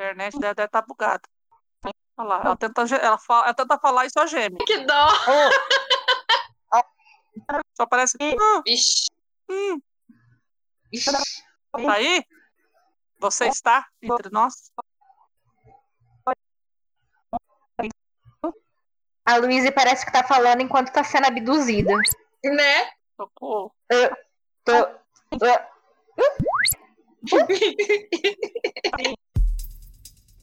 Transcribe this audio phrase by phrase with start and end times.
[0.00, 1.22] internet dela deve estar tá bugada.
[2.16, 4.58] Olha lá, ela tenta, ela, fala, ela tenta falar e só geme.
[4.58, 5.08] Que dó!
[5.28, 5.50] Oh.
[7.76, 8.16] Só parece.
[8.20, 9.06] Hum, Vixe.
[9.48, 9.80] hum.
[10.92, 11.12] Vixe.
[11.72, 12.24] Tá aí?
[13.18, 14.72] Você está entre nós?
[19.24, 21.92] A Luísa parece que tá falando enquanto tá sendo abduzida.
[22.44, 22.90] Né?
[23.16, 23.72] Socorro.
[23.88, 24.16] Eu
[24.64, 24.72] tô.
[24.72, 25.00] eu-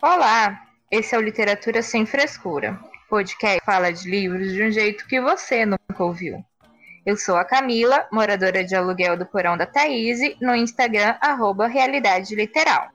[0.00, 2.78] Olá, esse é o Literatura Sem Frescura.
[3.10, 6.38] Podcast que fala de livros de um jeito que você nunca ouviu.
[7.04, 12.36] Eu sou a Camila, moradora de aluguel do Porão da Thaís, no Instagram, arroba Realidade
[12.36, 12.90] Literal.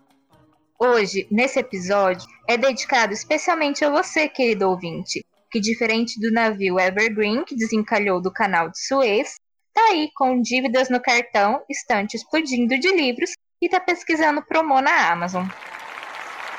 [0.80, 7.44] Hoje, nesse episódio, é dedicado especialmente a você, querido ouvinte, que diferente do navio Evergreen,
[7.44, 9.36] que desencalhou do canal de Suez,
[9.74, 15.12] tá aí com dívidas no cartão, estante explodindo de livros e tá pesquisando promo na
[15.12, 15.46] Amazon.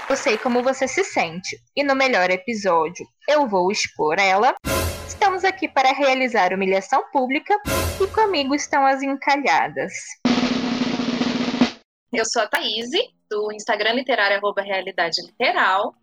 [0.08, 4.54] Eu sei como você se sente, e no melhor episódio eu vou expor ela.
[5.08, 7.56] Estamos aqui para realizar humilhação pública
[7.98, 9.94] e comigo estão as encalhadas.
[12.12, 12.90] Eu sou a Thaís,
[13.30, 15.94] do Instagram literário arroba Realidade Literal.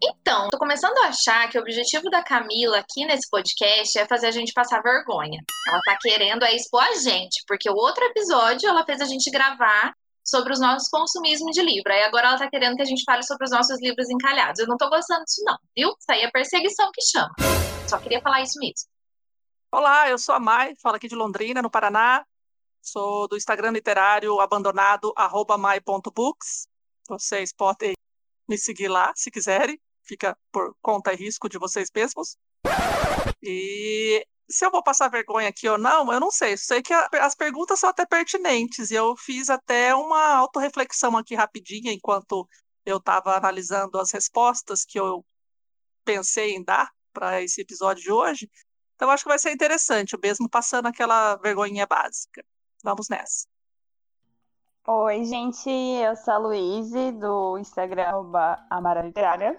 [0.00, 4.28] Então, tô começando a achar que o objetivo da Camila aqui nesse podcast é fazer
[4.28, 5.40] a gente passar vergonha.
[5.68, 9.28] Ela tá querendo é expor a gente, porque o outro episódio ela fez a gente
[9.30, 9.92] gravar
[10.24, 11.92] sobre os nossos consumismos de livro.
[11.92, 14.58] Aí agora ela tá querendo que a gente fale sobre os nossos livros encalhados.
[14.60, 15.90] Eu não tô gostando disso não, viu?
[15.90, 17.30] Isso aí é perseguição que chama.
[17.88, 18.88] Só queria falar isso mesmo.
[19.70, 22.24] Olá, eu sou a Mai, falo aqui de Londrina, no Paraná.
[22.80, 26.68] Sou do Instagram literário abandonado, arroba mai.books.
[27.08, 27.94] Vocês podem
[28.48, 29.78] me seguir lá, se quiserem.
[30.02, 32.36] Fica por conta e risco de vocês mesmos.
[33.42, 36.56] E se eu vou passar vergonha aqui ou não, eu não sei.
[36.56, 38.90] Sei que a- as perguntas são até pertinentes.
[38.90, 42.48] E eu fiz até uma autorreflexão aqui rapidinha, enquanto
[42.84, 45.24] eu estava analisando as respostas que eu
[46.04, 48.50] pensei em dar para esse episódio de hoje.
[48.94, 52.44] Então, acho que vai ser interessante, mesmo passando aquela vergonhinha básica.
[52.82, 53.46] Vamos nessa.
[54.86, 58.10] Oi, gente, eu sou a Luíse, do Instagram
[58.68, 59.58] Amara Literária.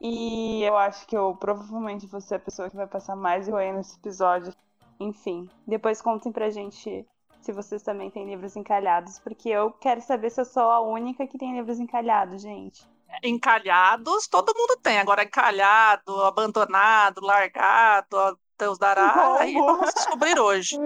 [0.00, 3.72] E eu acho que eu provavelmente vou ser a pessoa que vai passar mais vergonha
[3.74, 4.52] nesse episódio.
[5.00, 7.06] Enfim, depois contem pra gente
[7.40, 11.26] se vocês também têm livros encalhados, porque eu quero saber se eu sou a única
[11.26, 12.82] que tem livros encalhados, gente.
[13.22, 14.98] Encalhados, todo mundo tem.
[14.98, 19.36] Agora, encalhado, abandonado, largado, Deus dará.
[19.38, 20.78] Aí vamos descobrir hoje.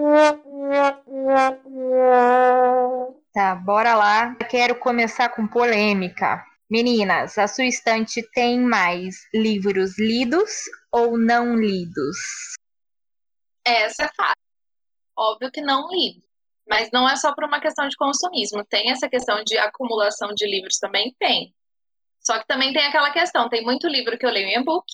[3.33, 4.35] Tá, bora lá.
[4.49, 6.45] Quero começar com polêmica.
[6.69, 10.51] Meninas, a sua estante tem mais livros lidos
[10.91, 12.17] ou não lidos?
[13.65, 14.35] Essa é fácil.
[15.17, 16.21] Óbvio que não lido.
[16.67, 18.63] Mas não é só por uma questão de consumismo.
[18.63, 21.15] Tem essa questão de acumulação de livros também?
[21.17, 21.55] Tem.
[22.21, 24.85] Só que também tem aquela questão: tem muito livro que eu leio em e-book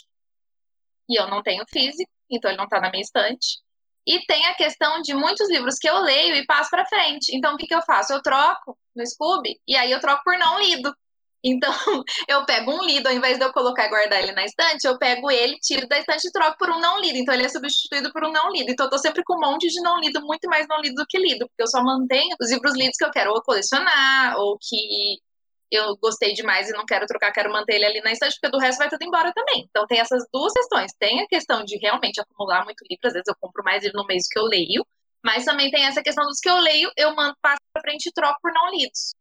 [1.09, 3.59] e eu não tenho físico, então ele não está na minha estante.
[4.08, 7.35] E tem a questão de muitos livros que eu leio e passo para frente.
[7.35, 8.14] Então o que, que eu faço?
[8.14, 10.96] Eu troco no Scooby e aí eu troco por não lido.
[11.45, 11.72] Então,
[12.28, 14.97] eu pego um lido, ao invés de eu colocar e guardar ele na estante, eu
[14.97, 17.19] pego ele, tiro da estante e troco por um não lido.
[17.19, 18.72] Então, ele é substituído por um não lido.
[18.72, 21.05] Então, eu tô sempre com um monte de não lido, muito mais não lido do
[21.07, 24.57] que lido, porque eu só mantenho os livros lidos que eu quero ou colecionar, ou
[24.59, 25.19] que
[25.72, 28.59] eu gostei demais e não quero trocar, quero manter ele ali na estante, porque do
[28.59, 29.66] resto vai tudo embora também.
[29.69, 30.91] Então, tem essas duas questões.
[31.00, 34.07] Tem a questão de realmente acumular muito livro, às vezes eu compro mais livro no
[34.07, 34.85] mês que eu leio,
[35.23, 38.13] mas também tem essa questão dos que eu leio, eu mando passo pra frente e
[38.13, 39.13] troco por não lidos.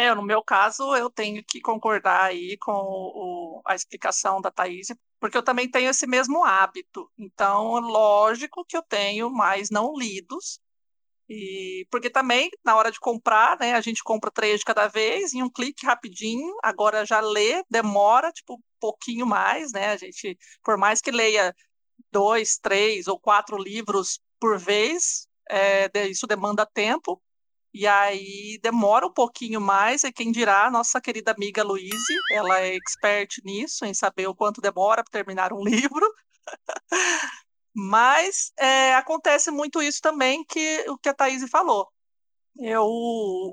[0.00, 4.88] É, no meu caso, eu tenho que concordar aí com o- a explicação da Thaís,
[5.18, 7.10] porque eu também tenho esse mesmo hábito.
[7.18, 10.60] Então, lógico que eu tenho mais não lidos,
[11.28, 15.34] e porque também, na hora de comprar, né, a gente compra três de cada vez,
[15.34, 20.38] em um clique rapidinho, agora já lê, demora, tipo, um pouquinho mais, né, a gente,
[20.64, 21.54] por mais que leia
[22.10, 27.20] dois, três ou quatro livros por vez, é, isso demanda tempo,
[27.78, 32.58] e aí demora um pouquinho mais, e quem dirá, a nossa querida amiga Luíse, ela
[32.58, 36.04] é expert nisso, em saber o quanto demora para terminar um livro.
[37.72, 41.86] Mas é, acontece muito isso também que o que a Thaís falou.
[42.58, 42.84] Eu,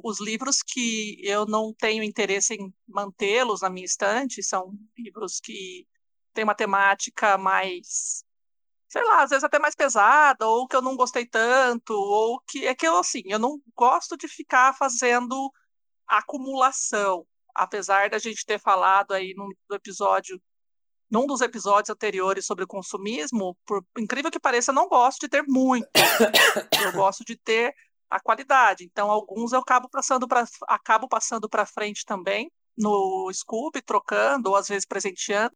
[0.03, 5.85] os livros que eu não tenho interesse em mantê-los na minha estante são livros que
[6.33, 8.25] têm uma temática mais,
[8.95, 12.65] sei lá, às vezes até mais pesada, ou que eu não gostei tanto, ou que
[12.65, 15.51] é que eu assim, eu não gosto de ficar fazendo
[16.07, 20.41] acumulação, apesar da gente ter falado aí no episódio
[21.11, 25.43] num dos episódios anteriores sobre consumismo, por incrível que pareça, eu não gosto de ter
[25.45, 25.87] muito.
[26.83, 27.75] eu gosto de ter
[28.09, 28.85] a qualidade.
[28.85, 34.55] Então, alguns eu acabo passando para acabo passando para frente também no Scooby, trocando ou
[34.55, 35.55] às vezes presenteando.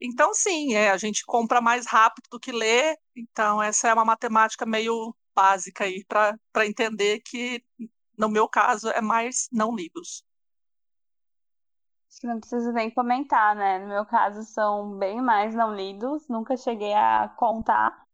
[0.00, 2.96] Então, sim, é, a gente compra mais rápido do que lê.
[3.16, 7.64] Então, essa é uma matemática meio básica aí para entender que,
[8.16, 10.24] no meu caso, é mais não lidos.
[12.08, 13.78] Acho que não precisa nem comentar, né?
[13.80, 16.26] No meu caso, são bem mais não lidos.
[16.28, 18.04] Nunca cheguei a contar.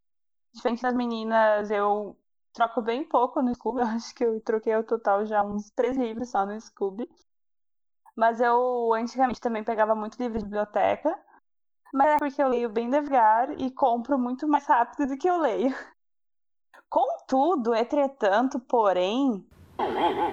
[0.53, 2.17] Diferente das meninas, eu
[2.53, 3.81] troco bem pouco no Scooby.
[3.81, 7.07] Eu acho que eu troquei ao total já uns três livros só no Scooby.
[8.15, 11.17] Mas eu antigamente também pegava muito livro de biblioteca.
[11.93, 15.37] Mas é porque eu leio bem devagar e compro muito mais rápido do que eu
[15.37, 15.75] leio.
[16.89, 19.45] Contudo, entretanto, porém,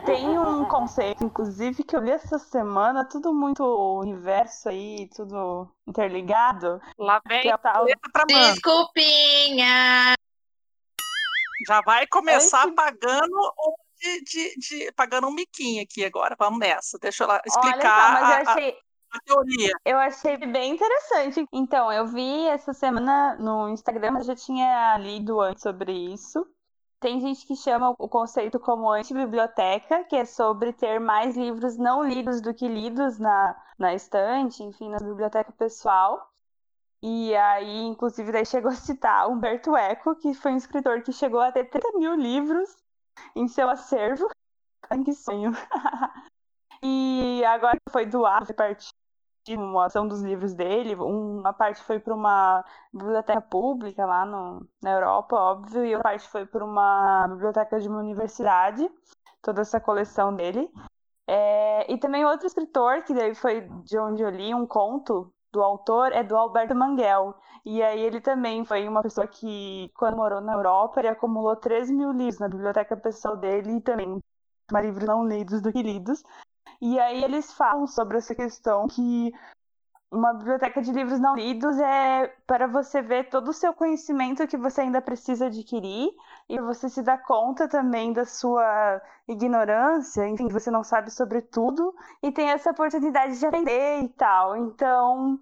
[0.04, 3.64] tem um conceito, inclusive, que eu li essa semana, tudo muito
[3.98, 6.80] universo aí, tudo interligado.
[6.98, 7.86] Lá vem é tal...
[8.26, 10.14] Desculpinha!
[11.66, 13.54] Já vai começar pagando
[14.00, 16.36] de, de, de, pagando um miquinho aqui agora.
[16.38, 16.98] Vamos nessa.
[16.98, 18.78] Deixa eu lá explicar Olha só, mas eu achei...
[19.12, 19.72] a, teoria.
[19.84, 21.46] Eu achei bem interessante.
[21.52, 26.46] Então, eu vi essa semana no Instagram, eu já tinha lido antes sobre isso.
[27.00, 32.04] Tem gente que chama o conceito como antibiblioteca, que é sobre ter mais livros não
[32.04, 36.30] lidos do que lidos na, na estante, enfim, na biblioteca pessoal.
[37.02, 41.40] E aí, inclusive, daí chegou a citar Humberto Eco, que foi um escritor que chegou
[41.40, 42.76] a ter 30 mil livros
[43.34, 44.28] em seu acervo.
[45.04, 45.52] Que sonho!
[46.82, 48.92] e agora foi doado, foi partir
[49.50, 50.94] uma ação dos livros dele.
[50.94, 56.28] Uma parte foi para uma biblioteca pública lá no, na Europa, óbvio, e outra parte
[56.28, 58.88] foi para uma biblioteca de uma universidade,
[59.42, 60.70] toda essa coleção dele.
[61.26, 65.62] É, e também outro escritor, que daí foi de onde eu li um conto do
[65.62, 67.34] autor é do Alberto Manguel.
[67.64, 71.90] E aí ele também foi uma pessoa que, quando morou na Europa, ele acumulou 3
[71.90, 74.18] mil livros na biblioteca pessoal dele e também
[74.72, 76.22] mais livros não lidos do que lidos.
[76.80, 79.32] E aí eles falam sobre essa questão que
[80.12, 84.58] uma biblioteca de livros não lidos é para você ver todo o seu conhecimento que
[84.58, 86.10] você ainda precisa adquirir
[86.48, 91.94] e você se dá conta também da sua ignorância, enfim, você não sabe sobre tudo
[92.22, 94.54] e tem essa oportunidade de aprender e tal.
[94.54, 95.40] Então,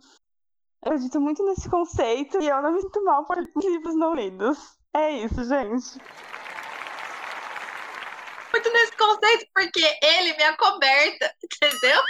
[0.85, 4.79] eu acredito muito nesse conceito e eu não me sinto mal por livros não lidos.
[4.95, 6.01] É isso, gente.
[8.53, 12.03] Muito nesse conceito, porque ele me acoberta, entendeu?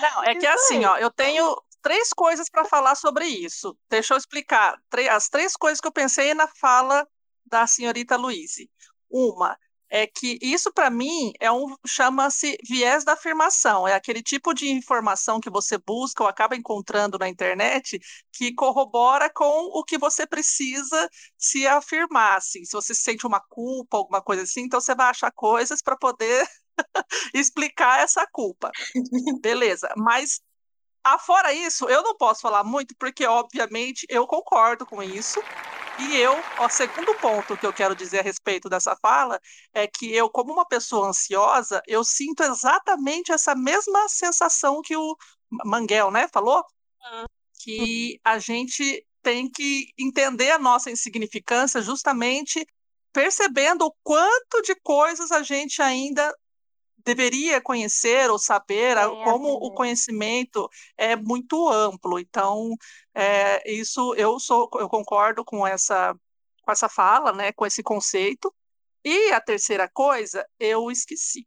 [0.00, 3.76] Não, é que é assim, ó, eu tenho três coisas para falar sobre isso.
[3.88, 4.78] Deixa eu explicar.
[5.10, 7.06] As três coisas que eu pensei na fala
[7.46, 8.70] da senhorita Luíse.
[9.10, 9.58] Uma
[9.90, 14.68] é que isso para mim é um chama-se viés da afirmação, é aquele tipo de
[14.70, 17.98] informação que você busca ou acaba encontrando na internet
[18.32, 19.44] que corrobora com
[19.78, 22.64] o que você precisa se afirmar, assim.
[22.64, 26.46] Se você sente uma culpa, alguma coisa assim, então você vai achar coisas para poder
[27.34, 28.70] explicar essa culpa.
[29.42, 30.40] Beleza, mas
[31.02, 35.40] afora isso, eu não posso falar muito, porque, obviamente, eu concordo com isso.
[35.98, 39.40] E eu, o segundo ponto que eu quero dizer a respeito dessa fala
[39.74, 45.16] é que eu, como uma pessoa ansiosa, eu sinto exatamente essa mesma sensação que o
[45.64, 46.58] Manguel, né, falou?
[46.58, 47.24] Uhum.
[47.64, 52.64] Que a gente tem que entender a nossa insignificância justamente
[53.12, 56.32] percebendo o quanto de coisas a gente ainda
[57.08, 62.18] deveria conhecer ou saber como o conhecimento é muito amplo.
[62.18, 62.74] Então,
[63.14, 66.14] é, isso eu sou, eu concordo com essa
[66.62, 68.54] com essa fala, né, com esse conceito.
[69.02, 71.46] E a terceira coisa, eu esqueci.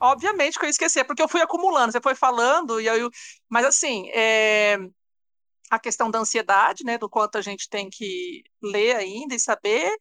[0.00, 3.10] Obviamente que eu esqueci, é porque eu fui acumulando, você foi falando, e eu,
[3.50, 4.78] mas assim, é,
[5.70, 9.94] a questão da ansiedade, né, do quanto a gente tem que ler ainda e saber,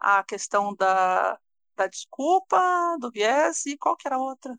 [0.00, 1.38] a questão da,
[1.80, 2.60] da desculpa,
[3.00, 4.54] do viés e qual que era a outra?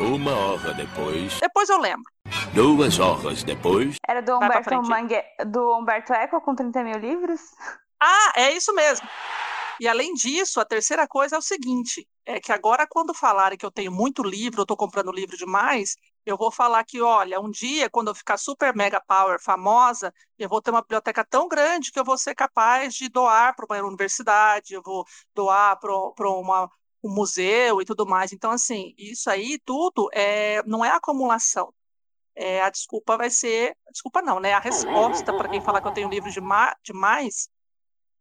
[0.00, 1.38] Uma hora depois.
[1.38, 2.10] Depois eu lembro.
[2.52, 3.96] Duas horas depois.
[4.08, 5.22] Era do Humberto, Mangue...
[5.46, 7.40] do Humberto Eco com 30 mil livros?
[8.02, 9.06] Ah, é isso mesmo.
[9.78, 13.64] E além disso, a terceira coisa é o seguinte: é que agora, quando falarem que
[13.64, 15.96] eu tenho muito livro, eu estou comprando livro demais,
[16.26, 20.48] Eu vou falar que, olha, um dia, quando eu ficar super mega power famosa, eu
[20.48, 23.88] vou ter uma biblioteca tão grande que eu vou ser capaz de doar para uma
[23.88, 26.70] universidade, eu vou doar para uma
[27.02, 28.32] um museu e tudo mais.
[28.32, 31.72] Então, assim, isso aí tudo é, não é acumulação.
[32.34, 33.76] É, a desculpa vai ser.
[33.90, 34.52] Desculpa não, né?
[34.52, 36.92] A resposta para quem falar que eu tenho livro demais de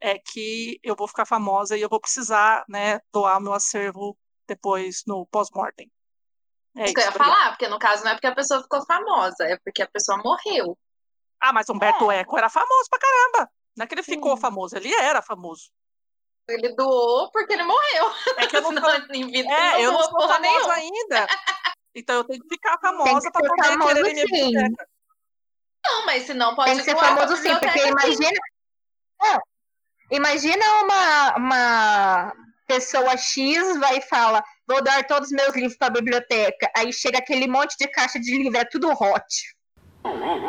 [0.02, 5.04] é que eu vou ficar famosa e eu vou precisar né, doar meu acervo depois
[5.06, 5.92] no pós-mortem.
[6.78, 8.86] É isso que eu ia falar, porque no caso não é porque a pessoa ficou
[8.86, 10.78] famosa, é porque a pessoa morreu.
[11.40, 12.20] Ah, mas Humberto é.
[12.20, 13.52] Eco era famoso pra caramba.
[13.76, 14.14] Não é que ele Sim.
[14.14, 15.72] ficou famoso, ele era famoso.
[16.48, 18.12] Ele doou porque ele morreu.
[18.38, 20.74] É que eu não, não em vida, é, eu não sou famosa nenhuma.
[20.74, 21.28] ainda.
[21.96, 24.90] Então eu tenho que ficar famosa para poder famoso, querer minha biblioteca.
[25.86, 28.40] Não, mas se não pode Tem que ser famoso sim, porque imagina.
[29.22, 29.42] Não,
[30.12, 32.34] imagina uma, uma
[32.68, 36.72] pessoa X vai e fala: vou dar todos os meus livros para a biblioteca.
[36.78, 39.26] Aí chega aquele monte de caixa de livro, é tudo hot.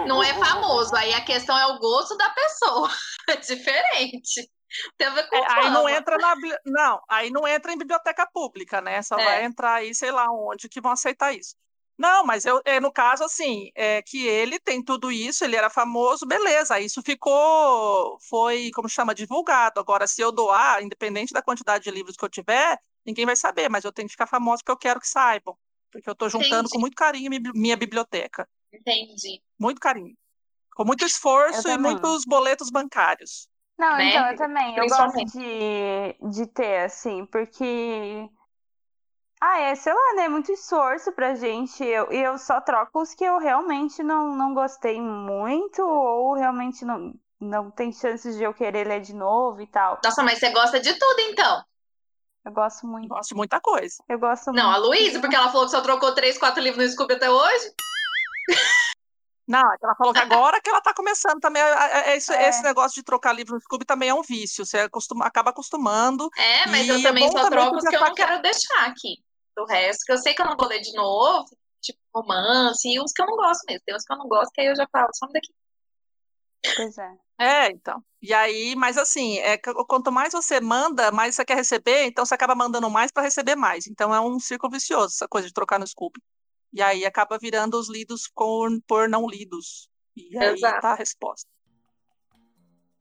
[0.07, 2.91] Não é famoso, aí a questão é o gosto da pessoa.
[3.29, 4.51] É diferente.
[4.99, 6.35] Tem a ver com é, aí não entra na
[6.67, 9.01] não, aí não entra em biblioteca pública, né?
[9.03, 9.25] Só é.
[9.25, 11.55] vai entrar aí, sei lá onde que vão aceitar isso.
[11.97, 15.71] Não, mas eu, é, no caso, assim, é que ele tem tudo isso, ele era
[15.71, 19.79] famoso, beleza, isso ficou, foi, como chama, divulgado.
[19.79, 23.69] Agora, se eu doar, independente da quantidade de livros que eu tiver, ninguém vai saber,
[23.69, 25.57] mas eu tenho que ficar famoso porque eu quero que saibam.
[25.91, 26.71] Porque eu estou juntando Entendi.
[26.71, 28.49] com muito carinho minha biblioteca.
[28.73, 29.43] Entendi.
[29.59, 30.17] Muito carinho.
[30.75, 33.49] Com muito esforço e muitos boletos bancários.
[33.77, 34.11] Não, né?
[34.11, 34.77] então eu também.
[34.77, 38.29] Eu gosto de, de ter, assim, porque.
[39.41, 40.29] Ah, é, sei lá, né?
[40.29, 41.83] Muito esforço pra gente.
[41.83, 46.85] E eu, eu só troco os que eu realmente não, não gostei muito, ou realmente
[46.85, 49.99] não, não tem chances de eu querer ler de novo e tal.
[50.05, 51.65] Nossa, mas você gosta de tudo, então?
[52.45, 53.09] Eu gosto muito.
[53.09, 53.97] Gosto de muita coisa.
[54.09, 54.65] Eu gosto não, muito.
[54.65, 57.31] Não, a Luísa, porque ela falou que só trocou três, quatro livros no Scooby até
[57.31, 57.73] hoje.
[59.47, 61.61] Não, é ela falou que agora que ela tá começando também.
[61.61, 62.49] É, é, esse, é.
[62.49, 64.65] esse negócio de trocar livro no Scooby também é um vício.
[64.65, 66.31] Você acostuma, acaba acostumando.
[66.37, 69.17] É, mas eu também é só troco os que eu não quero deixar aqui.
[69.57, 71.49] Do resto, que eu sei que eu não vou ler de novo,
[71.83, 73.83] tipo romance, e uns que eu não gosto mesmo.
[73.85, 75.53] Tem uns que eu não gosto, que aí eu já falo, some daqui.
[76.77, 77.11] Pois é.
[77.41, 78.05] É, então.
[78.21, 82.35] E aí, mas assim, é, quanto mais você manda, mais você quer receber, então você
[82.35, 83.87] acaba mandando mais para receber mais.
[83.87, 86.21] Então é um círculo vicioso essa coisa de trocar no Scooby.
[86.71, 89.89] E aí acaba virando os lidos com, por não lidos.
[90.15, 90.83] E aí Exato.
[90.83, 91.49] tá a resposta.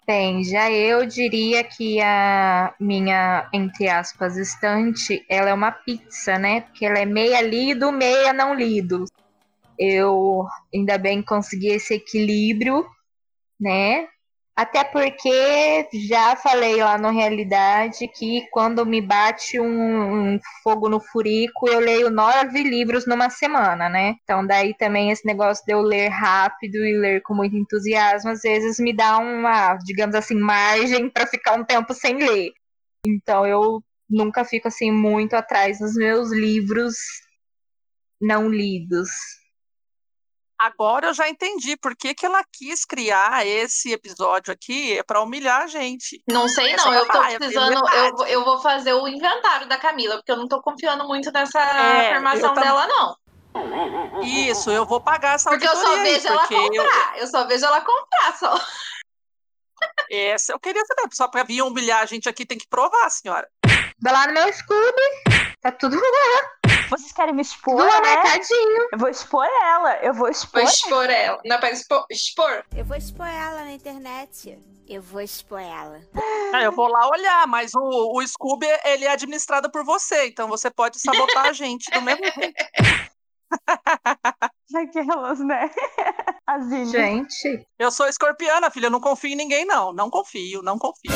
[0.08, 6.62] Bem, já eu diria que a minha, entre aspas, estante, ela é uma pizza, né?
[6.62, 9.04] Porque ela é meia lido, meia não lido.
[9.78, 12.88] Eu ainda bem consegui esse equilíbrio,
[13.60, 14.08] né?
[14.60, 21.00] Até porque já falei lá no Realidade que quando me bate um, um, fogo no
[21.00, 24.16] furico, eu leio nove livros numa semana, né?
[24.22, 28.42] Então daí também esse negócio de eu ler rápido e ler com muito entusiasmo, às
[28.42, 32.52] vezes me dá uma, digamos assim, margem para ficar um tempo sem ler.
[33.08, 36.98] Então eu nunca fico assim muito atrás dos meus livros
[38.20, 39.08] não lidos.
[40.60, 45.22] Agora eu já entendi por que, que ela quis criar esse episódio aqui é para
[45.22, 46.22] humilhar a gente.
[46.30, 50.34] Não sei não, eu tô precisando, eu, eu vou fazer o inventário da Camila, porque
[50.34, 53.16] eu não tô confiando muito nessa é, afirmação dela não.
[54.22, 57.22] Isso, eu vou pagar essa Porque eu só vejo aí, ela comprar, eu...
[57.22, 57.28] eu...
[57.28, 58.60] só vejo ela comprar só.
[60.12, 63.48] Essa eu queria saber, só para vir humilhar a gente aqui tem que provar, senhora.
[64.02, 66.72] Vai lá no meu Scooby, tá tudo lá.
[66.90, 67.78] Vocês querem me expor?
[67.78, 68.02] Do né?
[68.02, 68.90] mercadinho.
[68.92, 69.96] Eu vou expor ela.
[69.98, 70.62] Eu vou expor.
[70.62, 71.40] Vou expor ela.
[71.46, 72.64] Não é pra expor, expor.
[72.76, 74.58] Eu vou expor ela na internet.
[74.88, 76.02] Eu vou expor ela.
[76.54, 80.48] É, eu vou lá olhar, mas o, o Scooby, ele é administrado por você, então
[80.48, 82.56] você pode sabotar a gente do mesmo jeito.
[84.76, 85.70] Aquelas, né?
[86.46, 87.68] As Gente.
[87.78, 88.88] Eu sou escorpiana, filha.
[88.88, 89.94] Eu não confio em ninguém, não.
[89.94, 91.12] Não confio, não confio.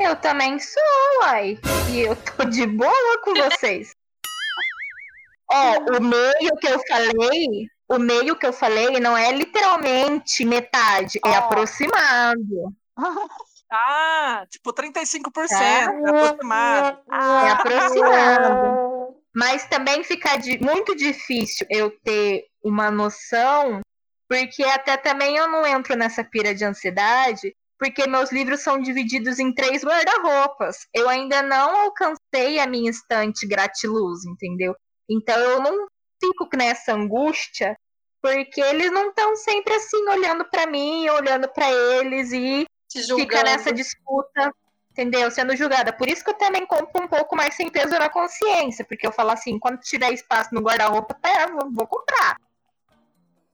[0.00, 0.82] Eu também sou,
[1.20, 1.58] uai.
[1.90, 3.94] E eu tô de boa com vocês.
[5.52, 11.20] Ó, o meio que eu falei, o meio que eu falei não é literalmente metade,
[11.22, 11.28] oh.
[11.28, 12.74] é aproximado.
[13.72, 16.98] Ah, tipo 35%, é, aproximado.
[17.08, 19.14] É aproximado.
[19.32, 23.80] Mas também fica de, muito difícil eu ter uma noção,
[24.28, 29.38] porque até também eu não entro nessa pira de ansiedade, porque meus livros são divididos
[29.38, 30.86] em três guarda-roupas.
[30.94, 34.76] Eu ainda não alcancei a minha estante gratiluz, entendeu?
[35.08, 35.86] Então eu não
[36.22, 37.74] fico nessa angústia,
[38.20, 43.72] porque eles não estão sempre assim olhando para mim, olhando para eles e fica nessa
[43.72, 44.52] disputa,
[44.90, 45.30] entendeu?
[45.30, 45.90] Sendo julgada.
[45.90, 49.12] Por isso que eu também compro um pouco mais sem peso na consciência, porque eu
[49.12, 52.36] falo assim, quando tiver espaço no guarda-roupa, tá, vou, vou comprar.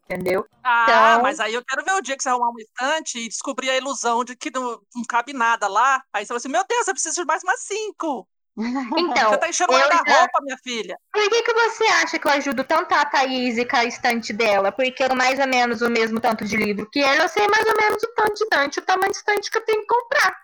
[0.08, 0.46] Entendeu?
[0.62, 3.28] Ah, Então- mas aí eu quero ver o dia que você arrumar uma estante e
[3.28, 6.00] descobrir a ilusão de que não, não cabe nada lá.
[6.12, 8.26] Aí você fala assim, meu Deus, eu preciso de mais umas cinco.
[8.96, 10.96] Então, você tá enchendo o eu já- guarda-roupa, minha filha.
[11.12, 14.70] Por que, que você acha que eu ajudo tanto a Thaís com a estante dela?
[14.72, 17.66] Porque eu mais ou menos o mesmo tanto de livro que ela, eu sei mais
[17.66, 20.40] ou menos o tanto de estante, o tamanho de estante que eu tenho que comprar.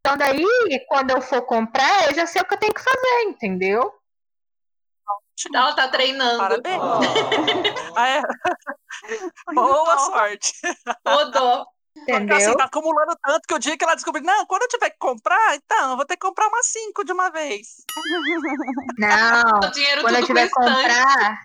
[0.00, 0.44] Então daí,
[0.88, 3.94] quando eu for comprar, eu já sei o que eu tenho que fazer, entendeu?
[5.52, 6.38] Ela tá treinando.
[6.38, 6.82] Parabéns.
[7.96, 8.22] Ah, é.
[9.54, 10.52] Boa sorte.
[11.06, 11.66] Rodou.
[12.06, 14.90] Porque assim, tá acumulando tanto que o dia que ela descobrir, não, quando eu tiver
[14.90, 17.76] que comprar, então, eu vou ter que comprar umas cinco de uma vez.
[18.98, 19.60] Não,
[20.00, 21.42] quando eu tiver que comprar,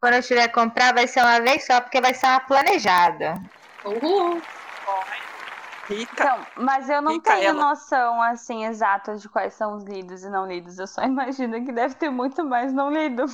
[0.00, 3.40] quando eu tiver que comprar, vai ser uma vez só, porque vai ser uma planejada.
[3.84, 4.42] Uhul.
[5.88, 6.24] Rica.
[6.24, 7.60] Então, mas eu não Fica tenho ela.
[7.70, 10.78] noção assim exata de quais são os lidos e não lidos.
[10.78, 13.24] Eu só imagino que deve ter muito mais não lido.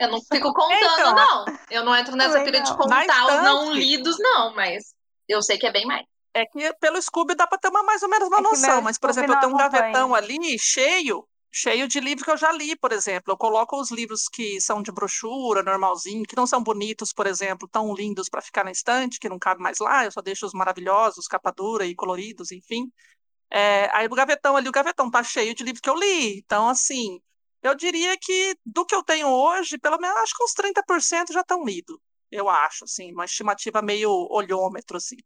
[0.00, 1.44] Eu não fico contando, Então, não.
[1.70, 4.94] Eu não entro nessa pilha de contar Na os não lidos, não, mas
[5.28, 6.04] eu sei que é bem mais.
[6.34, 8.98] É que pelo Scooby dá pra ter uma, mais ou menos uma É noção, mas,
[8.98, 9.82] por Scooby exemplo, eu tenho um acompanha.
[9.82, 13.32] gavetão ali cheio, cheio de livros que eu já li, por exemplo.
[13.32, 17.68] Eu coloco os livros que são de brochura, normalzinho, que não são bonitos, por exemplo,
[17.68, 20.54] tão lindos para ficar na estante, que não cabe mais lá, eu só deixo os
[20.54, 22.90] maravilhosos, capa dura e coloridos, enfim.
[23.50, 26.38] É, aí o gavetão ali, o gavetão tá cheio de livros que eu li.
[26.38, 27.20] Então, assim,
[27.62, 31.40] eu diria que do que eu tenho hoje, pelo menos acho que uns 30% já
[31.42, 31.98] estão lidos.
[32.30, 35.16] Eu acho, assim, uma estimativa meio olhômetro, assim.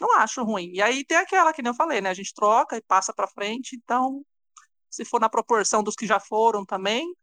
[0.00, 0.72] Não acho ruim.
[0.74, 2.10] E aí tem aquela que nem eu falei, né?
[2.10, 3.76] A gente troca e passa para frente.
[3.76, 4.24] Então,
[4.90, 7.14] se for na proporção dos que já foram também,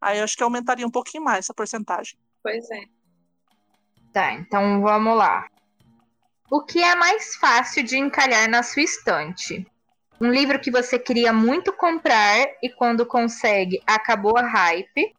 [0.00, 2.18] aí acho que aumentaria um pouquinho mais essa porcentagem.
[2.42, 2.84] Pois é.
[4.12, 5.46] Tá, então vamos lá.
[6.50, 9.66] O que é mais fácil de encalhar na sua estante?
[10.20, 15.14] Um livro que você queria muito comprar e quando consegue acabou a hype?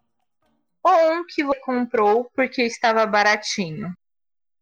[0.82, 3.94] Ou um que você comprou porque estava baratinho?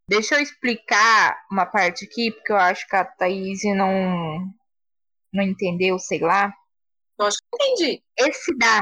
[0.07, 4.47] Deixa eu explicar uma parte aqui, porque eu acho que a Thaís não,
[5.31, 6.53] não entendeu, sei lá.
[7.19, 8.03] Eu acho que eu entendi.
[8.17, 8.81] Esse da.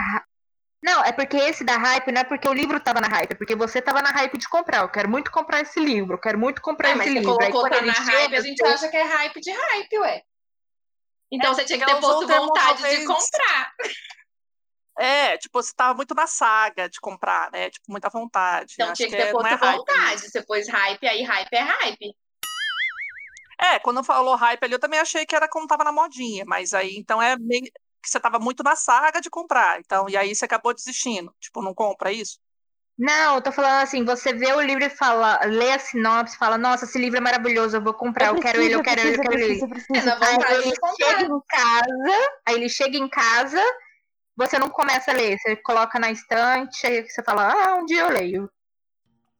[0.83, 3.35] Não, é porque esse da hype não é porque o livro tava na hype, é
[3.35, 4.81] porque você tava na hype de comprar.
[4.81, 7.31] Eu quero muito comprar esse livro, eu quero muito comprar É, esse livro.
[7.41, 9.99] Aí colocou quando tá na chega, hype, a gente acha que é hype de hype,
[9.99, 10.23] ué.
[11.31, 13.71] Então É, você tinha que porque ter posto vontade de comprar.
[14.99, 17.69] É, tipo, você tava muito na saga de comprar, né?
[17.69, 18.73] Tipo, muita vontade.
[18.73, 20.09] Então Acho tinha que que ter é- não posto é hype vontade.
[20.11, 20.29] mesmo.
[20.29, 22.15] Você pôs hype, aí hype é hype.
[23.59, 26.73] É, quando falou hype ali, eu também achei que era quando tava na modinha, mas
[26.73, 27.63] aí então é meio
[28.03, 29.79] que você tava muito na saga de comprar.
[29.79, 31.33] Então, e aí você acabou desistindo.
[31.39, 32.37] Tipo, não compra isso?
[32.97, 36.59] Não, eu tô falando assim, você vê o livro e fala, lê a sinopse, fala,
[36.59, 39.21] nossa, esse livro é maravilhoso, eu vou comprar, eu, quero ele, eu quero ele, eu
[39.21, 39.45] quero ele.
[39.45, 40.45] preciso, preciso, É preciso.
[40.45, 43.63] Aí ele chega em casa, aí ele chega em casa,
[44.35, 48.01] você não começa a ler, você coloca na estante, aí você fala, ah, um dia
[48.01, 48.51] eu leio.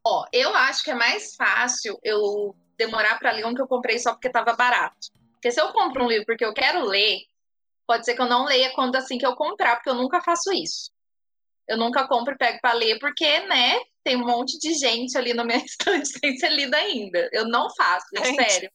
[0.04, 3.99] Ó, eu acho que é mais fácil eu demorar pra ler um que eu comprei
[3.99, 5.12] só porque tava barato.
[5.34, 7.19] Porque se eu compro um livro porque eu quero ler,
[7.88, 10.52] pode ser que eu não leia quando assim que eu comprar, porque eu nunca faço
[10.52, 10.91] isso.
[11.67, 15.34] Eu nunca compro e pego pra ler porque, né, tem um monte de gente ali
[15.34, 17.30] na minha estante sem ser lida ainda.
[17.32, 18.72] Eu não faço, gente, sério.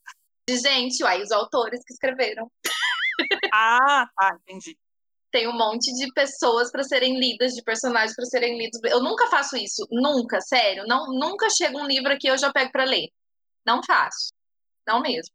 [0.49, 2.51] De gente, uai, os autores que escreveram.
[3.53, 4.79] Ah, tá, entendi.
[5.31, 8.81] Tem um monte de pessoas pra serem lidas, de personagens pra serem lidos.
[8.85, 10.85] Eu nunca faço isso, nunca, sério.
[10.87, 13.09] Não, nunca chega um livro aqui e eu já pego pra ler.
[13.67, 14.33] Não faço.
[14.87, 15.35] Não mesmo.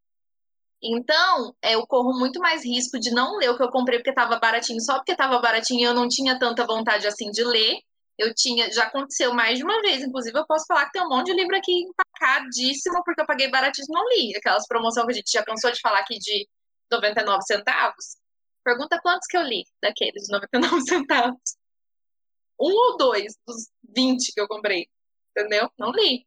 [0.83, 4.09] Então, é, eu corro muito mais risco de não ler o que eu comprei porque
[4.09, 7.79] estava baratinho, só porque estava baratinho eu não tinha tanta vontade assim de ler.
[8.17, 11.09] Eu tinha, já aconteceu mais de uma vez, inclusive eu posso falar que tem um
[11.09, 14.35] monte de livro aqui empacadíssimo porque eu paguei baratinho e não li.
[14.37, 16.47] Aquelas promoções que a gente já cansou de falar aqui de
[16.91, 18.17] 99 centavos.
[18.63, 21.57] Pergunta quantos que eu li daqueles de 99 centavos.
[22.59, 24.87] Um ou dois dos 20 que eu comprei.
[25.35, 25.69] Entendeu?
[25.77, 26.25] Não li.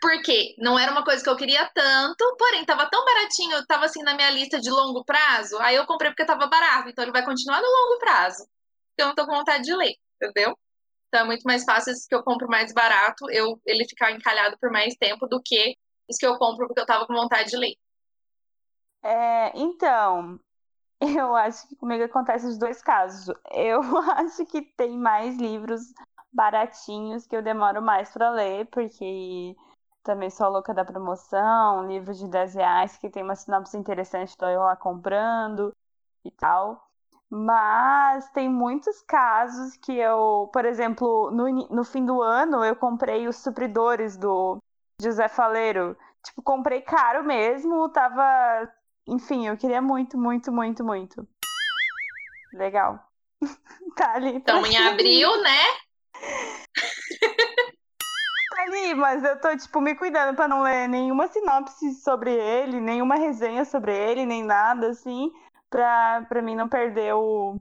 [0.00, 0.54] Por quê?
[0.58, 4.14] Não era uma coisa que eu queria tanto, porém tava tão baratinho, tava assim na
[4.14, 7.60] minha lista de longo prazo, aí eu comprei porque tava barato, então ele vai continuar
[7.60, 8.44] no longo prazo.
[8.88, 10.56] Porque eu não tô com vontade de ler, entendeu?
[11.08, 14.70] Então é muito mais fácil que eu compro mais barato, eu, ele ficar encalhado por
[14.70, 15.76] mais tempo do que
[16.08, 17.74] os que eu compro porque eu tava com vontade de ler.
[19.02, 20.40] É, então,
[21.00, 23.34] eu acho que comigo acontece os dois casos.
[23.50, 23.80] Eu
[24.16, 25.82] acho que tem mais livros
[26.32, 29.56] baratinhos que eu demoro mais para ler, porque
[30.02, 34.36] também sou a louca da promoção, livros de 10 reais que tem uma sinopse interessante,
[34.36, 35.72] tô eu lá comprando
[36.24, 36.88] e tal.
[37.28, 43.28] Mas tem muitos casos que eu, por exemplo, no, no fim do ano eu comprei
[43.28, 44.58] os supridores do
[45.00, 45.96] José Faleiro.
[46.24, 48.68] Tipo, comprei caro mesmo, tava
[49.06, 51.26] enfim, eu queria muito, muito, muito, muito.
[52.52, 52.98] Legal.
[53.96, 54.36] tá ali.
[54.36, 55.62] Então em abril, né?
[58.68, 63.16] li, mas eu tô, tipo, me cuidando pra não ler nenhuma sinopse sobre ele, nenhuma
[63.16, 65.30] resenha sobre ele, nem nada, assim,
[65.68, 67.56] pra, pra mim não perder o.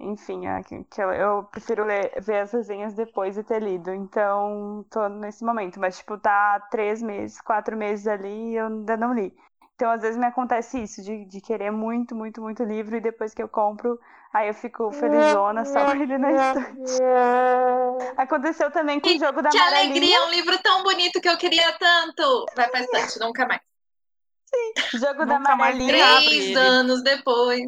[0.00, 3.92] Enfim, a- que, que eu, eu prefiro ler, ver as resenhas depois de ter lido.
[3.94, 5.80] Então, tô nesse momento.
[5.80, 9.34] Mas, tipo, tá três meses, quatro meses ali e eu ainda não li.
[9.76, 13.34] Então, às vezes me acontece isso, de, de querer muito, muito, muito livro e depois
[13.34, 14.00] que eu compro,
[14.32, 17.02] aí eu fico felizona só com ele na estante.
[18.16, 19.90] Aconteceu também com o jogo da Que amarelinha.
[19.90, 22.46] alegria, um livro tão bonito que eu queria tanto.
[22.56, 23.60] Vai pra estante, nunca mais.
[24.94, 26.06] Jogo da Nunca amarelinha.
[26.06, 27.62] abre Três anos depois.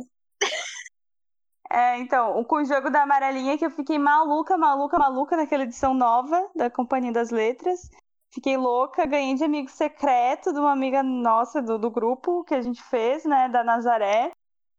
[1.71, 5.65] É, então, o- com o jogo da amarelinha que eu fiquei maluca, maluca, maluca naquela
[5.65, 7.91] edição nova da Companhia das Letras.
[8.31, 12.61] Fiquei louca, ganhei de amigo secreto de uma amiga nossa do, do grupo que a
[12.61, 14.33] gente fez, né, da Nazaré.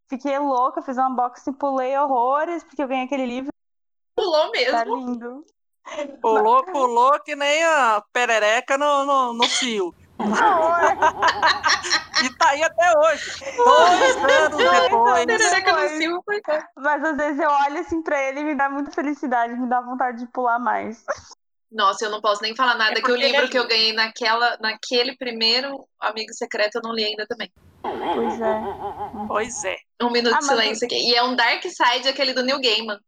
[0.08, 3.50] Fiquei louca, fiz um unboxing, pulei horrores, porque eu ganhei aquele livro,
[4.14, 4.96] Pulou tá mesmo.
[4.96, 5.44] lindo.
[6.20, 9.94] Pulou, pulou que nem a perereca no, no, no cio.
[12.22, 13.32] E tá aí até hoje.
[13.56, 15.26] Dois anos depois.
[16.76, 19.80] Mas às vezes eu olho assim pra ele e me dá muita felicidade, me dá
[19.80, 21.04] vontade de pular mais.
[21.70, 23.92] Nossa, eu não posso nem falar nada, É que o livro é que eu ganhei
[23.92, 27.50] naquela, naquele primeiro Amigo Secreto eu não li ainda também.
[27.82, 28.62] Pois é.
[29.28, 29.76] Pois é.
[30.02, 30.96] Um minuto Ah, de mas silêncio aqui.
[30.96, 32.98] E é um Dark Side, aquele do Neil Gaiman.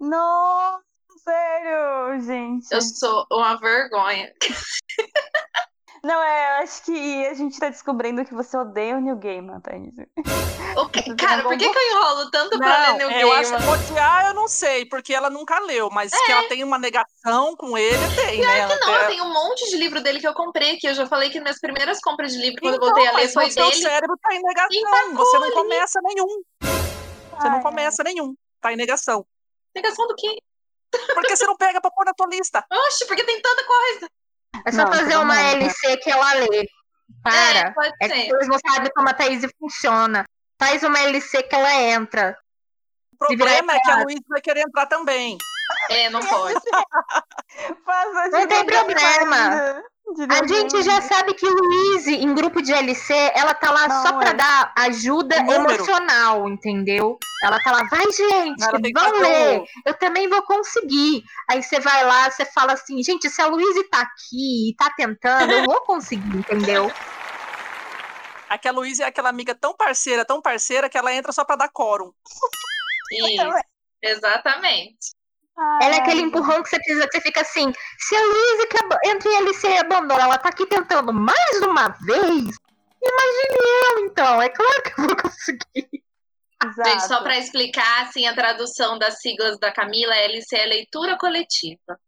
[0.00, 0.82] Nossa,
[1.24, 2.66] sério, gente.
[2.70, 4.32] Eu sou uma vergonha.
[6.04, 9.60] Não, é, eu acho que a gente tá descobrindo que você odeia o New Gaiman,
[9.60, 9.94] Thaís.
[10.74, 13.50] O que- Cara, por que, que eu enrolo tanto pra Não, ler Neil eu acho
[13.50, 13.66] Gaiman?
[13.78, 17.54] que odiar eu não sei, porque ela nunca leu, mas que ela tem uma negação
[17.56, 18.58] com ele, tem, né?
[18.60, 21.06] Ela Não, tem- tem um monte de livro dele que eu comprei, que eu já
[21.06, 23.46] falei que minhas primeiras compras de livro, quando Então, eu voltei a ler, mas foi
[23.48, 23.82] o seu dele.
[23.82, 26.42] cérebro tá em negação, você não começa nenhum.
[26.62, 29.26] Você não Ai, começa nenhum, tá em negação.
[29.76, 30.34] Negação do quê?
[31.14, 32.64] Porque você não pega pra pôr na tua lista.
[32.72, 34.08] Oxe, porque tem tanta coisa.
[34.64, 35.50] É só Não, fazer uma tá?
[35.52, 36.60] LC que ela lê.
[36.60, 36.66] É,
[37.22, 37.72] Para.
[37.72, 40.26] pode É, que vocês não sabem como a Thaís funciona.
[40.58, 42.36] Faz uma LC que ela entra.
[43.20, 44.02] O problema é que a.
[44.02, 45.36] Luísa vai querer entrar também.
[45.90, 46.60] É, não pode.
[47.84, 49.82] Faz a Não tem problema.
[50.14, 54.02] de A gente já sabe que Luíse, em grupo de LC, ela tá lá Não,
[54.02, 54.34] só pra é.
[54.34, 57.18] dar ajuda emocional, entendeu?
[57.42, 61.22] Ela tá lá, vai, gente, vão ler, eu também vou conseguir.
[61.50, 64.92] Aí você vai lá, você fala assim, gente, se a Luíse tá aqui e tá
[64.96, 66.90] tentando, eu vou conseguir, entendeu?
[68.48, 71.56] Aqui a Luísa é aquela amiga tão parceira, tão parceira, que ela entra só pra
[71.56, 72.12] dar quórum.
[73.12, 73.72] Isso.
[74.02, 75.21] Exatamente.
[75.56, 79.08] Ela é aquele empurrão que você precisa, que você fica assim, se a Luísa que
[79.08, 82.56] entra em LC e abandona, ela tá aqui tentando mais uma vez,
[83.02, 85.88] imagine eu, então, é claro que eu vou conseguir.
[86.64, 86.88] exato.
[86.88, 92.00] Gente, só para explicar, assim, a tradução das siglas da Camila, LC é leitura coletiva.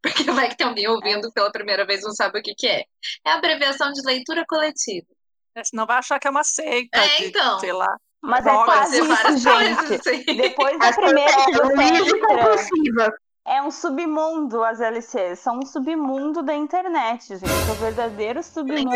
[0.02, 2.66] Porque vai que tem alguém ouvindo pela primeira vez e não sabe o que, que
[2.66, 2.84] é.
[3.24, 5.06] É a abreviação de leitura coletiva.
[5.54, 5.62] né?
[5.64, 6.98] Senão vai achar que é uma seita.
[6.98, 7.58] É, de, então.
[7.58, 7.94] Sei lá.
[8.22, 9.86] Mas é quase isso, gente.
[9.86, 10.24] coisas, assim.
[10.24, 13.14] Depois da As primeira é, entra, compulsiva.
[13.46, 15.38] é um submundo as LCs.
[15.38, 17.50] São um submundo da internet, gente.
[17.50, 18.90] É o verdadeiro submundo.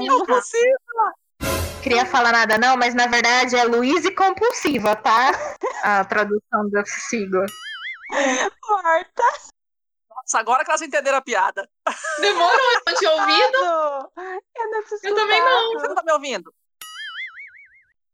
[1.83, 5.33] queria falar nada não, mas na verdade é Luísa compulsiva, tá?
[5.83, 7.47] A tradução da sigla.
[8.11, 9.23] Marta.
[10.11, 11.69] Nossa, agora que elas entenderam a piada.
[12.21, 13.57] Demorou, eu não tinha ouvido.
[13.57, 15.73] Eu não Eu também não.
[15.73, 16.55] Você não tá me ouvindo?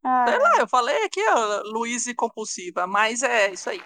[0.02, 3.80] Ai, Sei lá, eu falei aqui, ó, Luísa compulsiva, mas é isso aí.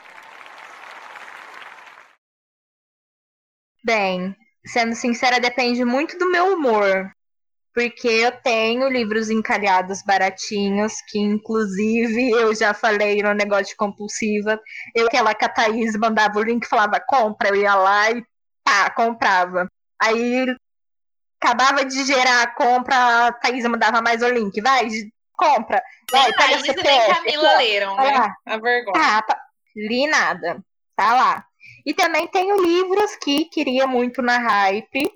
[3.85, 4.35] Bem,
[4.66, 7.12] sendo sincera, depende muito do meu humor.
[7.74, 14.61] Porque eu tenho livros encalhados baratinhos, que inclusive eu já falei no negócio de compulsiva.
[14.94, 18.24] Eu, aquela que a Thaís mandava o link falava compra, eu ia lá e
[18.62, 19.68] pá, comprava.
[20.00, 20.46] Aí
[21.42, 24.88] acabava de gerar a compra, a Thaís mandava mais o link, vai,
[25.37, 26.83] compra, vai, Nem pega CPF.
[26.83, 28.18] nem Camila leram, Vai né?
[28.18, 28.35] lá.
[28.47, 28.92] A vergonha.
[28.92, 29.40] Tá, tá.
[29.77, 30.64] Li nada.
[30.97, 31.44] Tá lá.
[31.85, 35.11] E também tenho livros que queria muito na hype,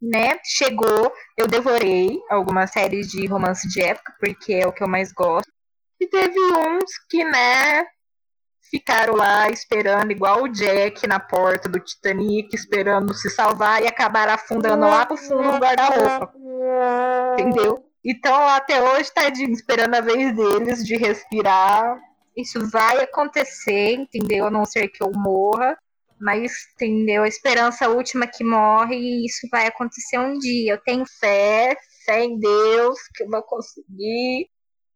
[0.00, 0.38] né?
[0.44, 5.12] Chegou, eu devorei algumas séries de romance de época, porque é o que eu mais
[5.12, 5.50] gosto.
[6.00, 7.84] E teve uns que, né,
[8.70, 14.34] ficaram lá esperando, igual o Jack na porta do Titanic, esperando se salvar e acabaram
[14.34, 16.32] afundando lá pro fundo do guarda-roupa.
[17.32, 17.84] Entendeu?
[18.10, 22.00] Então, até hoje, tadinho, esperando a vez deles de respirar.
[22.34, 24.46] Isso vai acontecer, entendeu?
[24.46, 25.76] A não ser que eu morra.
[26.18, 27.22] Mas, entendeu?
[27.24, 30.72] A esperança última que morre e isso vai acontecer um dia.
[30.72, 34.48] Eu tenho fé, fé em Deus, que eu vou conseguir.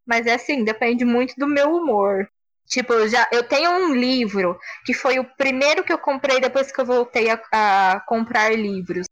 [0.07, 2.27] Mas é assim, depende muito do meu humor.
[2.66, 6.72] Tipo, eu já eu tenho um livro que foi o primeiro que eu comprei depois
[6.72, 9.07] que eu voltei a, a comprar livros,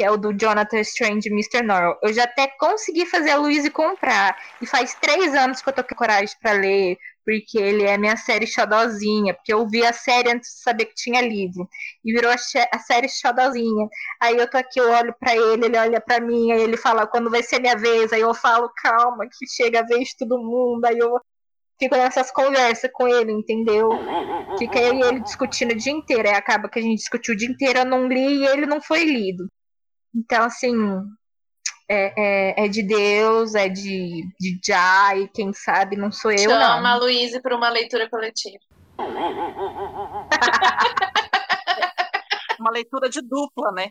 [0.00, 1.62] que é o do Jonathan Strange e Mr.
[1.62, 1.98] Norrell.
[2.02, 4.34] Eu já até consegui fazer a Luísa comprar.
[4.58, 8.16] E faz três anos que eu tô com coragem para ler, porque ele é minha
[8.16, 11.68] série xodozinha, porque eu vi a série antes de saber que tinha livro,
[12.02, 13.88] e virou a, a série xodozinha.
[14.22, 17.06] Aí eu tô aqui, eu olho para ele, ele olha para mim, aí ele fala
[17.06, 20.38] quando vai ser minha vez, aí eu falo, calma, que chega a vez de todo
[20.38, 21.20] mundo, aí eu
[21.78, 23.90] fico nessas conversas com ele, entendeu?
[24.56, 26.26] Fica eu e ele discutindo o dia inteiro.
[26.26, 28.80] Aí acaba que a gente discutiu o dia inteiro, eu não li e ele não
[28.80, 29.46] foi lido.
[30.14, 30.74] Então, assim,
[31.88, 36.58] é, é, é de Deus, é de, de Jai, quem sabe, não sou eu, Chama
[36.58, 36.76] não.
[36.76, 38.58] Chama a Luísa para uma leitura coletiva.
[42.60, 43.90] uma leitura de dupla, né?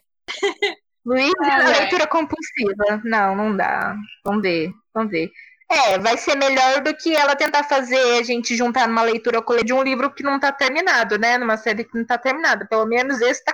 [1.05, 1.79] Luísa, ah, é.
[1.79, 3.01] leitura compulsiva.
[3.03, 3.95] Não, não dá.
[4.23, 5.31] Vamos ver, vamos ver.
[5.71, 9.73] É, vai ser melhor do que ela tentar fazer a gente juntar numa leitura de
[9.73, 11.37] um livro que não está terminado, né?
[11.37, 12.65] Numa série que não está terminada.
[12.65, 13.53] Pelo menos esse tá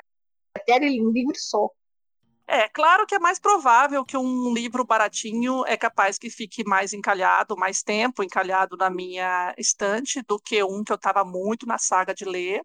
[0.56, 1.70] até ali um livro só.
[2.48, 6.94] É, claro que é mais provável que um livro baratinho é capaz que fique mais
[6.94, 11.80] encalhado, mais tempo encalhado na minha estante do que um que eu estava muito na
[11.80, 12.62] saga de ler.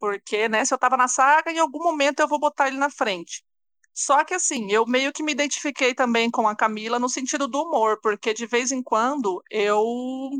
[0.00, 2.90] Porque, né, se eu estava na saga, em algum momento eu vou botar ele na
[2.90, 3.44] frente.
[3.94, 7.62] Só que assim, eu meio que me identifiquei também com a Camila no sentido do
[7.62, 10.30] humor, porque de vez em quando eu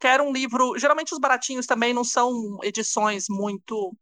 [0.00, 0.78] quero um livro.
[0.78, 3.92] Geralmente os baratinhos também não são edições muito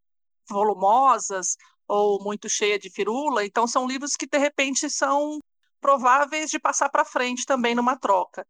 [0.49, 1.57] volumosas
[1.89, 5.39] ou muito cheias de firula, então são livros que de repente são
[5.81, 8.47] prováveis de passar para frente também numa troca.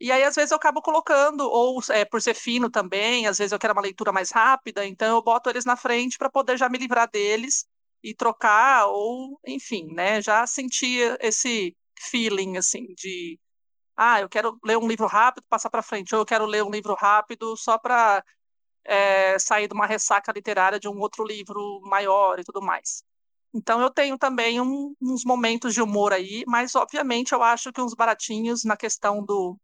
[0.00, 3.52] E aí, às vezes, eu acabo colocando, ou é, por ser fino também, às vezes
[3.52, 6.68] eu quero uma leitura mais rápida, então eu boto eles na frente para poder já
[6.68, 7.66] me livrar deles
[8.02, 13.38] e trocar, ou, enfim, né, já sentir esse feeling, assim, de,
[13.96, 16.70] ah, eu quero ler um livro rápido, passar para frente, ou eu quero ler um
[16.70, 18.24] livro rápido só para
[18.84, 23.04] é, sair de uma ressaca literária de um outro livro maior e tudo mais.
[23.54, 27.80] Então eu tenho também um, uns momentos de humor aí, mas obviamente eu acho que
[27.80, 29.58] uns baratinhos na questão do,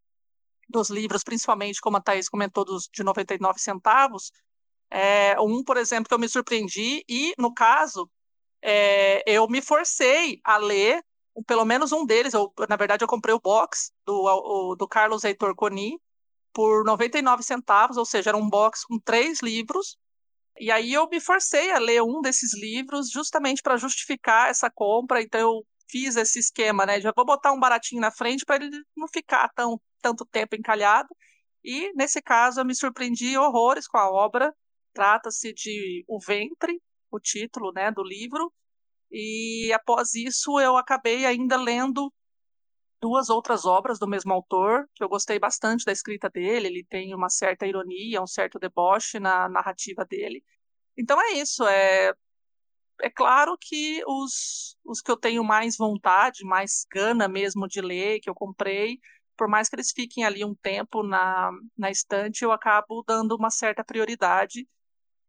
[0.68, 4.30] dos livros, principalmente como a Thaís comentou, dos de 99 centavos,
[4.90, 8.10] é, um, por exemplo, que eu me surpreendi, e no caso,
[8.62, 11.02] é, eu me forcei a ler
[11.46, 12.34] pelo menos um deles.
[12.34, 16.00] Eu, na verdade, eu comprei o box do, o, do Carlos Heitor Coni
[16.58, 19.96] por 99 centavos, ou seja, era um box com três livros.
[20.58, 25.22] E aí eu me forcei a ler um desses livros justamente para justificar essa compra.
[25.22, 27.00] Então eu fiz esse esquema, né?
[27.00, 31.08] Já vou botar um baratinho na frente para ele não ficar tão tanto tempo encalhado.
[31.62, 34.52] E nesse caso eu me surpreendi horrores com a obra.
[34.92, 38.52] Trata-se de O Ventre, o título né, do livro,
[39.12, 42.12] e após isso eu acabei ainda lendo
[43.00, 47.14] duas outras obras do mesmo autor, que eu gostei bastante da escrita dele, ele tem
[47.14, 50.42] uma certa ironia, um certo deboche na narrativa dele.
[50.96, 52.12] Então é isso, é,
[53.02, 58.20] é claro que os, os que eu tenho mais vontade, mais gana mesmo de ler,
[58.20, 58.98] que eu comprei,
[59.36, 63.50] por mais que eles fiquem ali um tempo na, na estante, eu acabo dando uma
[63.50, 64.66] certa prioridade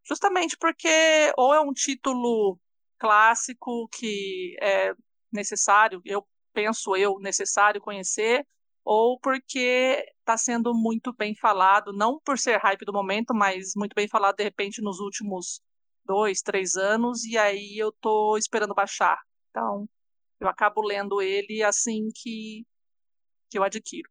[0.10, 0.90] Justamente porque
[1.38, 2.60] ou é um título
[2.98, 4.94] clássico que é
[5.32, 6.28] necessário, eu
[6.60, 8.46] penso eu, necessário conhecer,
[8.84, 13.94] ou porque está sendo muito bem falado, não por ser hype do momento, mas muito
[13.96, 15.62] bem falado de repente nos últimos
[16.04, 19.18] dois, três anos, e aí eu estou esperando baixar.
[19.50, 19.88] Então,
[20.38, 22.66] eu acabo lendo ele assim que,
[23.50, 24.10] que eu adquiro.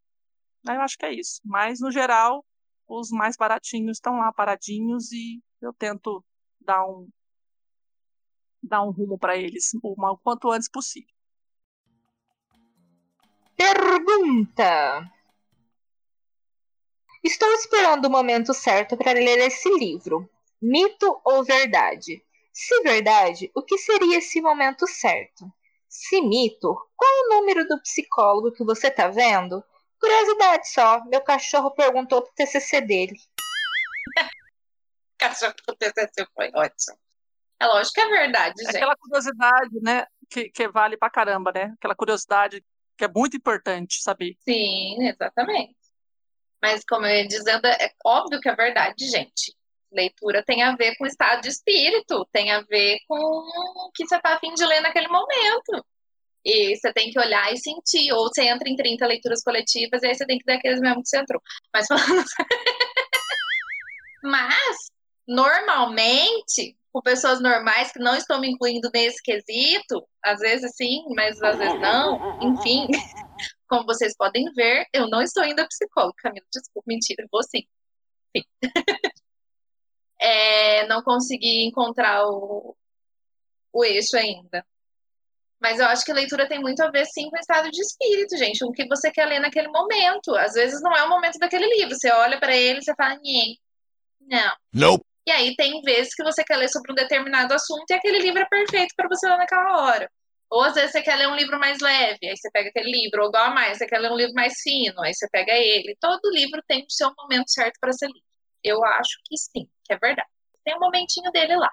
[0.67, 1.41] Eu acho que é isso.
[1.45, 2.45] Mas, no geral,
[2.87, 6.25] os mais baratinhos estão lá paradinhos e eu tento
[6.61, 7.09] dar um
[8.63, 11.18] dar um rumo para eles o quanto antes possível.
[13.59, 15.11] Pergunta:
[17.25, 20.31] Estou esperando o momento certo para ler esse livro.
[20.62, 22.25] Mito ou verdade?
[22.53, 25.53] Se verdade, o que seria esse momento certo?
[25.88, 29.62] Se mito, qual é o número do psicólogo que você tá vendo?
[30.01, 33.16] Curiosidade só, meu cachorro perguntou pro TCC dele.
[35.18, 36.97] cachorro do TCC foi ótimo.
[37.61, 38.77] É lógico que é verdade, gente.
[38.77, 41.75] Aquela curiosidade, né, que, que vale pra caramba, né?
[41.77, 42.64] Aquela curiosidade
[42.99, 44.37] que é muito importante saber.
[44.41, 45.77] Sim, exatamente.
[46.61, 49.57] Mas, como eu ia dizendo, é óbvio que é verdade, gente.
[49.91, 54.07] Leitura tem a ver com o estado de espírito, tem a ver com o que
[54.07, 55.87] você está afim de ler naquele momento.
[56.45, 58.13] E você tem que olhar e sentir.
[58.13, 61.03] Ou você entra em 30 leituras coletivas e aí você tem que dar aqueles mesmo
[61.03, 61.41] que você entrou.
[61.73, 61.87] Mas.
[64.23, 64.91] Mas
[65.27, 71.40] normalmente, com pessoas normais que não estão me incluindo nesse quesito, às vezes sim, mas
[71.42, 72.87] às vezes não, enfim,
[73.68, 77.62] como vocês podem ver, eu não estou indo a psicólogo, Camila, desculpa, mentira, vou sim.
[80.20, 82.77] é, não consegui encontrar o,
[83.72, 84.64] o eixo ainda.
[85.61, 88.37] Mas eu acho que leitura tem muito a ver, sim, com o estado de espírito,
[88.37, 88.64] gente.
[88.64, 90.33] O que você quer ler naquele momento.
[90.37, 91.96] Às vezes não é o momento daquele livro.
[91.96, 93.18] Você olha para ele e você fala,
[94.20, 94.57] não.
[94.72, 95.05] Nope.
[95.29, 98.41] E aí tem vezes que você quer ler sobre um determinado assunto e aquele livro
[98.41, 100.11] é perfeito para você ler naquela hora.
[100.51, 103.21] Ou às vezes você quer ler um livro mais leve, aí você pega aquele livro,
[103.21, 105.95] ou igual a mais, você quer ler um livro mais fino, aí você pega ele.
[106.01, 108.25] Todo livro tem o seu momento certo para ser lido.
[108.64, 110.31] Eu acho que sim, que é verdade.
[110.64, 111.71] Tem um momentinho dele lá.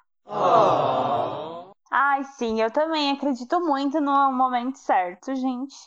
[1.89, 5.78] Ai, sim, eu também acredito muito no momento certo, gente.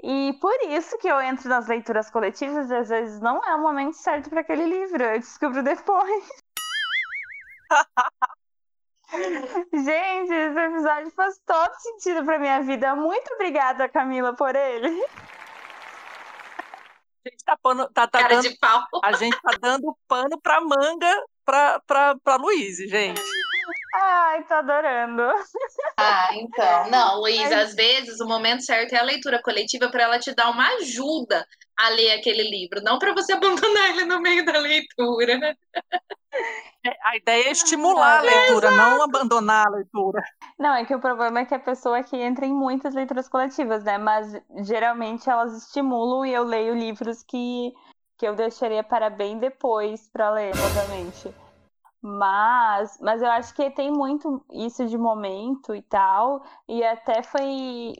[0.00, 3.94] E por isso que eu entro nas leituras coletivas, às vezes não é o momento
[3.94, 6.28] certo para aquele livro, eu descubro depois.
[9.72, 12.94] Gente, esse episódio faz todo sentido pra minha vida.
[12.94, 14.88] Muito obrigada, Camila, por ele.
[17.26, 18.82] A gente tá, pano, tá, tá Cara dando, de pau.
[19.02, 23.20] a gente tá dando pano pra manga pra, pra, pra Luiz, gente.
[23.94, 25.22] Ai, tô adorando.
[25.96, 26.90] Ah, então.
[26.90, 30.50] Não, Luiz, às vezes o momento certo é a leitura coletiva para ela te dar
[30.50, 31.44] uma ajuda
[31.76, 35.56] a ler aquele livro, não para você abandonar ele no meio da leitura.
[36.84, 40.22] É, A ideia é estimular a leitura, não abandonar a leitura.
[40.58, 43.84] Não, é que o problema é que a pessoa aqui entra em muitas leituras coletivas,
[43.84, 43.96] né?
[43.98, 44.32] Mas
[44.64, 47.74] geralmente elas estimulam e eu leio livros que,
[48.16, 51.34] que eu deixaria para bem depois para ler, obviamente.
[52.02, 56.44] Mas, mas eu acho que tem muito isso de momento e tal.
[56.68, 57.94] E até foi,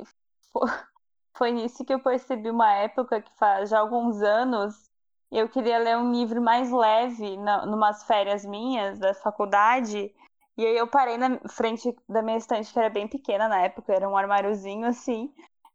[0.53, 0.61] fo-
[1.37, 4.88] foi nisso que eu percebi uma época que faz já alguns anos.
[5.31, 10.13] Eu queria ler um livro mais leve, na, numas férias minhas da faculdade.
[10.57, 13.93] E aí eu parei na frente da minha estante, que era bem pequena na época,
[13.93, 15.33] era um armáriozinho assim.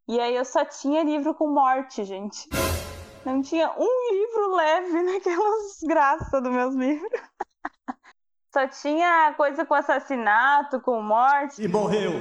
[0.07, 2.49] E aí eu só tinha livro com morte, gente.
[3.23, 7.21] Não tinha um livro leve naquelas graças dos meus livros.
[8.51, 12.11] Só tinha coisa com assassinato, com morte, E morreu.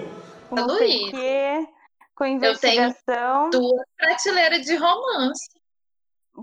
[0.48, 1.68] com não sei Luiz, o quê,
[2.14, 3.50] com tenho investigação.
[3.50, 5.61] Duas prateleiras de romance.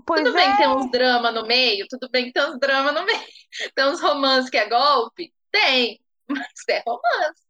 [0.06, 2.58] Pois Tudo bem é, que tem uns drama no meio, tudo bem que tem uns
[2.58, 3.18] drama no meio.
[3.74, 5.32] Tem uns romances que é golpe?
[5.50, 7.42] Tem, mas é romance.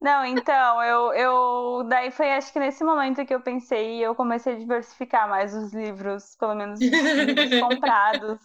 [0.00, 1.84] Não, então, eu, eu.
[1.88, 5.54] Daí foi acho que nesse momento que eu pensei e eu comecei a diversificar mais
[5.54, 8.38] os livros, pelo menos os livros comprados.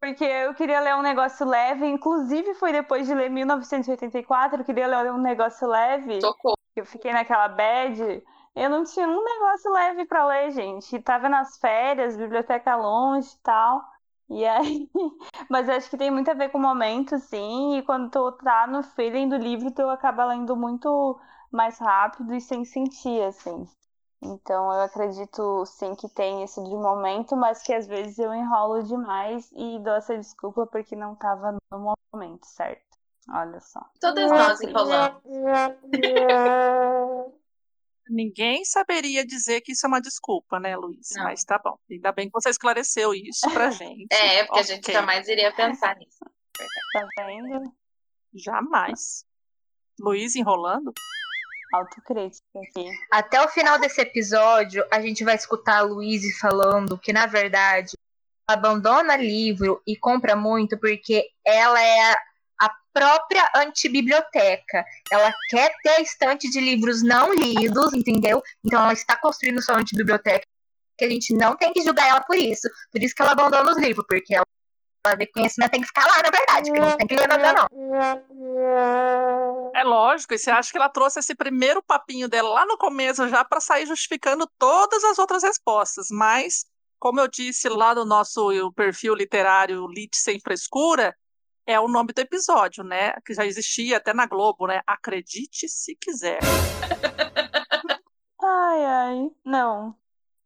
[0.00, 4.86] Porque eu queria ler um negócio leve, inclusive foi depois de ler 1984, eu queria
[4.86, 6.56] ler um negócio leve, Socorro.
[6.74, 8.22] eu fiquei naquela bad.
[8.54, 11.00] Eu não tinha um negócio leve pra ler, gente.
[11.00, 13.82] Tava nas férias, biblioteca longe e tal.
[14.28, 14.90] E aí,
[15.50, 18.32] mas eu acho que tem muito a ver com o momento, sim, e quando tu
[18.32, 23.68] tá no feeling do livro, tu acaba lendo muito mais rápido e sem sentir, assim.
[24.22, 28.82] Então eu acredito, sim, que tem isso de momento, mas que às vezes eu enrolo
[28.84, 32.96] demais e dou essa desculpa porque não tava no momento certo.
[33.28, 33.84] Olha só.
[34.00, 35.20] Todas nós enrolamos.
[38.12, 41.08] Ninguém saberia dizer que isso é uma desculpa, né, Luiz?
[41.16, 41.24] Não.
[41.24, 41.78] Mas tá bom.
[41.90, 44.06] Ainda bem que você esclareceu isso pra gente.
[44.12, 46.18] É, porque a gente jamais iria pensar nisso.
[46.92, 47.72] Tá vendo?
[48.34, 49.24] Jamais.
[49.98, 50.92] Luiz enrolando?
[51.72, 52.86] Autocrítica aqui.
[53.10, 57.96] Até o final desse episódio, a gente vai escutar a Luíse falando que, na verdade,
[58.46, 62.22] ela abandona livro e compra muito porque ela é a
[62.92, 64.84] própria antibiblioteca.
[65.10, 68.42] Ela quer ter a estante de livros não lidos, entendeu?
[68.64, 70.46] Então ela está construindo sua antibiblioteca.
[70.96, 72.68] Que a gente não tem que julgar ela por isso.
[72.90, 74.46] Por isso que ela abandona os livros, porque ela,
[75.16, 76.70] que conhecimento tem que ficar lá, na verdade.
[76.70, 77.68] Porque não tem que nada, não.
[79.74, 83.26] É lógico, e você acha que ela trouxe esse primeiro papinho dela lá no começo
[83.28, 86.66] já para sair justificando todas as outras respostas, mas
[87.02, 91.16] como eu disse lá no nosso perfil literário Lit sem frescura,
[91.66, 93.12] é o nome do episódio, né?
[93.24, 94.82] Que já existia até na Globo, né?
[94.86, 96.40] Acredite se quiser.
[98.44, 99.30] Ai, ai.
[99.44, 99.96] Não.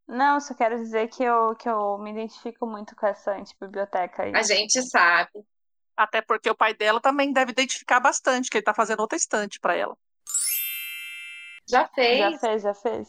[0.06, 4.34] Não, só quero dizer que eu, que eu me identifico muito com essa antibiblioteca aí.
[4.34, 5.44] A gente sabe.
[5.96, 9.58] Até porque o pai dela também deve identificar bastante, que ele tá fazendo outra estante
[9.58, 9.96] para ela.
[11.68, 12.18] Já fez.
[12.18, 13.08] Já fez, já fez.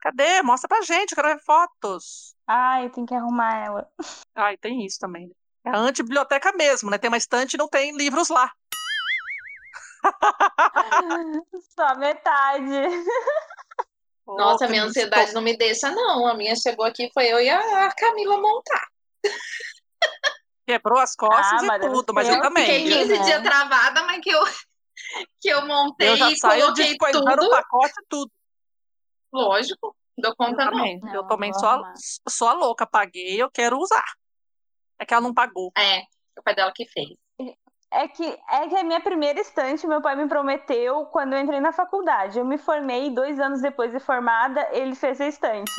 [0.00, 0.40] Cadê?
[0.42, 2.36] Mostra pra gente, eu quero ver fotos.
[2.46, 3.92] Ai, tem que arrumar ela.
[4.34, 5.30] Ai, tem isso também.
[5.68, 6.96] É a antibiblioteca mesmo, né?
[6.98, 8.50] Tem uma estante e não tem livros lá.
[11.76, 13.04] Só metade.
[14.26, 16.26] Nossa, minha ansiedade não me deixa, não.
[16.26, 18.86] A minha chegou aqui, foi eu e a Camila montar.
[20.66, 22.64] Quebrou as costas Ah, e tudo, mas ser eu também.
[22.64, 22.98] Fiquei viu?
[22.98, 23.24] 15 né?
[23.24, 24.40] dias travada, mas que eu,
[25.40, 27.50] que eu montei Eu já e saio coloquei descoisando o tudo.
[27.50, 28.30] pacote e tudo.
[29.32, 30.72] Lógico, dou Eu conta não.
[30.72, 31.00] também.
[31.00, 31.94] Não, eu também vou sou a, arrumar.
[32.28, 32.86] sou a louca.
[32.86, 34.04] Paguei, eu quero usar.
[34.98, 35.70] É que ela não pagou.
[35.76, 36.02] É,
[36.38, 37.08] O pai dela que fez.
[37.90, 41.58] É que, é que a minha primeira estante, meu pai me prometeu quando eu entrei
[41.58, 42.38] na faculdade.
[42.38, 45.72] Eu me formei dois anos depois de formada, ele fez a estante.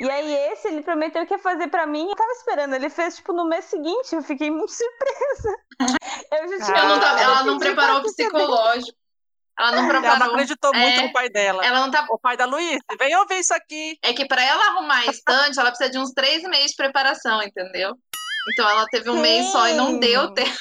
[0.00, 2.74] E aí esse ele prometeu que ia fazer pra mim, eu tava esperando.
[2.74, 5.56] Ele fez, tipo, no mês seguinte, eu fiquei muito surpresa.
[6.30, 6.78] Eu já tinha...
[6.78, 8.96] Eu não tava- ela não preparou o psicológico.
[9.58, 10.06] Ela não preparou.
[10.14, 11.66] Ela não acreditou muito É, no pai dela.
[11.66, 12.06] Ela não tá.
[12.10, 13.98] O pai da Luiz, vem ouvir isso aqui.
[14.04, 17.42] É que pra ela arrumar a estante, ela precisa de uns três meses de preparação,
[17.42, 17.98] entendeu?
[18.48, 20.00] Então ela teve um mês só e não Sim.
[20.00, 20.58] deu tempo.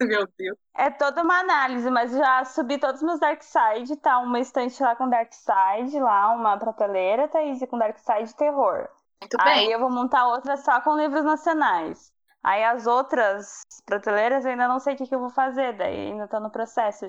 [0.00, 0.58] Meu Deus.
[0.76, 4.82] É toda uma análise, mas já subi todos os meus Dark Side, tá uma estante
[4.82, 8.88] lá com Dark Side, lá uma prateleira, Thaís, com Dark Side Terror.
[9.20, 9.70] Muito Aí bem.
[9.70, 12.12] eu vou montar outra só com livros nacionais.
[12.42, 16.08] Aí as outras prateleiras eu ainda não sei o que, que eu vou fazer, daí
[16.08, 17.06] ainda tô no processo.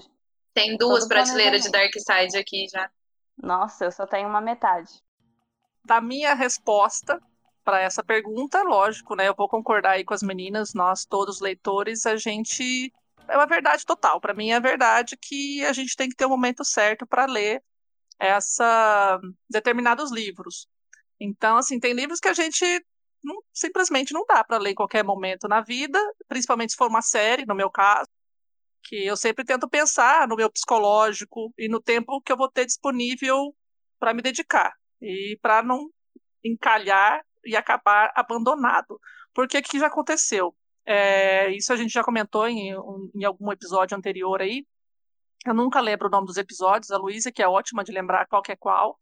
[0.53, 1.71] Tem duas todo prateleiras de.
[1.71, 2.89] Dark Side aqui já.
[3.37, 5.03] Nossa, eu só tenho uma metade.
[5.83, 7.19] Da minha resposta
[7.65, 9.27] para essa pergunta, lógico, né?
[9.27, 12.93] Eu vou concordar aí com as meninas, nós todos leitores, a gente
[13.27, 14.21] é uma verdade total.
[14.21, 17.63] Para mim é verdade que a gente tem que ter o momento certo para ler
[18.19, 20.67] essa determinados livros.
[21.19, 22.63] Então, assim, tem livros que a gente
[23.23, 27.01] não- simplesmente não dá para ler em qualquer momento na vida, principalmente se for uma
[27.01, 28.07] série, no meu caso,
[28.83, 32.65] que eu sempre tento pensar no meu psicológico e no tempo que eu vou ter
[32.65, 33.55] disponível
[33.99, 35.89] para me dedicar e para não
[36.43, 38.99] encalhar e acabar abandonado.
[39.33, 40.55] Porque o que já aconteceu?
[40.85, 42.71] É, isso a gente já comentou em,
[43.15, 44.65] em algum episódio anterior aí.
[45.45, 48.41] Eu nunca lembro o nome dos episódios, a Luísa, que é ótima de lembrar qual
[48.41, 48.99] que é qual.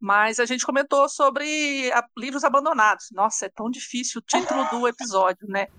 [0.00, 3.06] Mas a gente comentou sobre a- livros abandonados.
[3.12, 5.68] Nossa, é tão difícil o título do episódio, né?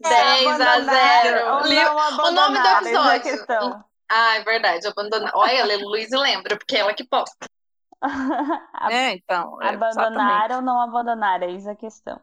[0.00, 1.54] 10 a abandonar 0.
[1.54, 3.22] ou Li- não o nome do é a episódio.
[3.22, 3.84] questão.
[4.08, 4.86] Ah, é verdade.
[4.86, 5.32] Abandonar.
[5.34, 7.46] Olha, a Luísa lembra, porque é ela que posta.
[8.90, 9.60] É, então.
[9.62, 10.54] é, Abandonar exatamente.
[10.54, 12.20] ou não abandonar, é isso a questão.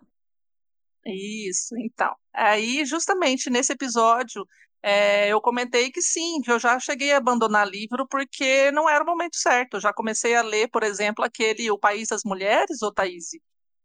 [1.06, 2.16] Isso, então.
[2.34, 4.48] Aí, justamente nesse episódio,
[4.82, 9.04] é, eu comentei que sim, que eu já cheguei a abandonar livro porque não era
[9.04, 9.76] o momento certo.
[9.76, 13.32] Eu já comecei a ler, por exemplo, aquele O País das Mulheres, ô Thaís,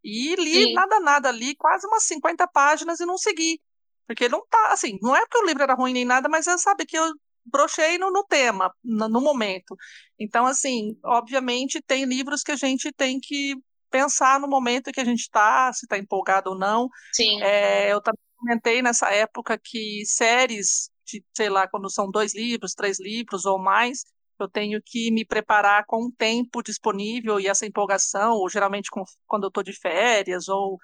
[0.05, 0.73] e li Sim.
[0.75, 3.61] nada, nada, li quase umas 50 páginas e não segui.
[4.07, 6.57] Porque não tá, assim, não é porque o livro era ruim nem nada, mas você
[6.59, 7.13] sabe que eu
[7.51, 9.77] brochei no, no tema, no, no momento.
[10.19, 13.57] Então, assim, obviamente tem livros que a gente tem que
[13.91, 16.89] pensar no momento que a gente está, se está empolgado ou não.
[17.13, 17.43] Sim.
[17.43, 22.75] É, eu também comentei nessa época que séries de, sei lá, quando são dois livros,
[22.75, 24.05] três livros ou mais,
[24.39, 29.05] eu tenho que me preparar com o tempo disponível e essa empolgação, ou geralmente com-
[29.27, 30.79] quando eu estou de férias ou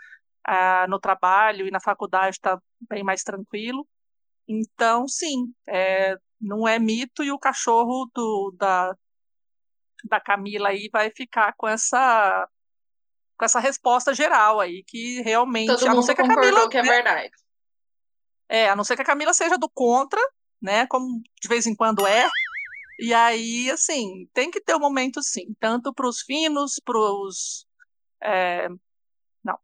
[0.45, 2.59] ah, no trabalho e na faculdade está
[2.89, 3.87] bem mais tranquilo.
[4.49, 8.95] Então, sim, é, não é mito e o cachorro do, da,
[10.05, 12.49] da Camila aí vai ficar com essa
[13.37, 16.77] com essa resposta geral aí, que realmente, Todo a não ser que a Camila, que
[16.77, 17.31] é né, verdade.
[18.49, 20.21] é, a não ser que a Camila seja do contra,
[20.63, 22.29] né, como de vez em quando é,
[23.01, 27.67] e aí, assim, tem que ter um momento sim, tanto para os finos, para os...
[29.43, 29.59] não,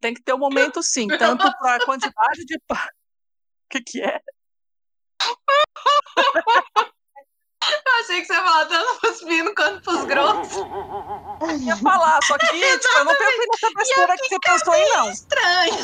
[0.00, 2.56] tem que ter um momento sim, tanto para a quantidade de...
[2.56, 2.58] O
[3.70, 4.20] que que é?
[7.86, 10.56] Eu achei que você ia falar tanto pros finos quanto pros grossos.
[10.56, 14.88] Eu ia falar, só que, tipo, eu não pensei nessa besteira que você pensou aí,
[14.88, 15.10] não.
[15.10, 15.74] Estranho.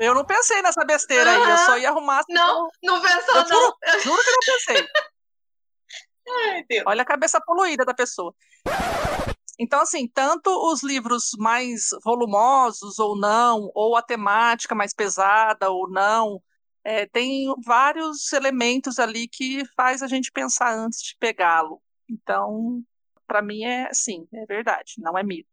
[0.00, 2.20] Eu não pensei nessa besteira aí, eu só ia arrumar...
[2.20, 3.46] assim, Não, não pensou, Eu não.
[3.48, 4.88] juro, juro que não pensei.
[6.26, 6.84] Ai, Deus.
[6.86, 8.34] Olha a cabeça poluída da pessoa.
[9.58, 15.88] Então, assim, tanto os livros mais volumosos ou não, ou a temática mais pesada ou
[15.88, 16.40] não,
[16.84, 21.80] é, tem vários elementos ali que faz a gente pensar antes de pegá-lo.
[22.08, 22.82] Então,
[23.26, 25.48] para mim é sim, é verdade, não é mito.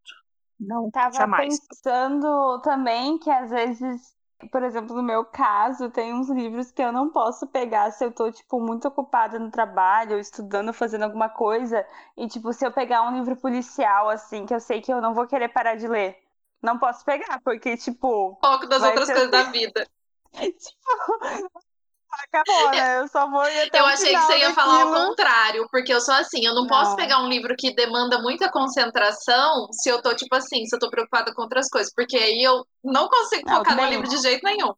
[0.59, 1.59] Não, Tava jamais.
[1.59, 4.15] pensando também que às vezes,
[4.51, 8.11] por exemplo, no meu caso, tem uns livros que eu não posso pegar se eu
[8.11, 11.83] tô, tipo, muito ocupada no trabalho, ou estudando, fazendo alguma coisa.
[12.15, 15.15] E, tipo, se eu pegar um livro policial, assim, que eu sei que eu não
[15.15, 16.15] vou querer parar de ler.
[16.61, 19.45] Não posso pegar, porque, tipo, Foco das outras coisas assim.
[19.45, 19.87] da vida.
[20.31, 21.19] Tipo,
[22.23, 22.99] acabou, né?
[22.99, 25.93] Eu só vou ir até Eu o achei que você ia falar o contrário, porque
[25.93, 26.97] eu sou assim, eu não, posso Não.
[26.97, 30.89] pegar um livro que demanda muita concentração se eu tô, tipo assim, se eu tô
[30.89, 34.43] preocupada com outras coisas, porque aí eu não consigo Não, focar no livro de jeito
[34.43, 34.73] nenhum.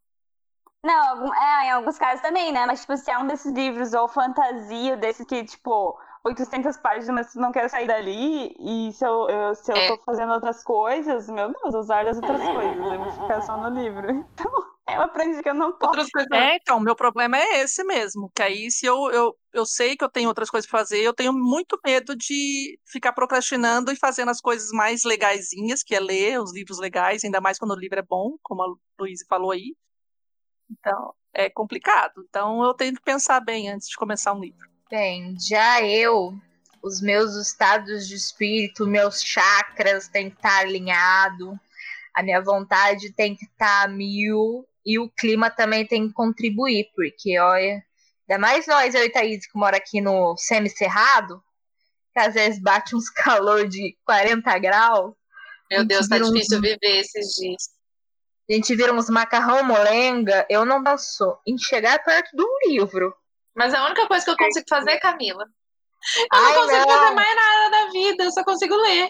[0.85, 2.65] Não, é, em alguns casos também, né?
[2.65, 7.31] Mas, tipo, se é um desses livros ou fantasia, desses que, tipo, 800 páginas, mas
[7.31, 9.87] tu não quer sair dali, e se eu, eu- se eu É.
[9.87, 13.69] tô fazendo outras coisas, meu Deus, usar as outras coisas, eu vou ficar só no
[13.69, 14.25] livro.
[14.89, 15.91] Eu aprendi que eu não posso.
[15.91, 16.29] Outras coisas.
[16.33, 18.29] É, então, meu problema é esse mesmo.
[18.35, 21.13] Que aí, se eu, eu, eu sei que eu tenho outras coisas para fazer, eu
[21.13, 26.41] tenho muito medo de ficar procrastinando e fazendo as coisas mais legaisinhas, que é ler
[26.41, 29.73] os livros legais, ainda mais quando o livro é bom, como a Luísa falou aí.
[30.69, 32.25] Então, é complicado.
[32.27, 34.67] Então, eu tenho que pensar bem antes de começar um livro.
[34.89, 36.35] Bem, já eu,
[36.81, 41.57] os meus estados de espírito, meus chakras têm que estar alinhado,
[42.13, 46.89] a minha vontade tem que estar a mil e o clima também tem que contribuir,
[46.95, 47.83] porque olha,
[48.29, 51.41] ainda mais nós, eu e Thaís, que mora aqui no semi-cerrado,
[52.13, 55.13] que às vezes bate uns calor de 40 graus.
[55.71, 57.63] Meu Deus, tá vira uns- difícil viver esses dias.
[58.49, 63.15] A gente vira uns macarrão molenga, eu não danço em chegar perto de um livro.
[63.55, 65.45] Mas a única coisa que eu consigo fazer é Camila.
[65.45, 66.87] Eu Ai, não consigo não.
[66.99, 69.09] fazer mais nada da vida, eu só consigo ler.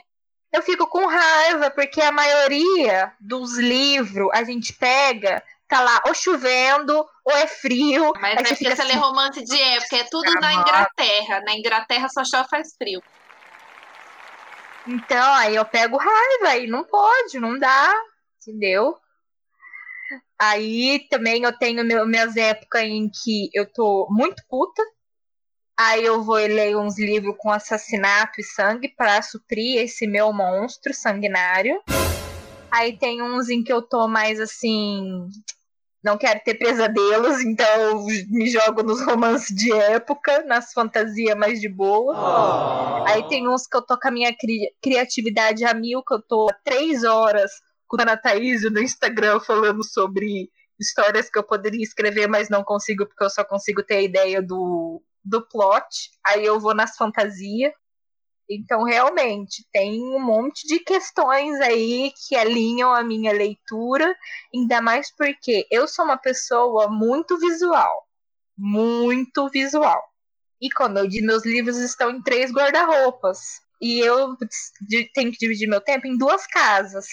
[0.52, 6.14] Eu fico com raiva, porque a maioria dos livros a gente pega, tá lá ou
[6.14, 8.14] chovendo, ou é frio.
[8.20, 10.54] Mas é porque você assim, lê romance de época, é tudo na.
[10.54, 11.42] Inglaterra.
[11.42, 13.02] Na Inglaterra só chove faz frio.
[14.86, 17.94] Então, aí eu pego raiva e não pode, não dá,
[18.42, 18.98] entendeu?
[20.38, 24.84] Aí também eu tenho meu- minhas épocas em que eu tô muito puta.
[25.80, 30.32] Aí eu vou e leio uns livros com assassinato e sangue pra suprir esse meu
[30.34, 31.82] monstro sanguinário.
[32.74, 35.28] Aí tem uns em que eu tô mais assim.
[36.04, 41.62] Não quero ter pesadelos, então eu me jogo nos romances de época, nas fantasias mais
[41.62, 42.14] de boa.
[43.08, 46.22] Aí tem uns que eu tô com a minha cri- criatividade a mil, que eu
[46.22, 47.52] tô há três horas
[47.88, 50.50] com a Ana Thaís no Instagram falando sobre
[50.80, 54.42] histórias que eu poderia escrever, mas não consigo, porque eu só consigo ter a ideia
[54.42, 56.12] do, do plot.
[56.26, 57.72] Aí eu vou nas fantasias.
[58.50, 64.16] Então, realmente, tem um monte de questões aí que alinham a minha leitura,
[64.54, 68.08] ainda mais porque eu sou uma pessoa muito visual.
[68.58, 70.04] Muito visual.
[70.62, 73.62] E como eu disse, meus livros estão em três guarda-roupas.
[73.82, 74.38] E eu
[75.14, 77.06] tenho que dividir meu tempo em duas casas.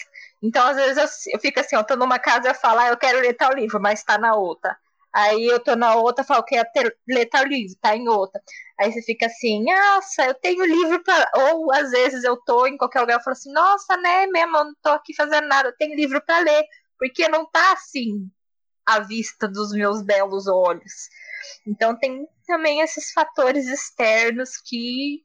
[0.42, 2.96] Então, às vezes, eu, eu fico assim, eu tô numa casa e falo, ah, eu
[2.96, 4.76] quero ler tal livro, mas tá na outra.
[5.12, 8.40] Aí eu tô na outra, falo, quero ter, ler tal livro, tá em outra.
[8.78, 11.30] Aí você fica assim, nossa, eu tenho livro pra.
[11.36, 14.64] Ou às vezes eu tô em qualquer lugar e falo assim, nossa, né, mesmo, eu
[14.64, 16.64] não tô aqui fazendo nada, eu tenho livro pra ler.
[16.98, 18.30] Porque não tá assim
[18.86, 21.08] à vista dos meus belos olhos.
[21.66, 25.22] Então tem também esses fatores externos que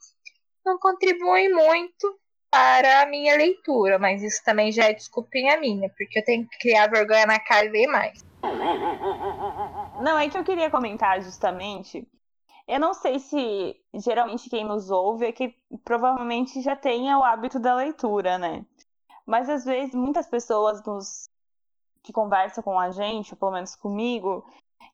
[0.65, 2.19] não contribuem muito
[2.49, 6.57] para a minha leitura, mas isso também já é desculpinha minha, porque eu tenho que
[6.57, 8.23] criar vergonha na cara e ler mais.
[10.01, 12.07] Não, é que eu queria comentar justamente.
[12.67, 17.59] Eu não sei se geralmente quem nos ouve é que provavelmente já tenha o hábito
[17.59, 18.65] da leitura, né?
[19.25, 21.29] Mas às vezes muitas pessoas nos
[22.03, 24.45] que conversam com a gente, ou pelo menos comigo,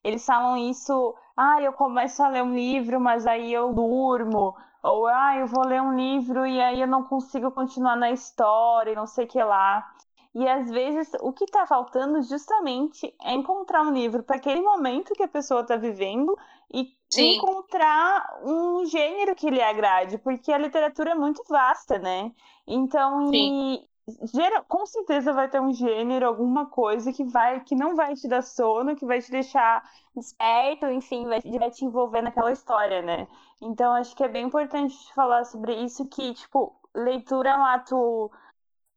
[0.02, 5.06] eles falam isso, ah, eu começo a ler um livro, mas aí eu durmo, ou
[5.06, 8.96] ah, eu vou ler um livro e aí eu não consigo continuar na história, e
[8.96, 9.94] não sei o que lá.
[10.34, 15.12] E às vezes o que está faltando justamente é encontrar um livro para aquele momento
[15.14, 16.36] que a pessoa está vivendo
[16.72, 17.42] e Sim.
[17.42, 22.32] encontrar um gênero que lhe agrade, porque a literatura é muito vasta, né?
[22.66, 23.86] Então, e
[24.34, 28.26] gera- com certeza vai ter um gênero, alguma coisa que vai, que não vai te
[28.28, 29.82] dar sono, que vai te deixar
[30.14, 33.28] desperto, enfim, vai, vai te envolver naquela história, né?
[33.60, 38.30] Então, acho que é bem importante falar sobre isso, que, tipo, leitura é um ato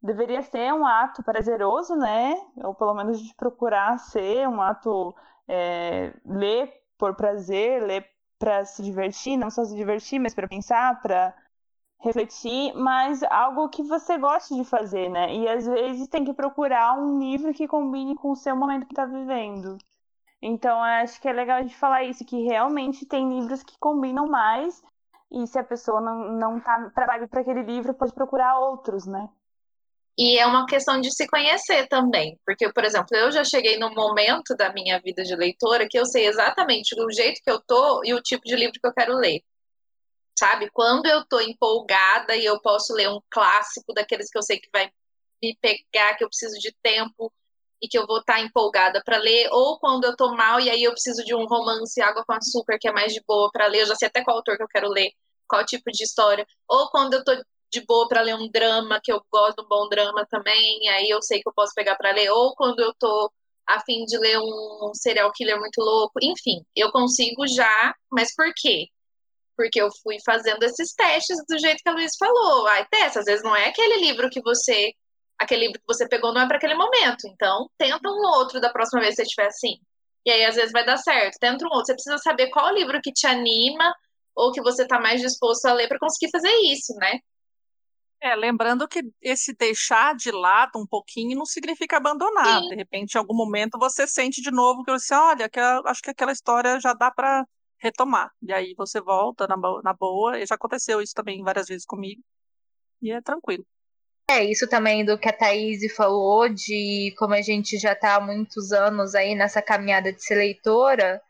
[0.06, 2.36] deveria ser um ato prazeroso, né?
[2.64, 5.16] Ou pelo menos de procurar ser um ato
[5.48, 11.02] é, ler por prazer, ler para se divertir, não só se divertir, mas para pensar,
[11.02, 11.34] para
[12.00, 15.34] refletir, mas algo que você goste de fazer, né?
[15.34, 18.94] E às vezes tem que procurar um livro que combine com o seu momento que
[18.94, 19.78] está vivendo.
[20.42, 24.84] Então, acho que é legal gente falar isso, que realmente tem livros que combinam mais,
[25.32, 29.30] e se a pessoa não, não tá vibe para aquele livro, pode procurar outros, né?
[30.18, 32.40] E é uma questão de se conhecer também.
[32.46, 36.06] Porque, por exemplo, eu já cheguei num momento da minha vida de leitora que eu
[36.06, 39.16] sei exatamente o jeito que eu tô e o tipo de livro que eu quero
[39.16, 39.42] ler.
[40.38, 40.70] Sabe?
[40.72, 44.70] Quando eu tô empolgada e eu posso ler um clássico daqueles que eu sei que
[44.72, 44.90] vai
[45.42, 47.32] me pegar, que eu preciso de tempo
[47.82, 50.84] e que eu vou estar empolgada para ler, ou quando eu tô mal e aí
[50.84, 53.82] eu preciso de um romance Água com Açúcar, que é mais de boa para ler,
[53.82, 55.12] eu já sei até qual autor que eu quero ler,
[55.48, 57.32] qual tipo de história, ou quando eu tô
[57.72, 61.10] de boa para ler um drama, que eu gosto de um bom drama também, aí
[61.10, 63.32] eu sei que eu posso pegar para ler, ou quando eu tô
[63.68, 68.52] a fim de ler um serial killer muito louco, enfim, eu consigo já, mas por
[68.56, 68.88] quê?
[69.58, 72.68] Porque eu fui fazendo esses testes do jeito que a Luiz falou.
[72.68, 74.94] Ai, testa, às vezes não é aquele livro que você
[75.38, 77.28] aquele livro que você pegou não é para aquele momento.
[77.28, 79.80] Então, tenta um outro da próxima vez que você estiver assim.
[80.26, 81.38] E aí, às vezes, vai dar certo.
[81.40, 81.88] Tenta um outro.
[81.88, 83.94] Você precisa saber qual livro que te anima
[84.36, 87.20] ou que você está mais disposto a ler para conseguir fazer isso, né?
[88.22, 92.62] É, lembrando que esse deixar de lado um pouquinho não significa abandonar.
[92.62, 92.70] Sim.
[92.70, 96.10] De repente, em algum momento, você sente de novo que você, olha, que acho que
[96.10, 97.46] aquela história já dá para
[97.78, 98.32] retomar.
[98.42, 100.40] E aí você volta na, na boa.
[100.40, 102.22] E já aconteceu isso também várias vezes comigo.
[103.02, 103.66] E é tranquilo.
[104.28, 108.20] É isso também do que a Thaís falou, de como a gente já está há
[108.20, 111.22] muitos anos aí nessa caminhada de ser leitora,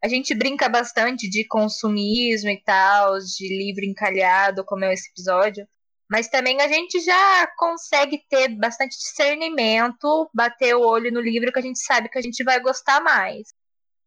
[0.00, 5.66] a gente brinca bastante de consumismo e tal, de livro encalhado, como é esse episódio,
[6.10, 11.58] mas também a gente já consegue ter bastante discernimento, bater o olho no livro que
[11.58, 13.48] a gente sabe que a gente vai gostar mais.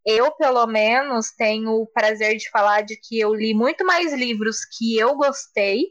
[0.06, 4.60] Eu, pelo menos, tenho o prazer de falar de que eu li muito mais livros
[4.64, 5.88] que eu gostei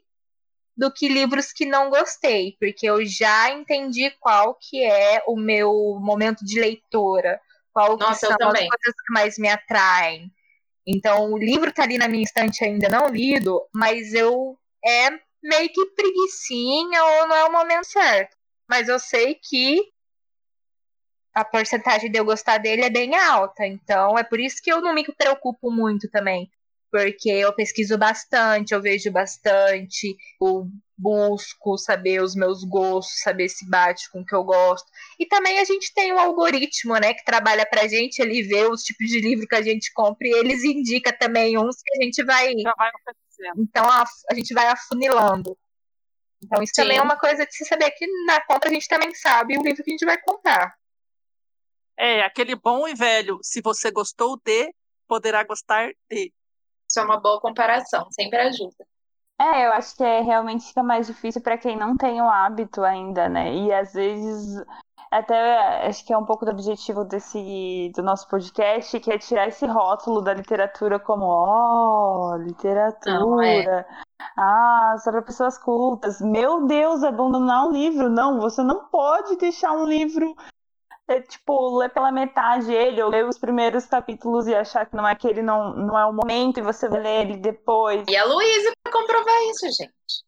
[0.77, 5.99] do que livros que não gostei, porque eu já entendi qual que é o meu
[6.01, 7.41] momento de leitora,
[7.73, 10.31] qual Nossa, são as coisas que mais me atraem.
[10.87, 15.69] Então, o livro tá ali na minha estante ainda não lido, mas eu é meio
[15.73, 18.37] que preguiçinha ou não é o momento certo.
[18.69, 19.81] Mas eu sei que
[21.35, 24.81] a porcentagem de eu gostar dele é bem alta, então é por isso que eu
[24.81, 26.51] não me preocupo muito também
[26.91, 30.67] porque eu pesquiso bastante, eu vejo bastante, eu
[30.97, 34.87] busco saber os meus gostos, saber se bate com o que eu gosto.
[35.21, 38.83] E também a gente tem um algoritmo, né, que trabalha pra gente, ele vê os
[38.83, 42.25] tipos de livro que a gente compra e eles indica também uns que a gente
[42.25, 42.91] vai, Já vai.
[43.57, 45.57] Então a, a gente vai afunilando.
[46.43, 46.83] Então isso Sim.
[46.83, 49.63] também é uma coisa de se saber que na compra a gente também sabe o
[49.63, 50.75] livro que a gente vai comprar.
[51.97, 54.73] É, aquele bom e velho, se você gostou de,
[55.09, 56.33] poderá gostar de.
[56.89, 58.87] Isso é uma boa comparação, sempre ajuda.
[59.41, 62.83] É, eu acho que é realmente fica mais difícil para quem não tem o hábito
[62.83, 63.53] ainda, né?
[63.55, 64.65] E às vezes
[65.19, 69.49] até acho que é um pouco do objetivo desse do nosso podcast, que é tirar
[69.49, 73.21] esse rótulo da literatura como, ó, literatura.
[73.21, 73.87] Não, é.
[74.37, 76.21] Ah, só para pessoas cultas.
[76.21, 78.09] Meu Deus, abandonar um livro.
[78.09, 80.35] Não, você não pode deixar um livro
[81.09, 85.07] é, tipo, ler pela metade ele, ou ler os primeiros capítulos e achar que não
[85.07, 88.05] é que ele não, não é o momento e você vai ler ele depois.
[88.09, 90.27] E a Luísa comprovar isso, gente.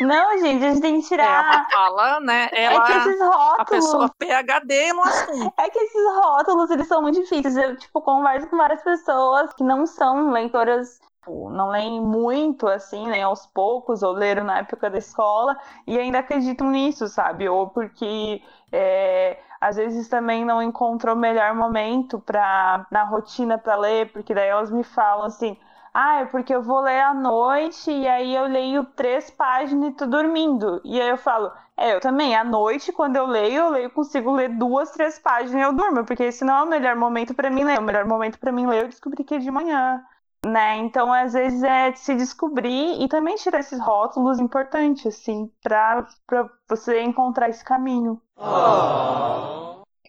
[0.00, 1.36] Não, gente, a gente tem que É, tirar.
[1.36, 2.48] ela fala, né?
[2.52, 3.20] É, Ela, que esses
[3.56, 3.64] a rótulos.
[3.64, 5.54] pessoa PHD no assunto.
[5.58, 7.56] É que esses rótulos, eles são muito difíceis.
[7.56, 13.06] Eu, tipo, converso com várias pessoas que não são leitoras, tipo, não leem muito, assim,
[13.08, 15.56] nem aos poucos, ou leram na época da escola,
[15.86, 17.48] e ainda acreditam nisso, sabe?
[17.48, 23.76] Ou porque é, às vezes também não encontram o melhor momento pra, na rotina para
[23.76, 25.56] ler, porque daí elas me falam assim.
[25.92, 29.94] Ah, é porque eu vou ler à noite e aí eu leio três páginas e
[29.94, 30.80] tô dormindo.
[30.84, 34.30] E aí eu falo, é, eu também, à noite, quando eu leio, eu leio, consigo
[34.32, 37.50] ler duas, três páginas e eu durmo, porque esse não é o melhor momento pra
[37.50, 37.78] mim ler.
[37.78, 40.00] O melhor momento pra mim ler eu descobri que é de manhã,
[40.46, 40.76] né?
[40.76, 46.48] Então, às vezes, é se descobrir e também tirar esses rótulos importantes, assim, pra, pra
[46.68, 48.22] você encontrar esse caminho.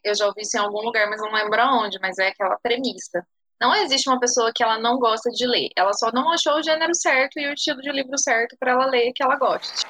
[0.04, 3.26] Eu já ouvi isso em algum lugar, mas não lembro aonde, mas é aquela premissa.
[3.62, 5.70] Não existe uma pessoa que ela não gosta de ler.
[5.78, 8.88] Ela só não achou o gênero certo e o estilo de livro certo para ela
[8.88, 9.86] ler que ela goste.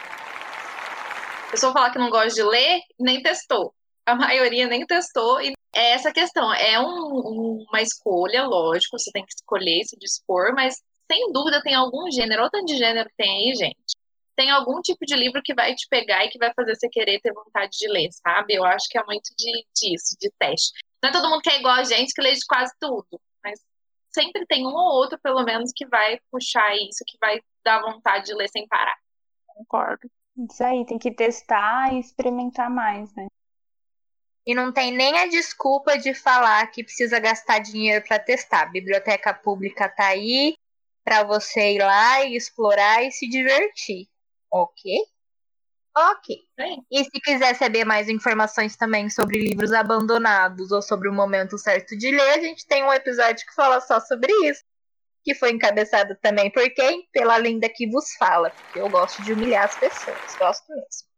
[1.47, 3.73] A pessoa fala que não gosta de ler, nem testou.
[4.05, 5.39] A maioria nem testou.
[5.41, 6.53] E é essa questão.
[6.53, 10.75] É um- uma escolha, lógico, você tem que escolher, se dispor, mas
[11.09, 13.95] sem dúvida tem algum gênero, ou tanto de gênero que tem aí, gente.
[14.35, 17.21] Tem algum tipo de livro que vai te pegar e que vai fazer você querer
[17.21, 18.53] ter vontade de ler, sabe?
[18.53, 20.71] Eu acho que é muito de, disso, de teste.
[21.01, 23.07] Não é todo mundo que é igual a gente que lê de quase tudo,
[24.13, 28.25] sempre tem um ou outro, pelo menos, que vai puxar isso, que vai dar vontade
[28.25, 28.97] de ler sem parar.
[29.47, 30.09] Concordo.
[30.49, 33.27] Isso aí, tem que testar e experimentar mais, né?
[34.45, 38.63] E não tem nem a desculpa de falar que precisa gastar dinheiro para testar.
[38.63, 40.55] A biblioteca pública tá aí
[41.03, 44.07] para você ir lá e explorar e se divertir.
[44.49, 44.91] Ok?
[45.95, 46.37] Ok.
[46.59, 46.85] Sim.
[46.89, 51.97] E se quiser saber mais informações também sobre livros abandonados ou sobre o momento certo
[51.97, 54.63] de ler, a gente tem um episódio que fala só sobre isso.
[55.23, 57.07] Que foi encabeçado também por quem?
[57.11, 58.49] Pela linda que vos fala.
[58.49, 60.35] Porque eu gosto de humilhar as pessoas.
[60.37, 61.11] Gosto mesmo.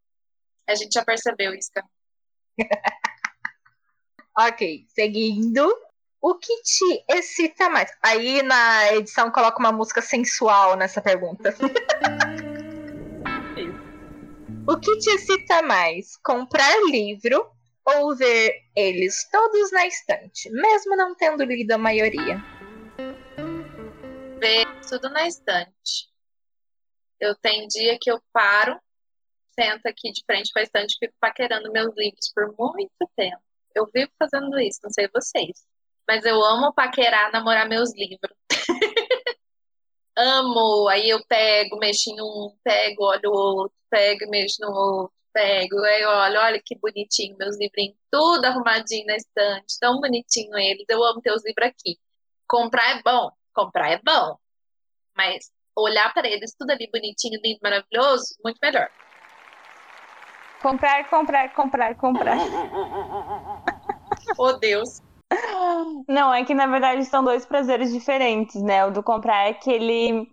[0.68, 1.70] A gente já percebeu isso.
[4.36, 5.72] Ok, seguindo.
[6.20, 7.88] O que te excita mais?
[8.02, 11.54] Aí na edição coloca uma música sensual nessa pergunta.
[14.66, 16.16] o que te excita mais?
[16.18, 17.50] Comprar livro
[17.84, 22.42] ou ver eles todos na estante, mesmo não tendo lido a maioria?
[24.40, 26.08] Ver tudo na estante.
[27.20, 28.78] Eu tenho dia que eu paro,
[29.58, 33.42] sento aqui de frente para a estante e fico paquerando meus livros por muito tempo.
[33.74, 35.64] Eu vivo fazendo isso, não sei vocês.
[36.08, 38.36] Mas eu amo paquerar, namorar meus livros.
[40.16, 40.88] amo.
[40.88, 45.78] Aí eu pego, mexo em um, pego, olho o outro, pego, mexo no outro, pego.
[45.84, 50.84] Aí eu olho, olha que bonitinho meus livrinhos, tudo arrumadinho na estante, tão bonitinho eles.
[50.88, 51.98] Eu amo ter os livros aqui.
[52.46, 54.38] Comprar é bom, comprar é bom.
[55.16, 58.90] Mas olhar para eles tudo ali bonitinho, lindo, maravilhoso, muito melhor.
[60.62, 62.38] Comprar, comprar, comprar, comprar.
[64.38, 65.02] oh, Deus.
[66.08, 68.84] Não, é que na verdade são dois prazeres diferentes, né?
[68.86, 70.30] O do comprar é aquele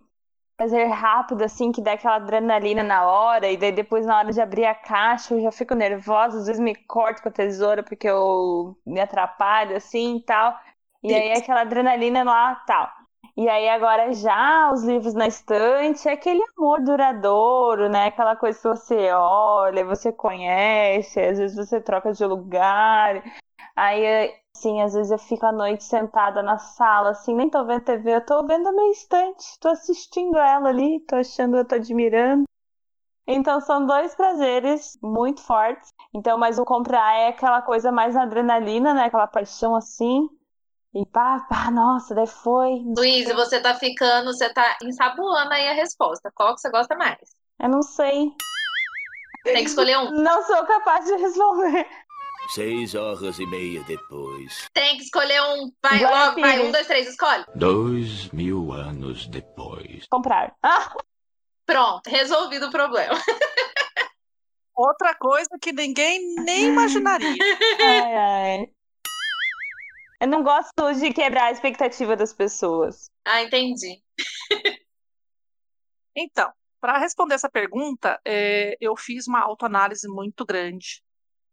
[0.57, 4.39] prazer rápido, assim, que dá aquela adrenalina na hora, e daí depois na hora de
[4.39, 8.07] abrir a caixa eu já fico nervosa, às vezes me corto com a tesoura porque
[8.07, 10.55] eu me atrapalho, assim e tal.
[11.03, 12.89] E aí aquela adrenalina lá, tal.
[13.35, 18.07] E aí agora já os livros na estante é aquele amor duradouro, né?
[18.07, 23.23] Aquela coisa que você olha, você conhece, às vezes você troca de lugar.
[23.75, 27.83] Aí, assim, às vezes eu fico à noite sentada na sala, assim, nem tô vendo
[27.83, 31.75] TV, eu tô vendo a minha estante, tô assistindo ela ali, tô achando, eu tô
[31.75, 32.43] admirando.
[33.27, 35.89] Então são dois prazeres muito fortes.
[36.13, 39.05] Então, mas o comprar é aquela coisa mais adrenalina, né?
[39.05, 40.27] Aquela paixão assim.
[40.93, 42.81] E pá, pá, nossa, daí foi.
[42.97, 46.31] Luiz, você tá ficando, você tá ensaboando aí a resposta.
[46.35, 47.19] Qual que você gosta mais?
[47.59, 48.33] Eu não sei.
[49.43, 50.11] Tem que escolher um.
[50.11, 51.87] Não sou capaz de responder.
[52.49, 54.67] Seis horas e meia depois.
[54.73, 55.71] Tem que escolher um.
[55.81, 57.45] Vai, ó, vai, um, dois, três, escolhe.
[57.55, 60.05] Dois mil anos depois.
[60.09, 60.53] Comprar.
[60.61, 60.93] Ah!
[61.65, 63.17] Pronto, resolvido o problema.
[64.75, 67.37] Outra coisa que ninguém nem imaginaria.
[67.79, 68.67] ai, ai.
[70.19, 73.09] Eu não gosto de quebrar a expectativa das pessoas.
[73.25, 74.01] Ah, entendi.
[76.15, 81.01] então, para responder essa pergunta, é, eu fiz uma autoanálise muito grande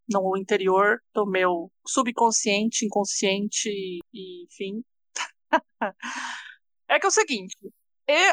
[0.09, 3.69] no interior do meu subconsciente, inconsciente
[4.13, 4.85] e enfim.
[6.89, 7.57] é que é o seguinte,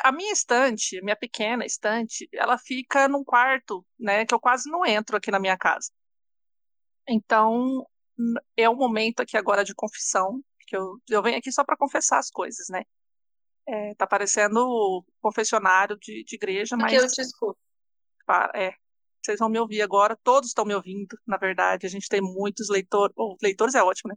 [0.03, 4.85] a minha estante, minha pequena estante, ela fica num quarto, né, que eu quase não
[4.85, 5.91] entro aqui na minha casa.
[7.07, 7.85] Então,
[8.55, 12.17] é um momento aqui agora de confissão, que eu, eu venho aqui só para confessar
[12.17, 12.83] as coisas, né?
[13.67, 16.91] É, tá parecendo confessionário de, de igreja, mas.
[16.91, 17.59] Que eu te escuto.
[18.55, 18.73] É,
[19.25, 21.85] vocês vão me ouvir agora, todos estão me ouvindo, na verdade.
[21.85, 23.13] A gente tem muitos leitores.
[23.17, 24.15] Oh, leitores é ótimo, né?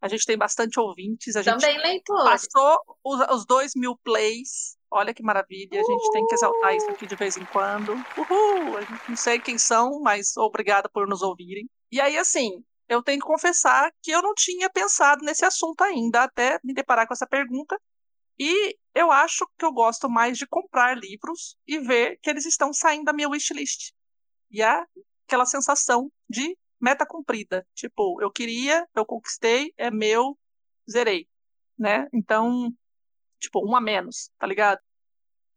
[0.00, 1.36] A gente tem bastante ouvintes.
[1.36, 2.48] A Também gente leitores.
[2.48, 4.76] Passou os, os dois mil plays.
[4.90, 5.80] Olha que maravilha.
[5.80, 7.92] A gente tem que exaltar isso aqui de vez em quando.
[7.92, 8.80] Uhul!
[9.08, 11.70] Não sei quem são, mas obrigada por nos ouvirem.
[11.90, 16.24] E aí, assim, eu tenho que confessar que eu não tinha pensado nesse assunto ainda,
[16.24, 17.80] até me deparar com essa pergunta.
[18.38, 22.72] E eu acho que eu gosto mais de comprar livros e ver que eles estão
[22.72, 23.92] saindo da minha wishlist.
[24.52, 24.84] E é
[25.26, 27.66] aquela sensação de meta cumprida.
[27.74, 30.38] Tipo, eu queria, eu conquistei, é meu,
[30.90, 31.26] zerei.
[31.78, 32.06] Né?
[32.12, 32.72] Então,
[33.40, 34.78] tipo, um a menos, tá ligado?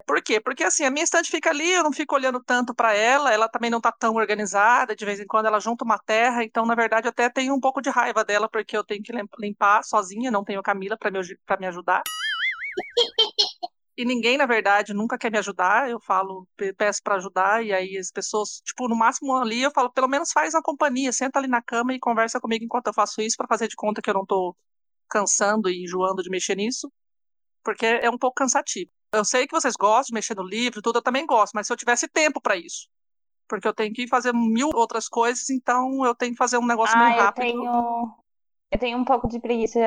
[0.07, 0.39] Por quê?
[0.39, 3.49] Porque assim, a minha estante fica ali, eu não fico olhando tanto para ela, ela
[3.49, 6.75] também não tá tão organizada, de vez em quando ela junta uma terra, então na
[6.75, 10.29] verdade eu até tenho um pouco de raiva dela porque eu tenho que limpar sozinha,
[10.29, 11.19] não tenho Camila para me,
[11.59, 12.03] me ajudar.
[13.97, 15.89] E ninguém, na verdade, nunca quer me ajudar.
[15.89, 19.89] Eu falo, peço para ajudar, e aí as pessoas, tipo, no máximo ali, eu falo,
[19.89, 23.21] pelo menos faz uma companhia, senta ali na cama e conversa comigo enquanto eu faço
[23.21, 24.55] isso, para fazer de conta que eu não tô
[25.09, 26.91] cansando e enjoando de mexer nisso,
[27.63, 28.91] porque é um pouco cansativo.
[29.13, 31.71] Eu sei que vocês gostam de mexer no livro, tudo, eu também gosto, mas se
[31.71, 32.89] eu tivesse tempo para isso,
[33.47, 36.97] porque eu tenho que fazer mil outras coisas, então eu tenho que fazer um negócio
[36.97, 37.45] ah, meio rápido.
[37.45, 38.15] Eu tenho,
[38.71, 39.79] eu tenho um pouco de preguiça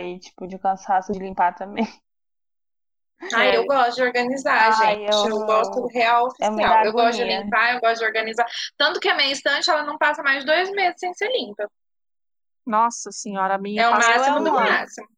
[0.00, 1.84] e, tipo, de cansaço de limpar também.
[3.32, 3.56] Ai, é.
[3.56, 5.12] eu gosto de organizar, Ai, gente.
[5.12, 5.28] Eu...
[5.28, 5.46] eu...
[5.46, 6.84] gosto do real é oficial.
[6.84, 8.46] É eu gosto de limpar, eu gosto de organizar.
[8.76, 11.68] Tanto que a minha estante, ela não passa mais de dois meses sem ser limpa.
[12.64, 15.08] Nossa senhora, a minha É o máximo do máximo.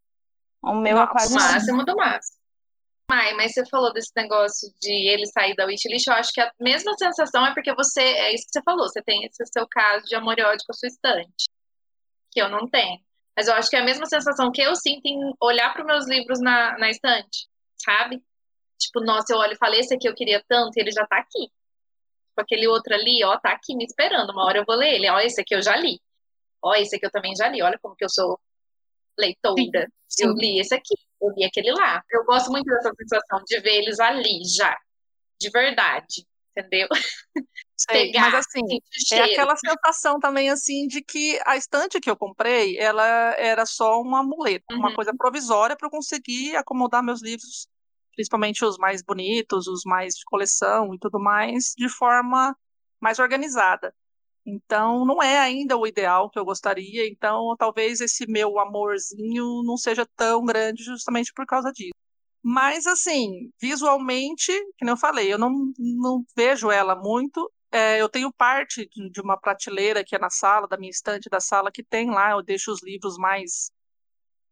[0.62, 2.38] O meu é quase o máximo do máximo.
[3.10, 6.52] Mai, mas você falou desse negócio de ele sair da wishlist, eu acho que a
[6.60, 10.04] mesma sensação é porque você, é isso que você falou, você tem esse seu caso
[10.04, 11.46] de amor e ódio com a sua estante,
[12.30, 13.00] que eu não tenho.
[13.34, 15.86] Mas eu acho que é a mesma sensação que eu sinto em olhar para os
[15.86, 17.48] meus livros na, na estante,
[17.78, 18.22] sabe?
[18.78, 21.18] Tipo, nossa, eu olho e falo, esse aqui eu queria tanto e ele já tá
[21.18, 21.48] aqui.
[22.28, 25.10] Tipo, aquele outro ali, ó, tá aqui me esperando, uma hora eu vou ler ele.
[25.10, 26.00] Ó, esse aqui eu já li.
[26.62, 27.62] Ó, esse aqui eu também já li.
[27.62, 28.38] Olha como que eu sou
[29.18, 29.88] leitora.
[30.08, 30.26] Sim.
[30.26, 32.02] Eu li esse aqui, eu li aquele lá.
[32.10, 34.76] Eu gosto muito dessa sensação de ver eles ali já,
[35.40, 36.26] de verdade,
[36.58, 36.88] entendeu?
[37.76, 38.62] Sei, Pegar, mas assim,
[39.12, 43.06] é aquela sensação também assim de que a estante que eu comprei, ela
[43.38, 44.78] era só um amuleto, uhum.
[44.78, 47.68] uma coisa provisória para eu conseguir acomodar meus livros,
[48.16, 52.56] principalmente os mais bonitos, os mais de coleção e tudo mais, de forma
[53.00, 53.94] mais organizada.
[54.44, 59.76] Então, não é ainda o ideal que eu gostaria, então talvez esse meu amorzinho não
[59.76, 61.92] seja tão grande justamente por causa disso.
[62.50, 67.52] Mas, assim, visualmente, como eu falei, eu não, não vejo ela muito.
[67.70, 71.40] É, eu tenho parte de uma prateleira que é na sala, da minha estante da
[71.40, 73.70] sala, que tem lá, eu deixo os livros mais.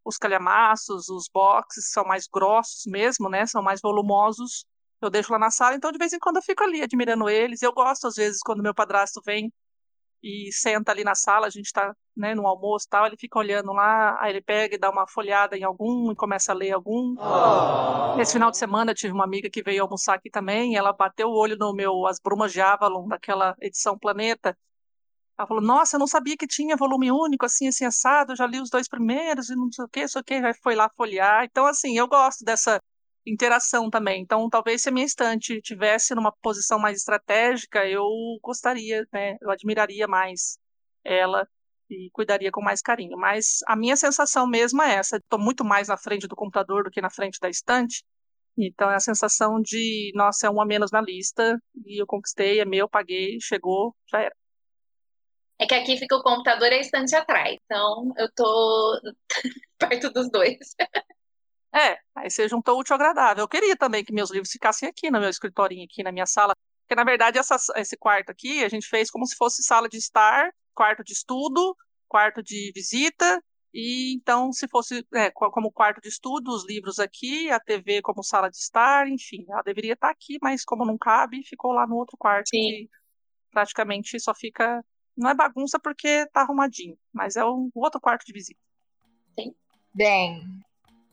[0.05, 3.47] Os calhamaços, os boxes são mais grossos mesmo, né?
[3.47, 4.67] São mais volumosos.
[5.01, 7.63] Eu deixo lá na sala, então de vez em quando eu fico ali admirando eles.
[7.63, 9.51] Eu gosto, às vezes, quando meu padrasto vem
[10.27, 13.73] e senta ali na sala, a gente está né, no almoço tal, ele fica olhando
[13.73, 17.15] lá, aí ele pega e dá uma folhada em algum e começa a ler algum.
[17.17, 18.21] Oh.
[18.21, 21.29] Esse final de semana eu tive uma amiga que veio almoçar aqui também, ela bateu
[21.29, 24.57] o olho no meu As Brumas de Avalon, daquela edição Planeta.
[25.39, 28.47] Ela falou, nossa, eu não sabia que tinha volume único, assim, assim, assado, eu já
[28.47, 30.91] li os dois primeiros e não sei o que, sei o que, já foi lá
[30.97, 31.45] folhear.
[31.45, 32.81] Então, assim, eu gosto dessa
[33.27, 34.23] interação também.
[34.23, 38.07] Então, talvez se a minha estante tivesse numa posição mais estratégica, eu
[38.43, 40.59] gostaria, né, eu admiraria mais
[41.05, 41.47] ela
[41.91, 43.17] e cuidaria com mais carinho.
[43.17, 46.91] Mas a minha sensação mesmo é essa: estou muito mais na frente do computador do
[46.91, 48.05] que na frente da estante.
[48.59, 52.59] Então é a sensação de, nossa, é um a menos na lista e eu conquistei,
[52.59, 54.35] é meu, paguei, chegou, já era.
[55.59, 57.59] É que aqui fica o computador e a estante atrás.
[57.65, 59.01] Então eu tô
[59.79, 60.57] perto dos dois.
[61.75, 63.45] É, aí você juntou útil ao agradável.
[63.45, 66.55] Eu queria também que meus livros ficassem aqui no meu escritorinho, aqui na minha sala.
[66.83, 69.97] Porque, na verdade, essa, esse quarto aqui, a gente fez como se fosse sala de
[69.97, 71.77] estar, quarto de estudo,
[72.09, 73.43] quarto de visita,
[73.79, 78.23] e então, se fosse é, como quarto de estudo, os livros aqui, a TV como
[78.23, 81.97] sala de estar, enfim, ela deveria estar aqui, mas como não cabe, ficou lá no
[81.97, 82.57] outro quarto, Sim.
[82.57, 82.91] que
[83.51, 84.83] praticamente só fica.
[85.15, 88.61] Não é bagunça porque tá arrumadinho, mas é o outro quarto de visita.
[89.39, 89.55] Sim.
[89.95, 90.43] Bem,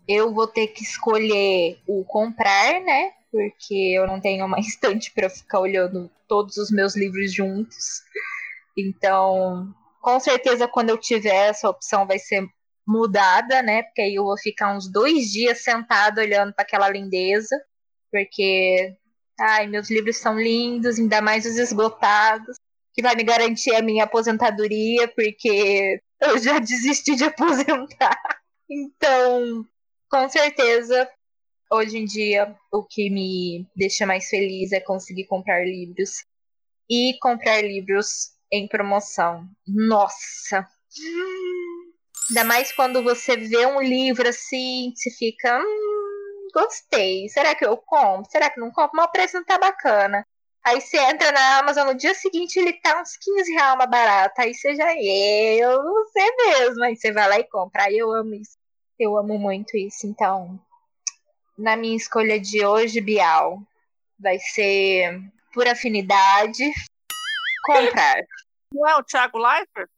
[0.08, 3.12] eu vou ter que escolher o comprar, né?
[3.32, 8.02] Porque eu não tenho uma estante para ficar olhando todos os meus livros juntos.
[8.78, 12.48] Então, com certeza, quando eu tiver essa opção, vai ser
[12.86, 13.84] mudada, né?
[13.84, 17.56] Porque aí eu vou ficar uns dois dias sentado olhando para aquela lindeza.
[18.12, 18.96] Porque,
[19.40, 22.58] ai, meus livros são lindos, ainda mais os esgotados,
[22.94, 28.20] que vai me garantir a minha aposentadoria, porque eu já desisti de aposentar.
[28.70, 29.66] Então,
[30.14, 31.10] com certeza,
[31.72, 36.24] hoje em dia, o que me deixa mais feliz é conseguir comprar livros.
[36.88, 39.48] E comprar livros em promoção.
[39.68, 40.68] Nossa!
[42.30, 45.60] Ainda mais quando você vê um livro assim, você fica.
[45.60, 47.28] Hum, gostei.
[47.30, 48.30] Será que eu compro?
[48.30, 48.96] Será que não compro?
[48.96, 50.24] Mas o preço não tá bacana.
[50.64, 54.40] Aí você entra na Amazon no dia seguinte ele tá uns 15 reais mais barato.
[54.40, 54.94] Aí você já.
[54.96, 56.84] Eu não sei mesmo.
[56.84, 57.86] Aí você vai lá e compra.
[57.86, 58.63] Aí eu amo isso.
[59.04, 60.08] Eu amo muito isso.
[60.08, 60.58] Então,
[61.58, 63.62] na minha escolha de hoje, Bial,
[64.18, 65.22] vai ser
[65.54, 66.64] por afinidade
[67.66, 68.16] comprar.
[68.72, 69.90] Não é o Thiago Leifert?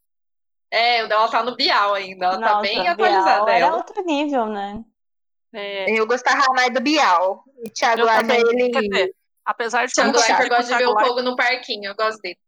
[0.70, 2.26] É, o dela tá no Bial ainda.
[2.26, 3.52] Ela tá Nossa, tá bem atualizada.
[3.52, 4.84] É outro nível, né?
[5.52, 5.90] É.
[5.90, 7.44] Eu gostava mais do Bial.
[7.64, 8.70] O Thiago Leifert, ele.
[8.70, 11.90] Dizer, apesar de Thiago Leifert gosta de ver o fogo no parquinho.
[11.90, 12.38] Eu gosto dele.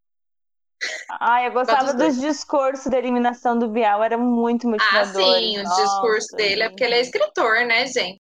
[1.09, 5.35] Ah, eu gostava dos, dos discursos da eliminação do Bial, era muito motivador.
[5.35, 8.21] Ah, sim, o discurso dele é porque ele é escritor, né, gente?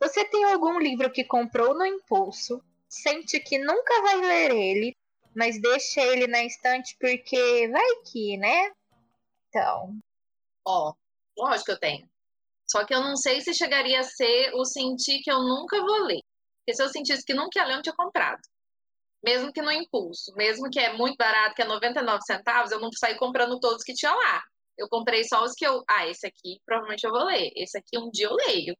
[0.00, 4.96] Você tem algum livro que comprou no impulso, sente que nunca vai ler ele,
[5.36, 8.70] mas deixa ele na estante porque vai que, né?
[9.48, 9.98] Então.
[10.66, 10.94] Ó,
[11.36, 12.08] lógico que eu tenho.
[12.66, 16.04] Só que eu não sei se chegaria a ser o sentir que eu nunca vou
[16.04, 16.20] ler.
[16.60, 18.40] Porque se eu sentisse que nunca ia ler, eu não tinha comprado
[19.22, 22.90] mesmo que no impulso, mesmo que é muito barato, que é 99 centavos, eu não
[22.92, 24.42] saí comprando todos que tinha lá.
[24.78, 25.84] Eu comprei só os que eu.
[25.88, 27.50] Ah, esse aqui provavelmente eu vou ler.
[27.54, 28.74] Esse aqui um dia eu leio.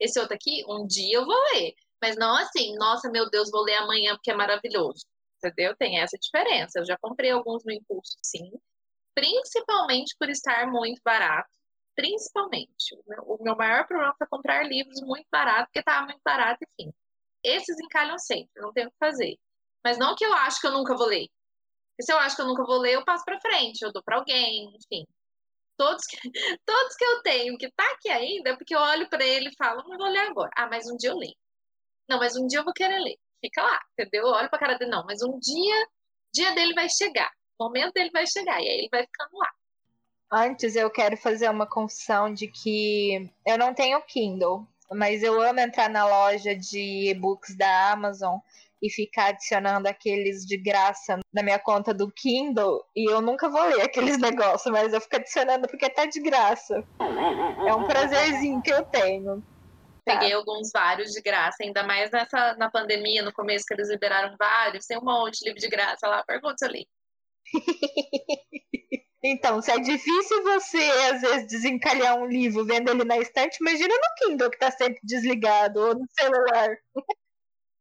[0.00, 1.74] Esse outro aqui, um dia eu vou ler.
[2.02, 5.06] Mas não assim, nossa, meu Deus, vou ler amanhã porque é maravilhoso.
[5.38, 5.76] Entendeu?
[5.76, 6.80] Tem essa diferença.
[6.80, 8.50] Eu já comprei alguns no impulso, sim.
[9.14, 11.48] Principalmente por estar muito barato.
[11.94, 12.94] Principalmente.
[12.94, 16.58] O meu, o meu maior problema foi comprar livros muito barato, porque estava muito barato,
[16.78, 16.92] enfim.
[17.42, 19.38] Esses encalham sempre, não tem o que fazer.
[19.86, 21.28] Mas não que eu acho que eu nunca vou ler.
[22.00, 24.16] Se eu acho que eu nunca vou ler, eu passo para frente, eu dou para
[24.16, 25.06] alguém, enfim.
[25.78, 26.16] Todos que,
[26.66, 29.56] todos que eu tenho que tá aqui ainda, é porque eu olho para ele e
[29.56, 30.50] falo, não vou ler agora.
[30.56, 31.36] Ah, mas um dia eu leio.
[32.08, 33.16] Não, mas um dia eu vou querer ler.
[33.40, 34.26] Fica lá, entendeu?
[34.26, 35.88] Eu olho para cara dele, não, mas um dia,
[36.34, 37.30] dia dele vai chegar.
[37.56, 39.52] O momento dele vai chegar e aí ele vai ficando lá.
[40.32, 45.60] Antes eu quero fazer uma confissão de que eu não tenho Kindle, mas eu amo
[45.60, 48.40] entrar na loja de e-books da Amazon
[48.82, 53.62] e ficar adicionando aqueles de graça na minha conta do Kindle e eu nunca vou
[53.64, 56.84] ler aqueles negócios, mas eu fico adicionando porque tá de graça.
[57.66, 59.42] É um prazerzinho que eu tenho.
[60.04, 64.36] peguei alguns vários de graça, ainda mais nessa, na pandemia, no começo que eles liberaram
[64.38, 66.86] vários, tem um monte de livro de graça lá, pergunta ali.
[69.28, 70.78] Então, se é difícil você,
[71.12, 75.00] às vezes, desencalhar um livro vendo ele na estante, imagina no Kindle que tá sempre
[75.02, 76.76] desligado, ou no celular.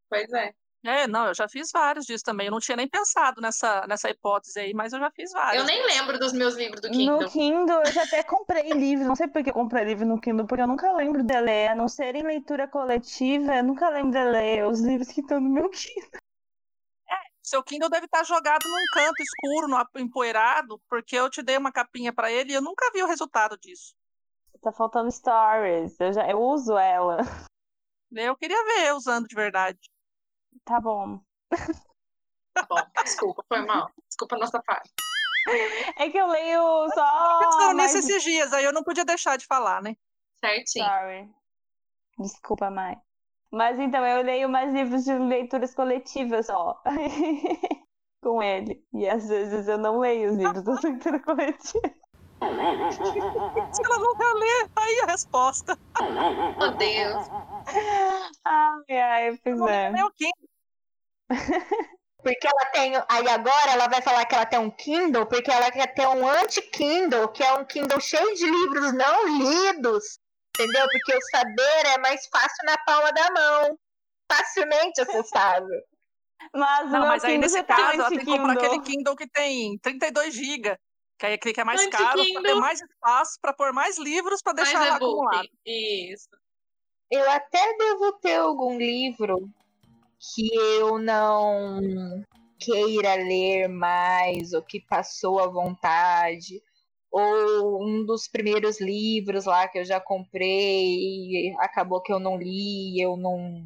[0.08, 0.54] Pois é.
[0.86, 2.46] É, não, eu já fiz vários disso também.
[2.46, 5.64] Eu não tinha nem pensado nessa, nessa hipótese aí, mas eu já fiz vários.
[5.64, 7.22] Eu nem lembro dos meus livros do Kindle.
[7.22, 9.06] No Kindle, eu já até comprei livro.
[9.06, 11.70] Não sei por que eu comprei livro no Kindle, porque eu nunca lembro de ler.
[11.70, 15.40] A não ser em leitura coletiva, eu nunca lembro de ler os livros que estão
[15.40, 16.20] no meu Kindle.
[17.42, 21.72] Seu Kindle deve estar jogado num canto escuro, no empoeirado, porque eu te dei uma
[21.72, 23.94] capinha para ele e eu nunca vi o resultado disso.
[24.64, 25.96] Tá faltando stories.
[26.00, 27.18] Eu, já, eu uso ela.
[28.12, 29.78] Eu queria ver usando de verdade.
[30.64, 31.20] Tá bom.
[32.54, 33.90] Tá bom, desculpa, foi mal.
[34.08, 34.90] Desculpa a nossa parte.
[35.98, 37.40] É que eu leio só.
[37.40, 39.96] Pensando mais- nisso esses dias, aí eu não podia deixar de falar, né?
[40.40, 40.86] Certinho.
[40.86, 41.30] Sorry.
[42.18, 42.96] Desculpa, Mai.
[43.52, 46.82] Mas então, eu leio mais livros de leituras coletivas, ó.
[48.24, 48.84] Com ele.
[48.94, 51.94] E às vezes eu não leio os livros da leitura coletiva.
[52.40, 55.78] Se ela não quer ler, tá aí a resposta.
[56.02, 57.28] Oh, Deus.
[58.46, 59.92] Ai, ai, pois é.
[60.00, 60.45] É o Kindle.
[62.26, 62.96] Porque ela tem.
[63.08, 66.28] Aí agora ela vai falar que ela tem um Kindle, porque ela quer ter um
[66.28, 70.20] anti-Kindle, que é um Kindle cheio de livros não lidos.
[70.50, 70.88] Entendeu?
[70.92, 73.80] Porque o saber é mais fácil na palma da mão.
[74.32, 75.82] Facilmente acessável.
[76.54, 80.34] Mas, Não, mas aí nesse caso, ela tem que comprar aquele Kindle que tem 32
[80.34, 80.78] GB.
[81.20, 84.42] Que aí aquele que é mais caro, pra ter mais espaço, pra pôr mais livros,
[84.42, 85.50] pra deixar Mais lá acumulado.
[85.64, 86.30] Isso.
[87.12, 89.48] Eu até devo ter algum livro
[90.20, 91.80] que eu não
[92.60, 96.62] queira ler mais, ou que passou à vontade,
[97.12, 102.38] ou um dos primeiros livros lá que eu já comprei e acabou que eu não
[102.38, 103.64] li, eu não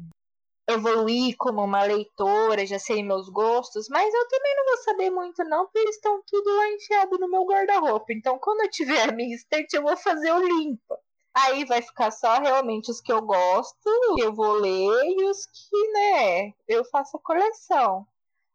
[0.68, 5.44] evoluí como uma leitora, já sei meus gostos, mas eu também não vou saber muito
[5.44, 8.12] não, porque eles estão tudo lá enfiado no meu guarda-roupa.
[8.12, 10.96] Então, quando eu tiver a minha estante, eu vou fazer o limpo.
[11.34, 15.46] Aí vai ficar só realmente os que eu gosto, que eu vou ler e os
[15.46, 18.06] que, né, eu faço a coleção.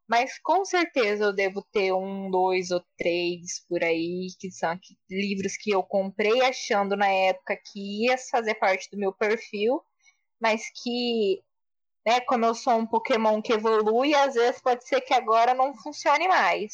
[0.07, 4.77] Mas com certeza eu devo ter um, dois ou três por aí, que são
[5.09, 9.81] livros que eu comprei achando na época que ia fazer parte do meu perfil,
[10.39, 11.41] mas que,
[12.05, 15.73] né, como eu sou um Pokémon que evolui, às vezes pode ser que agora não
[15.73, 16.73] funcione mais.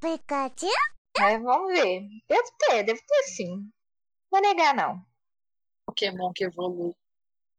[0.00, 0.66] Pikachu?
[1.18, 2.02] Mas vamos ver.
[2.28, 3.70] Devo ter, devo ter sim.
[4.30, 5.04] Vou negar, não.
[5.86, 6.94] Pokémon que evolui.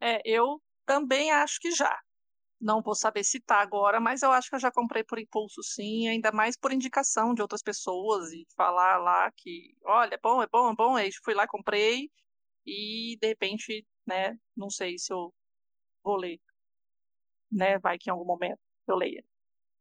[0.01, 1.99] É, eu também acho que já.
[2.61, 6.07] Não vou saber citar agora, mas eu acho que eu já comprei por impulso, sim,
[6.09, 10.47] ainda mais por indicação de outras pessoas e falar lá que, olha, é bom, é
[10.47, 10.95] bom, é bom.
[10.95, 12.09] Aí fui lá, comprei
[12.65, 15.33] e de repente, né, não sei se eu
[16.03, 16.39] vou ler,
[17.51, 19.23] né, vai que em algum momento eu leia.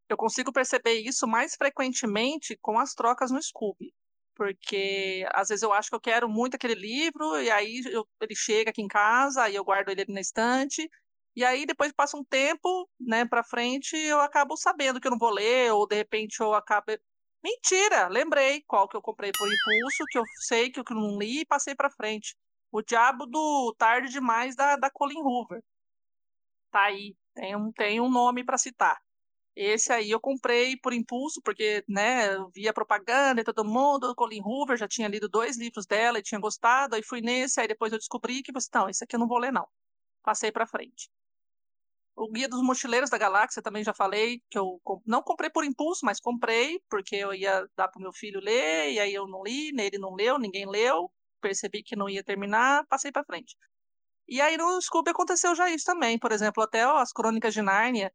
[0.08, 3.94] Eu consigo perceber isso mais frequentemente com as trocas no Scooby,
[4.40, 8.34] porque às vezes eu acho que eu quero muito aquele livro e aí eu- ele
[8.34, 10.88] chega aqui em casa, aí eu guardo ele na estante
[11.36, 15.18] e aí depois passa um tempo, né, para frente, eu acabo sabendo que eu não
[15.18, 16.86] vou ler ou de repente eu acabo
[17.44, 21.40] Mentira, lembrei qual que eu comprei por impulso, que eu sei que eu não li
[21.40, 22.34] e passei para frente.
[22.72, 25.62] O Diabo do Tarde Demais da, da Colin Hoover.
[26.70, 28.98] Tá aí, tem um, tem um nome para citar.
[29.56, 34.76] Esse aí eu comprei por impulso, porque, né, via propaganda e todo mundo, Colin Hoover,
[34.76, 37.98] já tinha lido dois livros dela e tinha gostado, aí fui nesse, aí depois eu
[37.98, 39.66] descobri que, não, esse aqui eu não vou ler não.
[40.22, 41.10] Passei para frente.
[42.16, 46.04] O Guia dos Mochileiros da Galáxia também já falei que eu não comprei por impulso,
[46.04, 49.42] mas comprei porque eu ia dar para o meu filho ler, e aí eu não
[49.42, 53.56] li, ele não leu, ninguém leu, percebi que não ia terminar, passei para frente.
[54.28, 57.62] E aí no Scooby aconteceu já isso também, por exemplo, até ó, as Crônicas de
[57.62, 58.12] Nárnia,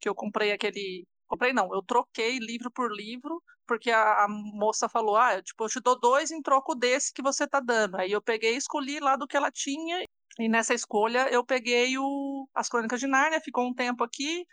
[0.00, 1.06] que eu comprei aquele.
[1.28, 5.64] Comprei não, eu troquei livro por livro, porque a, a moça falou: ah, eu, tipo,
[5.64, 7.96] eu te dou dois em troco desse que você tá dando.
[7.96, 10.04] Aí eu peguei e escolhi lá do que ela tinha,
[10.38, 14.46] e nessa escolha eu peguei o, as Crônicas de Nárnia, ficou um tempo aqui,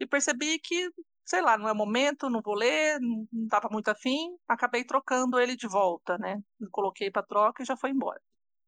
[0.00, 0.90] e percebi que,
[1.24, 5.40] sei lá, não é momento, não vou ler, não, não tava muito afim, acabei trocando
[5.40, 6.40] ele de volta, né?
[6.70, 8.20] Coloquei para troca e já foi embora.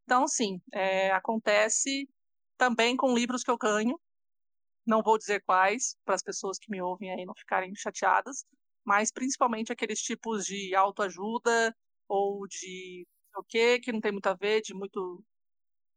[0.04, 2.08] Então, sim, é, acontece
[2.56, 3.98] também com livros que eu ganho.
[4.88, 8.46] Não vou dizer quais, para as pessoas que me ouvem aí não ficarem chateadas,
[8.82, 11.76] mas principalmente aqueles tipos de autoajuda
[12.08, 15.22] ou de o quê, que não tem muito a ver, de muito.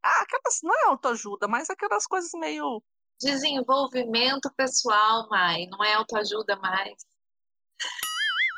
[0.03, 0.59] Ah, aquelas.
[0.61, 2.83] Não é autoajuda, mas aquelas coisas meio.
[3.17, 5.67] Desenvolvimento pessoal, Mai.
[5.67, 6.93] Não é autoajuda mais.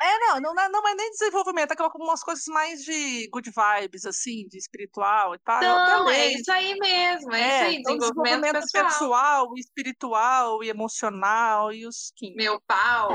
[0.04, 4.46] É, não, não, não, é nem desenvolvimento, é umas coisas mais de good vibes, assim,
[4.48, 5.62] de espiritual e tal.
[5.62, 9.56] Não, é isso aí mesmo, é, isso aí, então, desenvolvimento, pessoal.
[9.56, 12.36] e espiritual e emocional e os quintos.
[12.36, 13.12] Meu pau.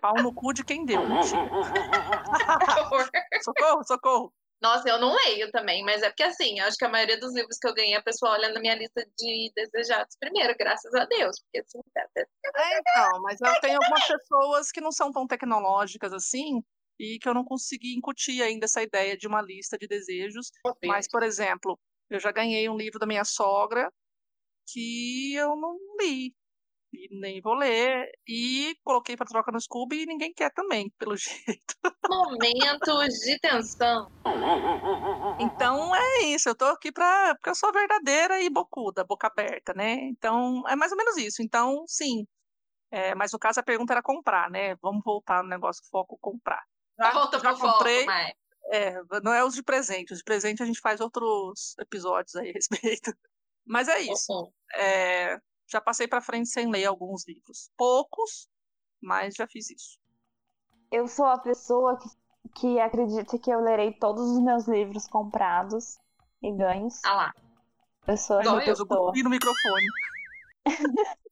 [0.00, 1.06] Pau no cu de quem deu.
[1.06, 1.42] mentira.
[3.30, 4.32] que socorro, socorro.
[4.62, 7.58] Nossa, eu não leio também, mas é porque assim, acho que a maioria dos livros
[7.58, 11.40] que eu ganhei, a pessoa olha na minha lista de desejados primeiro, graças a Deus.
[11.40, 15.26] Porque assim, tá- tá- É, então, mas eu tenho algumas pessoas que não são tão
[15.26, 16.62] tecnológicas assim
[16.98, 20.52] e que eu não consegui incutir ainda essa ideia de uma lista de desejos.
[20.84, 21.76] Mas, por exemplo,
[22.08, 23.90] eu já ganhei um livro da minha sogra
[24.72, 26.32] que eu não li.
[26.92, 28.10] E nem vou ler.
[28.28, 31.74] E coloquei para troca no Scooby e ninguém quer também, pelo jeito.
[32.08, 34.10] momentos de tensão.
[35.40, 37.34] Então é isso, eu tô aqui pra.
[37.34, 39.94] Porque eu sou verdadeira e bocuda, boca aberta, né?
[40.08, 41.42] Então é mais ou menos isso.
[41.42, 42.26] Então, sim.
[42.90, 44.76] É, mas no caso a pergunta era comprar, né?
[44.82, 46.62] Vamos voltar no negócio foco comprar.
[46.98, 48.04] Já, Volta já pro foco, comprei.
[48.04, 48.32] mas
[48.66, 50.12] É, não é os de presente.
[50.12, 53.12] Os de presente a gente faz outros episódios aí a respeito.
[53.64, 54.52] Mas é isso.
[54.74, 55.38] É,
[55.72, 57.70] já passei pra frente sem ler alguns livros.
[57.76, 58.48] Poucos,
[59.00, 59.98] mas já fiz isso.
[60.90, 62.08] Eu sou a pessoa que,
[62.54, 65.98] que acredita que eu lerei todos os meus livros comprados
[66.42, 67.00] e ganhos.
[67.04, 67.34] Ah lá.
[68.06, 68.86] Eu sou essa eu, Eu pessoa.
[68.88, 69.86] cuspi no microfone.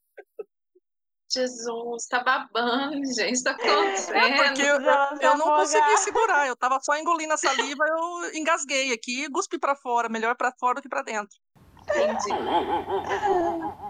[1.33, 4.17] Jesus, tá babando, gente, tá acontecendo.
[4.17, 6.49] É porque eu, eu não consegui segurar.
[6.49, 10.09] Eu tava só engolindo a saliva, eu engasguei aqui e cuspi pra fora.
[10.09, 11.39] Melhor pra fora do que pra dentro.
[11.83, 12.31] Entendi.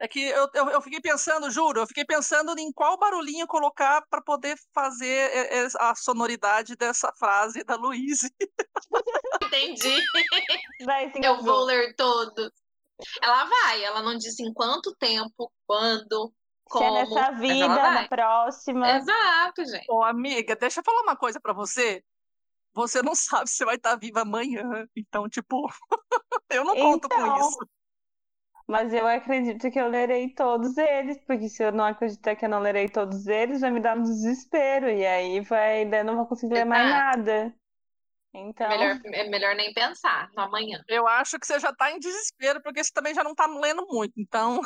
[0.00, 4.02] É que eu, eu, eu fiquei pensando, juro, eu fiquei pensando em qual barulhinho colocar
[4.10, 8.28] pra poder fazer é, é, a sonoridade dessa frase da Luíse.
[9.44, 10.00] Entendi.
[10.84, 12.50] Daí se Eu vou ler todos.
[13.20, 16.32] Ela vai, ela não disse em quanto tempo, quando,
[16.70, 16.94] Se é como.
[16.94, 18.02] nessa vida, vai.
[18.02, 18.90] na próxima.
[18.96, 19.86] Exato, gente.
[19.88, 22.02] Ô, amiga, deixa eu falar uma coisa pra você.
[22.74, 24.64] Você não sabe se vai estar viva amanhã.
[24.96, 25.66] Então, tipo,
[26.50, 27.36] eu não conto com Então.
[27.48, 27.58] isso.
[28.66, 32.48] Mas eu acredito que eu lerei todos eles, porque se eu não acreditar que eu
[32.48, 34.88] não lerei todos eles, vai me dar um desespero.
[34.88, 37.54] E aí vai, daí eu não vou conseguir ler mais nada.
[38.34, 40.82] Então, Melhor, é melhor nem pensar no amanhã.
[40.88, 43.86] Eu acho que você já tá em desespero, porque você também já não tá lendo
[43.88, 44.14] muito.
[44.16, 44.60] Então,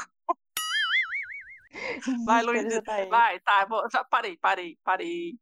[2.24, 3.08] vai, já tá aí.
[3.08, 5.34] Vai, tá, vou- já parei, parei, parei.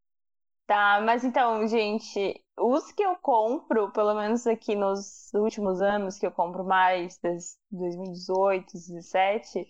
[0.67, 6.27] Tá, mas então, gente, os que eu compro, pelo menos aqui nos últimos anos, que
[6.27, 9.69] eu compro mais, desde 2018, 2017,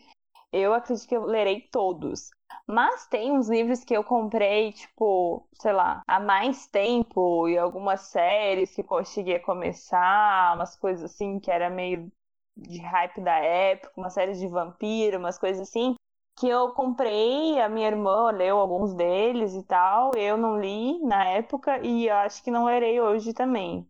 [0.52, 2.30] eu acredito que eu lerei todos.
[2.64, 8.02] Mas tem uns livros que eu comprei, tipo, sei lá, há mais tempo, e algumas
[8.02, 8.84] séries que
[9.34, 12.08] a começar, umas coisas assim, que era meio
[12.56, 15.96] de hype da época, uma série de vampiro, umas coisas assim
[16.44, 21.24] que eu comprei, a minha irmã leu alguns deles e tal, eu não li na
[21.24, 23.88] época e acho que não lerei hoje também.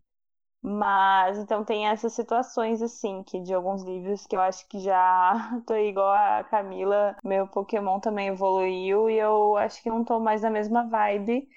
[0.63, 5.33] Mas então tem essas situações assim, que de alguns livros que eu acho que já
[5.67, 10.41] tô igual a Camila, meu Pokémon também evoluiu e eu acho que não tô mais
[10.41, 11.49] na mesma vibe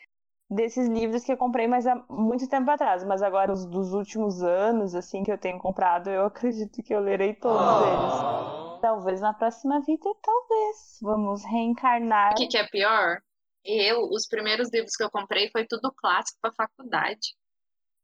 [0.51, 4.43] desses livros que eu comprei mas há muito tempo atrás, mas agora os dos últimos
[4.43, 8.68] anos assim que eu tenho comprado, eu acredito que eu lerei todos eles.
[8.81, 10.99] Talvez na próxima vida, talvez.
[11.03, 12.33] Vamos reencarnar.
[12.33, 13.21] O que, que é pior?
[13.65, 17.37] Eu, os primeiros livros que eu comprei foi tudo clássico pra faculdade.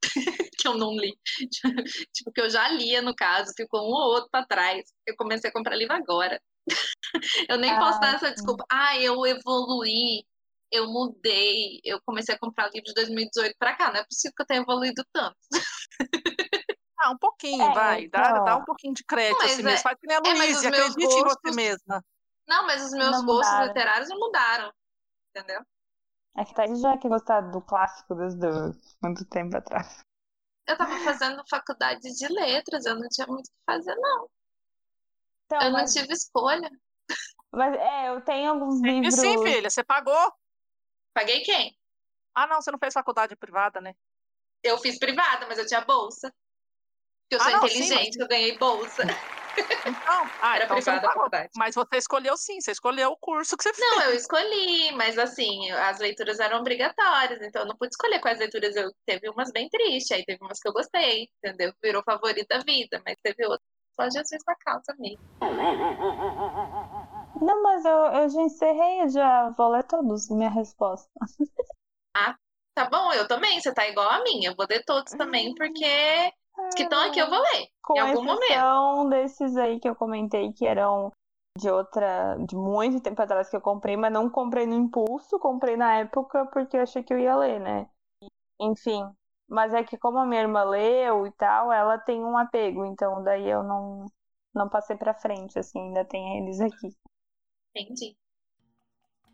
[0.58, 1.16] que eu não li.
[2.12, 4.84] tipo, que eu já lia, no caso, ficou um ou outro pra trás.
[5.06, 6.40] Eu comecei a comprar livro agora.
[7.48, 8.64] eu nem posso Ah, dar essa desculpa.
[8.70, 10.24] Ah, eu evoluí,
[10.70, 13.92] eu mudei, eu comecei a comprar livro de 2018 pra cá.
[13.92, 15.36] Não é possível que eu tenha evoluído tanto.
[17.04, 18.08] Ah, um pouquinho, É, vai.
[18.08, 18.44] Dá, então.
[18.44, 19.82] dá um pouquinho de crédito Mas assim é- mesmo.
[19.82, 22.04] Faz que nem a é, mas Luísa, os meus acredite em você gostos- mesma.
[22.48, 23.66] Não, mas os meus Não gostos mudaram.
[23.68, 24.72] literários não mudaram.
[25.30, 25.60] Entendeu?
[26.36, 28.46] É que Thaís já que gostar do clássico desde
[29.02, 30.00] muito tempo atrás.
[30.66, 34.30] Eu tava fazendo faculdade de letras, eu não tinha muito o que fazer, não.
[35.46, 36.70] Então, Eu não mas, tive escolha.
[37.52, 39.14] mas é, eu tenho alguns E livros.
[39.14, 40.32] sim, filha, você pagou?
[41.12, 41.78] Paguei quem?
[42.34, 43.94] Ah, não, você não fez faculdade privada, né?
[44.62, 46.34] Eu fiz privada, mas eu tinha bolsa.
[47.28, 49.02] Porque eu Ah, sou não, sim, inteligente, mas- eu ganhei bolsa.
[49.86, 51.22] Então, ah, Era então você não privada a pagou.
[51.24, 51.50] faculdade.
[51.56, 53.90] Mas você escolheu sim, você escolheu o curso que você fez.
[53.90, 58.38] Não, eu escolhi, mas assim, as leituras eram obrigatórias, então eu não pude escolher quais
[58.38, 61.72] leituras eu teve umas bem tristes, aí teve umas que eu gostei, entendeu?
[61.82, 63.60] Virou favorita da vida, mas teve outras
[63.94, 65.18] só Jesus na causa mesmo.
[67.40, 67.92] Não, mas eu,
[68.22, 71.08] eu já encerrei, eu já vou ler todos, minha resposta.
[72.74, 76.32] Tá bom, eu também, você tá igual a mim, eu vou ler todos também, porque
[76.58, 77.68] os que estão aqui eu vou ler.
[77.82, 81.12] Com em algum exceção desses aí que eu comentei que eram
[81.56, 85.76] de outra, de muito tempo atrás que eu comprei, mas não comprei no impulso, comprei
[85.76, 87.88] na época porque eu achei que eu ia ler, né?
[88.60, 89.04] Enfim,
[89.48, 93.22] mas é que como a minha irmã leu e tal, ela tem um apego, então
[93.22, 94.06] daí eu não
[94.54, 96.96] não passei para frente, assim, ainda tem eles aqui.
[97.74, 98.16] Entendi.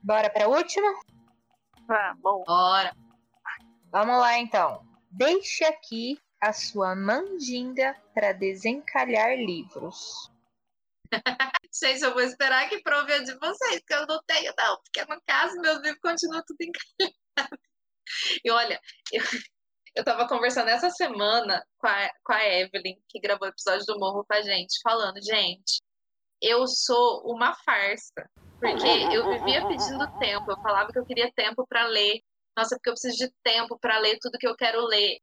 [0.03, 0.89] Bora pra última?
[1.89, 2.43] Ah, bom.
[2.47, 2.97] Bora.
[3.91, 4.83] Vamos lá então.
[5.11, 10.31] Deixe aqui a sua mandinga para desencalhar livros.
[11.73, 14.77] Gente, eu vou esperar que prove a de vocês, que eu não tenho, não.
[14.83, 17.17] Porque no caso, meus livros continuam tudo encalhado.
[18.45, 18.81] E olha,
[19.13, 19.23] eu,
[19.95, 24.01] eu tava conversando essa semana com a, com a Evelyn, que gravou o episódio do
[24.01, 25.81] Morro com a gente, falando, gente,
[26.41, 28.29] eu sou uma farsa.
[28.59, 32.21] Porque eu vivia pedindo tempo, eu falava que eu queria tempo para ler.
[32.57, 35.19] Nossa, porque eu preciso de tempo para ler tudo que eu quero ler.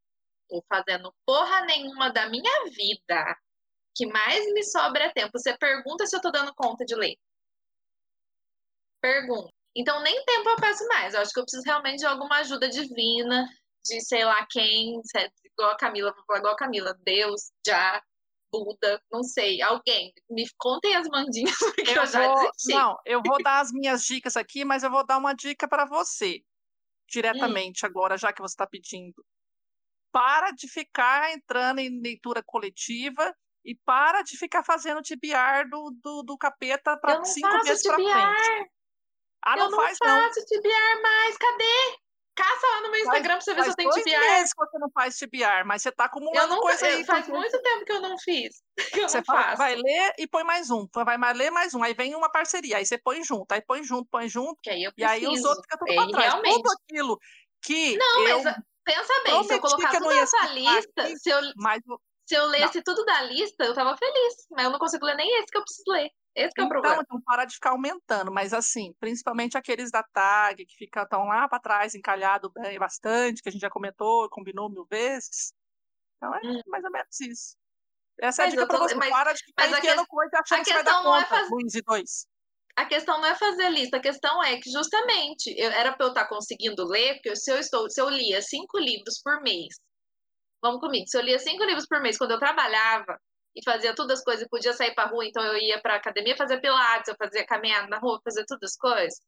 [0.49, 3.37] Tô fazendo porra nenhuma da minha vida.
[3.95, 5.37] que mais me sobra é tempo.
[5.37, 7.17] Você pergunta se eu tô dando conta de ler.
[9.01, 9.51] Pergunta.
[9.75, 11.13] Então, nem tempo eu peço mais.
[11.13, 13.47] Eu acho que eu preciso realmente de alguma ajuda divina,
[13.85, 15.01] de sei lá quem,
[15.45, 18.01] igual a Camila, vou falar igual a Camila, Deus, já,
[18.51, 20.13] Buda, não sei, alguém.
[20.29, 22.73] Me contem as mandinhas, porque eu, Eu já vou, desisti.
[22.73, 25.85] não, eu vou dar as minhas dicas aqui, mas eu vou dar uma dica para
[25.85, 26.41] você,
[27.07, 29.23] diretamente agora, já que você está pedindo.
[30.11, 36.23] Para de ficar entrando em leitura coletiva e para de ficar fazendo TBR do, do,
[36.23, 38.71] do capeta para não cinco meses para frente.
[39.45, 40.21] Ah, eu não, não faz não.
[40.27, 41.37] faço TBR mais.
[41.37, 41.97] Cadê?
[42.35, 44.19] Caça lá no meu Instagram pra você ver se Faz eu tenho dois TBR.
[44.19, 47.03] meses que você não faz TBR, mas você tá acumulando Eu não, coisa aí.
[47.03, 48.61] faz porque muito tempo que eu não fiz.
[48.93, 49.57] Que eu Você não faço.
[49.57, 52.77] vai ler e põe mais um, vai mais ler mais um, aí vem uma parceria,
[52.77, 55.63] aí você põe junto, aí põe junto, põe junto, Que aí e aí os outros
[55.63, 56.33] ficam tudo E pra trás.
[56.33, 56.55] realmente.
[56.61, 57.19] Tudo aquilo
[57.59, 58.55] que Não, eu, mas
[58.87, 61.17] pensa bem, se eu colocar não tudo citar lista, aqui.
[61.17, 61.81] se eu, mas
[62.25, 64.33] se eu lesse tudo da lista, eu tava feliz.
[64.51, 66.09] Mas eu não consigo ler nem esse que eu preciso ler.
[66.35, 67.01] Esse que é o Então, problema.
[67.03, 71.47] então para de ficar aumentando, mas assim, principalmente aqueles da tag que ficam tão lá
[71.49, 75.51] para trás, encalhado bem bastante, que a gente já comentou, combinou mil vezes.
[76.17, 76.61] Então é Hum.
[76.67, 77.55] mais ou menos isso.
[78.19, 78.95] Essa é a dica para você.
[78.95, 81.49] mas- para de ficar enfiando que- coisa achando que vai dar não é conta, faz-
[81.49, 82.27] Luiz e dois.
[82.77, 86.09] A questão não é fazer lista, a questão é que justamente eu, era para eu
[86.09, 89.79] estar conseguindo ler, porque se eu estou, se eu lia cinco livros por mês,
[90.61, 93.19] vamos comigo, se eu lia cinco livros por mês quando eu trabalhava
[93.55, 96.37] e fazia todas as coisas, e podia sair para rua, então eu ia para academia
[96.37, 99.19] fazer pilates, eu fazia caminhada na rua, fazer todas as coisas.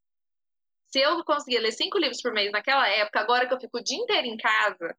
[0.86, 3.84] Se eu conseguia ler cinco livros por mês naquela época, agora que eu fico o
[3.84, 4.96] dia inteiro em casa,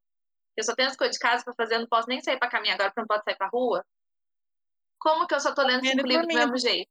[0.56, 2.50] eu só tenho as coisas de casa para fazer, eu não posso nem sair para
[2.50, 3.86] caminhar agora, porque não posso sair para rua.
[4.98, 6.90] Como que eu só tô lendo cinco livros do mesmo jeito?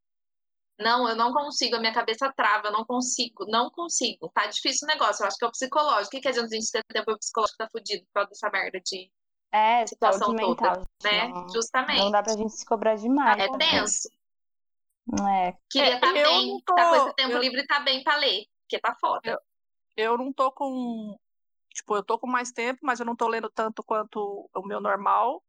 [0.80, 4.30] Não, eu não consigo, a minha cabeça trava, eu não consigo, não consigo.
[4.34, 6.08] Tá difícil o negócio, eu acho que é o psicológico.
[6.08, 8.30] O que, que adianta a gente ter tempo e o psicológico tá fudido por causa
[8.30, 9.12] dessa merda de,
[9.52, 10.82] É, Situação toda, mental.
[11.04, 11.28] né?
[11.28, 12.00] Não, Justamente.
[12.00, 13.42] não dá pra gente se cobrar demais.
[13.44, 13.70] É também.
[13.72, 14.10] tenso.
[15.28, 17.68] É, Queria É, estar eu bem, não tá com tô- esse tempo eu- livre e
[17.68, 19.42] tá bem pra ler, porque tá foda.
[19.98, 21.18] eu não tô com.
[21.74, 24.80] Tipo, eu tô com mais tempo, mas eu não tô lendo tanto quanto o meu
[24.80, 25.42] normal.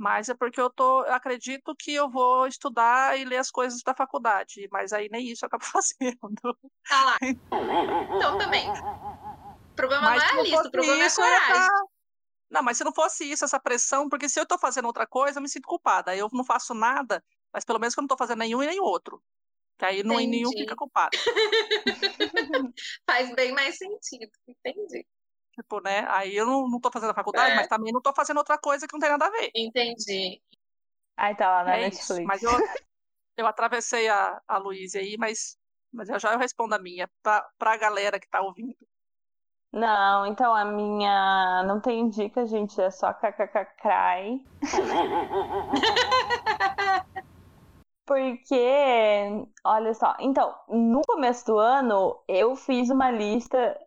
[0.00, 1.04] Mas é porque eu tô.
[1.04, 4.66] Eu acredito que eu vou estudar e ler as coisas da faculdade.
[4.72, 6.58] Mas aí nem isso eu acabo fazendo.
[6.88, 7.18] Tá lá.
[8.16, 8.66] Então também.
[8.70, 11.40] O problema Mas não é se a lista, o problema é a isso, eu ia
[11.40, 11.66] coragem.
[11.66, 11.84] tá-
[12.50, 15.38] Não, mas se não fosse isso, essa pressão, porque se eu tô fazendo outra coisa,
[15.38, 16.16] eu me sinto culpada.
[16.16, 17.22] Eu não faço nada,
[17.52, 19.22] mas pelo menos que eu não tô fazendo nenhum e nem outro.
[19.78, 21.10] Que aí não, nenhum fica culpado.
[23.06, 25.06] Faz bem mais sentido, entendi.
[25.60, 26.06] Tipo, né?
[26.08, 27.56] Aí eu não, não tô fazendo a faculdade, É.
[27.56, 29.50] mas também não tô fazendo outra coisa que não tem nada a ver.
[29.54, 30.40] Entendi.
[31.16, 32.14] Aí tá lá na É isso.
[32.14, 32.26] Netflix.
[32.26, 32.52] Mas eu,
[33.36, 35.58] eu atravessei a, a Luísa aí, mas,
[35.92, 38.74] mas eu já eu respondo a minha, pra, pra galera que tá ouvindo.
[39.72, 44.42] Não, então a minha não tem dica, gente, é só kkkcry.
[48.06, 53.78] Porque, olha só, então, no começo do ano eu fiz uma lista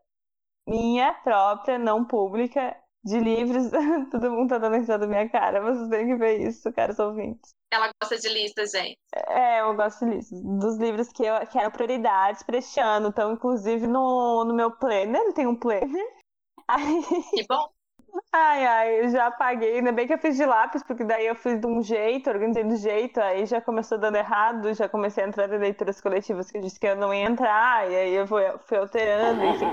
[0.67, 3.69] minha própria, não pública, de livros.
[4.11, 7.51] Todo mundo tá dando risada da minha cara, vocês têm que ver isso, caros ouvintes.
[7.71, 8.97] Ela gosta de lista, gente.
[9.27, 10.35] É, eu gosto disso.
[10.59, 13.07] Dos livros que eu que eram prioridades para este ano.
[13.07, 16.05] Então, inclusive, no, no meu planner, tem um planner.
[16.67, 17.03] Aí,
[17.33, 17.67] Que bom.
[18.31, 19.75] Ai, ai, eu já apaguei.
[19.77, 22.63] Ainda bem que eu fiz de lápis, porque daí eu fiz de um jeito, organizei
[22.63, 26.57] do jeito, aí já começou dando errado, já comecei a entrar em leituras coletivas que
[26.57, 29.65] eu disse que eu não ia entrar, e aí eu fui, fui alterando, enfim.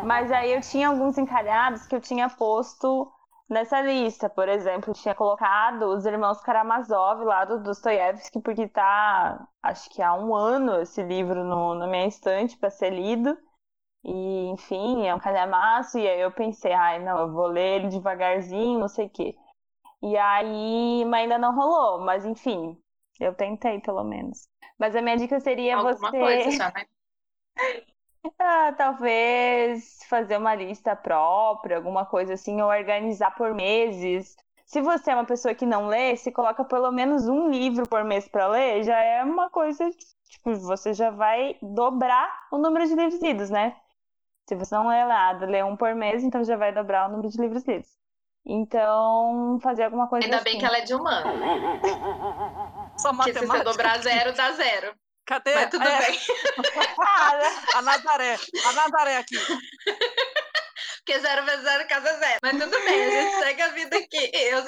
[0.00, 3.10] Mas aí eu tinha alguns encalhados que eu tinha posto
[3.48, 4.28] nessa lista.
[4.28, 10.14] Por exemplo, tinha colocado os irmãos Karamazov lá do Dostoiévski, porque tá, acho que há
[10.14, 13.36] um ano esse livro no, na minha estante para ser lido.
[14.04, 15.98] E, enfim, é um calhamaço.
[15.98, 19.36] E aí eu pensei, ai, não, eu vou ler ele devagarzinho, não sei o quê.
[20.02, 22.00] E aí, mas ainda não rolou.
[22.04, 22.78] Mas, enfim,
[23.20, 24.48] Eu tentei, pelo menos.
[24.78, 26.18] Mas a minha dica seria Alguma você.
[26.18, 26.86] coisa já, né?
[28.38, 34.36] Ah, talvez fazer uma lista própria, alguma coisa assim, ou organizar por meses.
[34.66, 38.04] Se você é uma pessoa que não lê, se coloca pelo menos um livro por
[38.04, 39.88] mês para ler, já é uma coisa,
[40.28, 43.74] tipo, você já vai dobrar o número de livros lidos, né?
[44.50, 47.28] Se você não lê nada, lê um por mês, então já vai dobrar o número
[47.28, 47.86] de livros lidos.
[48.44, 50.44] Então, fazer alguma coisa Ainda assim.
[50.44, 51.30] bem que ela é de humano.
[52.98, 53.64] Só Porque se você matemática.
[53.64, 54.92] dobrar zero, dá zero.
[55.24, 55.54] Cadê?
[55.54, 56.18] Mas tudo É, bem.
[57.76, 58.36] A Nazaré.
[58.66, 59.36] A Nazaré aqui.
[60.98, 62.38] Porque zero vezes zero casa zero.
[62.42, 64.30] Mas tudo bem, a gente segue a vida aqui.
[64.34, 64.64] Eu,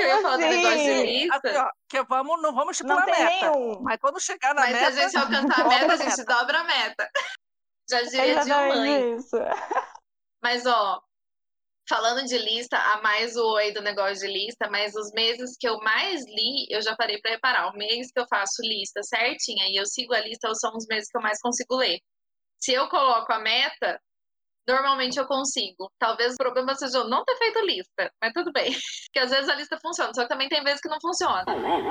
[0.00, 0.56] eu ia falar do assim?
[0.62, 1.40] negócio de lista.
[1.48, 3.50] Assim, ó, que vamos, não vamos Não estipular tem meta.
[3.50, 3.82] nenhum.
[3.82, 4.86] Mas quando chegar na Mas se meta.
[4.86, 7.10] a gente alcançar a meta, a gente dobra a meta.
[7.92, 9.16] Já É diria de mãe.
[9.16, 9.36] isso.
[10.42, 11.00] Mas, ó,
[11.88, 15.68] falando de lista, a mais o oi do negócio de lista, mas os meses que
[15.68, 17.68] eu mais li, eu já parei para reparar.
[17.68, 21.08] O mês que eu faço lista certinha e eu sigo a lista são os meses
[21.08, 22.00] que eu mais consigo ler.
[22.60, 24.00] Se eu coloco a meta,
[24.66, 25.90] normalmente eu consigo.
[25.98, 28.72] Talvez o problema seja eu não ter feito lista, mas tudo bem.
[29.06, 31.44] Porque às vezes a lista funciona, só que também tem vezes que não funciona.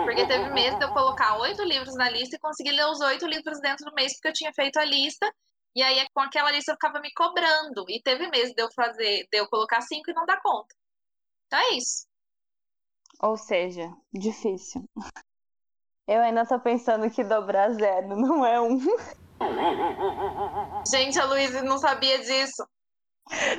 [0.06, 3.28] Porque teve meses de eu colocar oito livros na lista e conseguir ler os oito
[3.28, 5.32] livros dentro do mês, porque eu tinha feito a lista.
[5.76, 7.86] E aí, com aquela lista, eu ficava me cobrando.
[7.88, 10.76] E teve meses de eu fazer, de eu colocar cinco e não dar conta.
[11.48, 12.06] Então é isso.
[13.22, 14.84] Ou seja, difícil.
[16.08, 18.80] Eu ainda tô pensando que dobrar zero não é um.
[20.92, 22.68] Gente, a Luísa não sabia disso.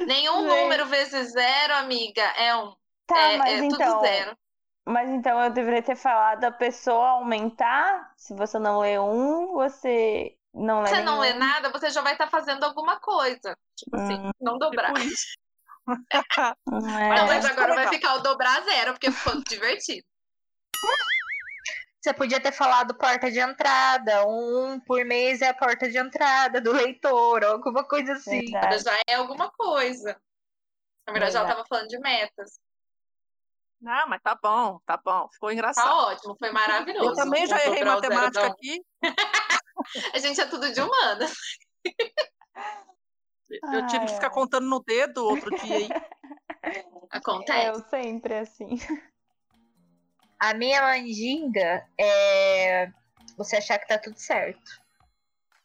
[0.06, 0.62] Nenhum Gente.
[0.62, 2.74] número vezes zero, amiga, é um.
[3.06, 3.78] Tá, é, mas é então.
[3.78, 4.36] tudo zero.
[4.84, 8.12] Mas então eu deveria ter falado a pessoa aumentar.
[8.16, 12.12] Se você não lê um, você não lê você não lê nada, você já vai
[12.12, 13.56] estar fazendo alguma coisa.
[13.76, 14.30] Tipo assim, Hum.
[14.40, 14.92] não dobrar.
[14.94, 15.36] Tipo isso.
[16.12, 16.22] É.
[16.68, 20.06] Não, Mas agora vai ficar o dobrar zero, porque ficou divertido.
[22.00, 26.60] Você podia ter falado porta de entrada, um por mês é a porta de entrada
[26.60, 28.40] do leitor, ou alguma coisa assim.
[28.40, 28.82] Verdade.
[28.82, 30.20] Já é alguma coisa.
[31.06, 32.58] Na verdade, ela estava falando de metas.
[33.80, 35.28] Não, mas tá bom, tá bom.
[35.32, 35.84] Ficou engraçado.
[35.84, 37.10] Tá ótimo, foi maravilhoso.
[37.10, 38.80] Eu também já errei matemática aqui.
[40.12, 41.26] A gente é tudo de humana.
[43.72, 44.32] Eu tive que Ai, ficar ai.
[44.32, 45.88] contando no dedo outro dia aí.
[47.10, 47.68] Acontece.
[47.68, 48.78] Eu sempre assim.
[50.40, 52.90] A minha mandinga é
[53.36, 54.70] você achar que tá tudo certo.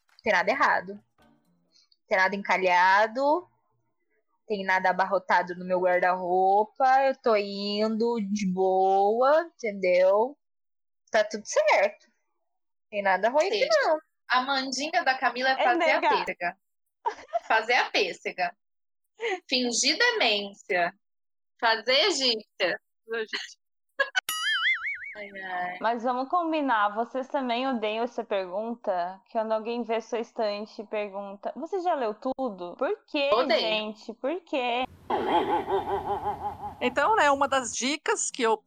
[0.10, 0.94] Não tem nada errado.
[0.94, 3.50] Não tem nada encalhado.
[4.46, 6.86] Tem nada abarrotado no meu guarda-roupa.
[7.06, 10.38] Eu tô indo de boa, entendeu?
[11.12, 12.08] Tá tudo certo.
[12.90, 14.00] Tem nada ruim aqui, não.
[14.30, 16.18] A mandinga da Camila é É fazer a negar.
[16.26, 16.58] pêssega.
[17.48, 18.56] Fazer a pêssega.
[19.50, 20.94] Fingir demência.
[21.60, 22.80] Fazer egípcia.
[25.82, 29.20] Mas vamos combinar, vocês também odeiam essa pergunta?
[29.32, 32.76] Quando alguém vê sua estante e pergunta: Você já leu tudo?
[32.78, 33.60] Por quê, Odeio.
[33.60, 34.14] gente?
[34.16, 34.84] Por quê?
[36.80, 38.64] Então, né, uma das dicas que eu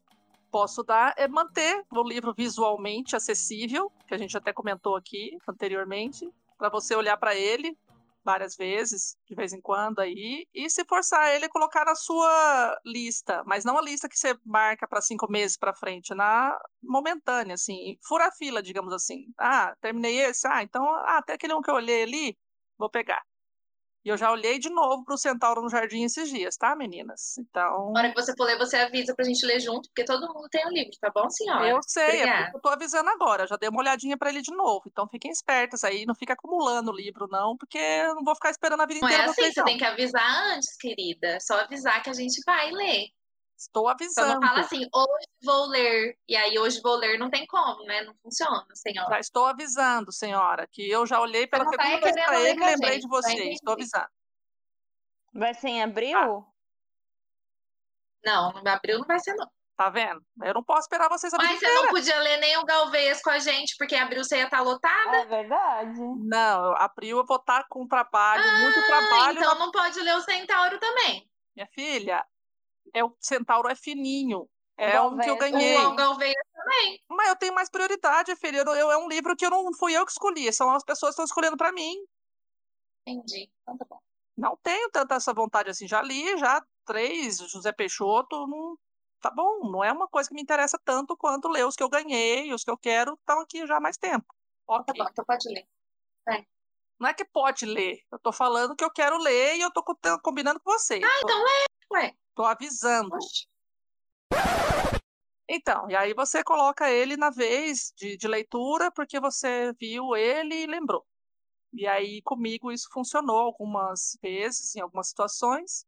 [0.50, 6.28] posso dar é manter o livro visualmente acessível, que a gente até comentou aqui anteriormente,
[6.58, 7.76] para você olhar para ele
[8.22, 13.42] várias vezes, de vez em quando aí, e se forçar ele colocar na sua lista,
[13.46, 17.96] mas não a lista que você marca para cinco meses para frente, na momentânea, assim,
[18.06, 19.26] fura a fila, digamos assim.
[19.38, 22.38] Ah, terminei esse, ah, então, ah, até aquele um que eu olhei ali,
[22.78, 23.22] vou pegar.
[24.04, 27.36] E eu já olhei de novo pro Centauro no Jardim esses dias, tá, meninas?
[27.38, 27.92] Então.
[27.92, 30.48] Na hora que você for ler, você avisa pra gente ler junto, porque todo mundo
[30.50, 31.68] tem o livro, tá bom, senhora?
[31.68, 34.82] Eu sei, é eu tô avisando agora, já dei uma olhadinha pra ele de novo.
[34.86, 38.50] Então fiquem espertas aí, não fica acumulando o livro, não, porque eu não vou ficar
[38.50, 39.66] esperando a vida Não é inteira assim, vocês, você não.
[39.66, 41.28] tem que avisar antes, querida.
[41.28, 43.08] É Só avisar que a gente vai ler.
[43.60, 44.40] Estou avisando.
[44.40, 46.16] não fala assim, hoje vou ler.
[46.26, 48.00] E aí, hoje vou ler, não tem como, né?
[48.02, 49.10] Não funciona, senhora.
[49.10, 52.64] Já estou avisando, senhora, que eu já olhei pela tá segunda vez ler ele e
[52.66, 53.54] lembrei gente, de só vocês.
[53.56, 54.08] Estou avisando.
[55.34, 56.18] Vai ser em abril?
[56.18, 56.42] Ah.
[58.24, 59.46] Não, no abril não vai ser, não.
[59.76, 60.22] Tá vendo?
[60.42, 61.82] Eu não posso esperar vocês a vida Mas você inteira.
[61.84, 65.16] não podia ler nem o Galveias com a gente, porque abril você ia estar lotada.
[65.18, 65.98] É verdade.
[66.18, 69.38] Não, abril eu vou estar com trabalho, muito trabalho.
[69.38, 71.26] então na- não pode ler o Centauro também.
[71.56, 72.22] Minha filha,
[72.94, 74.48] é o Centauro é fininho.
[74.76, 75.52] É um que eu Galvez.
[75.52, 75.86] ganhei.
[75.86, 77.00] O Galveias também.
[77.08, 78.58] Mas eu tenho mais prioridade, filha.
[78.66, 81.10] Eu, eu- é um livro que eu não fui eu que escolhi, são as pessoas
[81.10, 81.94] que estão escolhendo para mim.
[83.06, 83.50] Entendi.
[83.62, 84.00] Então tá bom.
[84.36, 85.86] Não tenho tanta essa vontade assim.
[85.86, 88.78] Já li, já três, José Peixoto, não.
[89.20, 91.90] Tá bom, não é uma coisa que me interessa tanto quanto ler os que eu
[91.90, 94.24] ganhei, os que eu quero, estão aqui já há mais tempo.
[94.66, 94.94] Tá Ok.
[94.96, 95.68] bom, então pode ler.
[96.98, 99.82] Não é que pode ler, eu tô falando que eu quero ler e eu tô
[99.82, 101.02] co- combinando com vocês.
[101.04, 102.14] Ah, então lê, ué.
[102.34, 103.16] Tô avisando.
[105.48, 110.54] Então, e aí você coloca ele na vez de, de leitura, porque você viu ele
[110.62, 111.04] e lembrou.
[111.72, 115.84] E aí, comigo, isso funcionou algumas vezes, em algumas situações.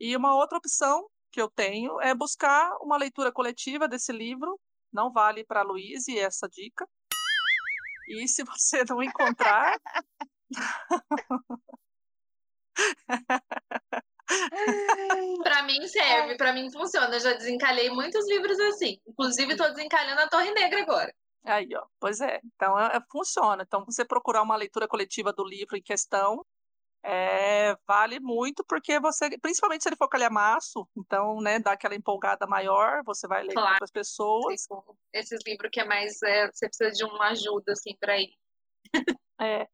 [0.00, 4.58] E uma outra opção que eu tenho é buscar uma leitura coletiva desse livro.
[4.92, 6.88] Não vale para Luiz essa dica.
[8.08, 9.80] E se você não encontrar.
[15.44, 17.14] Pra mim serve, pra mim funciona.
[17.16, 18.98] Eu já desencalhei muitos livros assim.
[19.06, 21.12] Inclusive, tô desencalhando a Torre Negra agora.
[21.44, 21.84] Aí, ó.
[21.98, 22.40] Pois é.
[22.54, 23.64] Então, é, é, funciona.
[23.66, 26.44] Então, você procurar uma leitura coletiva do livro em questão
[27.04, 32.46] é, vale muito, porque você, principalmente se ele for calhamaço, então, né, dá aquela empolgada
[32.46, 33.66] maior, você vai ler claro.
[33.66, 34.66] com outras pessoas.
[35.12, 38.32] Esses livros que é mais, é, você precisa de uma ajuda, assim, para ir.
[39.40, 39.66] é.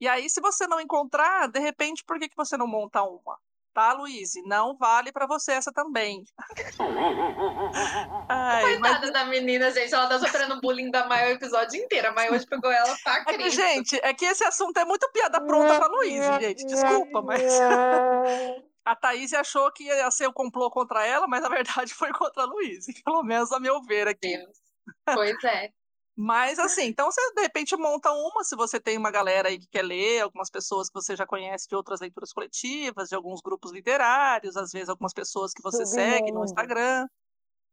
[0.00, 3.38] E aí, se você não encontrar, de repente, por que, que você não monta uma?
[3.72, 4.32] Tá, Luiz?
[4.46, 6.24] Não vale para você essa também.
[8.28, 9.12] Ai, Coitada mas...
[9.12, 9.94] da menina, gente.
[9.94, 13.50] Ela tá sofrendo bullying da maior episódio inteira, mas hoje pegou ela pra é que,
[13.50, 16.66] Gente, é que esse assunto é muito piada pronta pra Luiz, gente.
[16.66, 17.42] Desculpa, mas.
[18.82, 22.42] A Thaís achou que ia ser o complô contra ela, mas na verdade foi contra
[22.42, 22.86] a Luiz.
[23.04, 24.36] Pelo menos a meu ver aqui.
[24.36, 24.58] Deus.
[25.04, 25.70] Pois é.
[26.16, 29.68] Mas assim, então você de repente monta uma, se você tem uma galera aí que
[29.68, 33.72] quer ler, algumas pessoas que você já conhece de outras leituras coletivas, de alguns grupos
[33.72, 36.12] literários, às vezes algumas pessoas que você submundo.
[36.12, 37.08] segue no Instagram.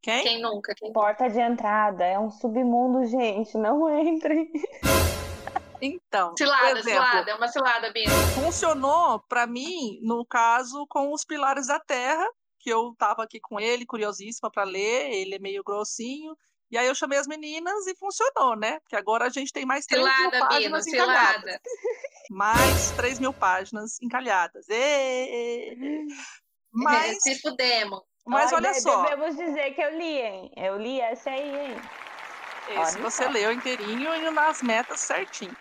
[0.01, 0.23] Quem?
[0.23, 0.73] Quem nunca?
[0.75, 0.93] Quem...
[0.93, 4.49] Porta de entrada, é um submundo, gente, não entre.
[5.81, 8.09] Então, cilada, exemplo, cilada, é uma cilada, Bia.
[8.33, 12.25] Funcionou para mim no caso com os Pilares da Terra,
[12.59, 16.35] que eu tava aqui com ele, curiosíssima para ler, ele é meio grossinho,
[16.69, 18.79] e aí eu chamei as meninas e funcionou, né?
[18.81, 21.41] Porque agora a gente tem mais 3 cilada, mil páginas Bino, encalhadas.
[21.41, 21.61] Cilada.
[22.29, 24.65] Mais 3 mil páginas encalhadas.
[26.71, 27.23] Mas...
[27.23, 28.01] Se fudemos.
[28.25, 29.03] Mas olha, olha só.
[29.03, 30.51] Devemos dizer que eu li, hein?
[30.57, 31.77] Eu li essa aí, hein?
[32.69, 33.29] Esse olha você só.
[33.29, 35.55] leu inteirinho e nas metas certinho.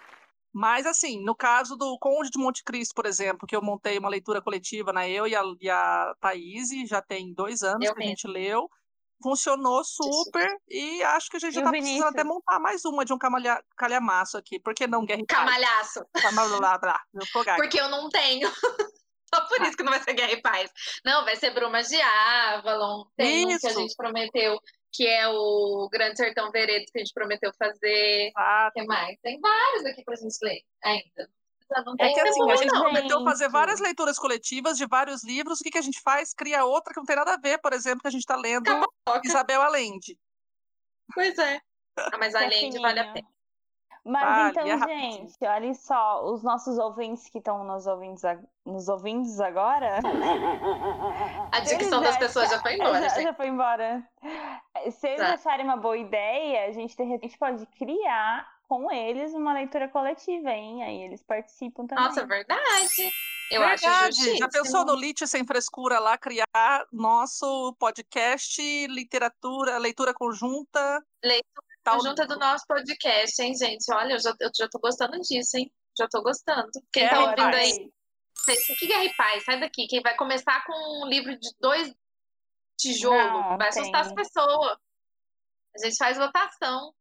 [0.52, 4.08] Mas, assim, no caso do Conde de Monte Cristo, por exemplo, que eu montei uma
[4.08, 5.08] leitura coletiva, né?
[5.08, 8.02] Eu e a, e a Thaís, já tem dois anos eu que mesmo.
[8.02, 8.68] a gente leu
[9.22, 11.98] funcionou super e acho que a gente já tá Vinícius?
[11.98, 14.60] precisando até montar mais uma de um camalha, calhamaço aqui.
[14.60, 16.04] Por que não, Guerra Camalhaço.
[16.12, 17.56] Camalhaço.
[17.56, 18.48] Porque eu não tenho.
[19.34, 20.70] Só por isso que não vai ser Guerra e Paz.
[21.04, 23.04] Não, vai ser Brumas de Avalon.
[23.16, 23.56] Tem isso.
[23.56, 24.58] um que a gente prometeu,
[24.92, 28.30] que é o Grande Sertão Veredas, que a gente prometeu fazer.
[28.36, 29.18] O que mais?
[29.22, 31.28] Tem vários aqui pra gente ler ainda.
[31.98, 35.60] É que assim, a gente prometeu fazer várias leituras coletivas de vários livros.
[35.60, 36.32] O que, que a gente faz?
[36.32, 38.70] Cria outra que não tem nada a ver, por exemplo, que a gente está lendo
[39.24, 40.18] Isabel Allende.
[41.12, 41.60] Pois é.
[41.98, 43.28] Ah, mas a Allende vale a pena.
[44.06, 48.22] Mas vale, então, é gente, olha só, os nossos ouvintes que estão nos ouvintes,
[48.64, 49.98] nos ouvintes agora.
[51.50, 53.00] A dicção das pessoas já foi embora.
[53.10, 54.08] Já, já foi embora.
[54.92, 55.34] Se eles tá.
[55.34, 60.50] acharem uma boa ideia, a gente de repente pode criar com eles uma leitura coletiva,
[60.50, 60.82] hein?
[60.82, 62.04] Aí eles participam também.
[62.04, 63.10] Nossa, verdade.
[63.50, 63.86] Eu verdade.
[63.86, 66.46] acho Já pensou no Lite Sem Frescura lá, criar
[66.92, 71.02] nosso podcast, literatura, leitura conjunta?
[71.22, 71.98] Leitura tal...
[71.98, 73.84] conjunta do nosso podcast, hein, gente?
[73.92, 75.72] Olha, eu já, eu já tô gostando disso, hein?
[75.98, 76.70] Já tô gostando.
[76.92, 77.90] Quem tá ouvindo aí?
[78.70, 79.44] O que é Paz?
[79.44, 79.86] Sai daqui.
[79.86, 81.94] Quem vai começar com um livro de dois
[82.78, 84.10] tijolos vai assustar tem.
[84.10, 84.78] as pessoas.
[85.74, 86.92] A gente faz votação.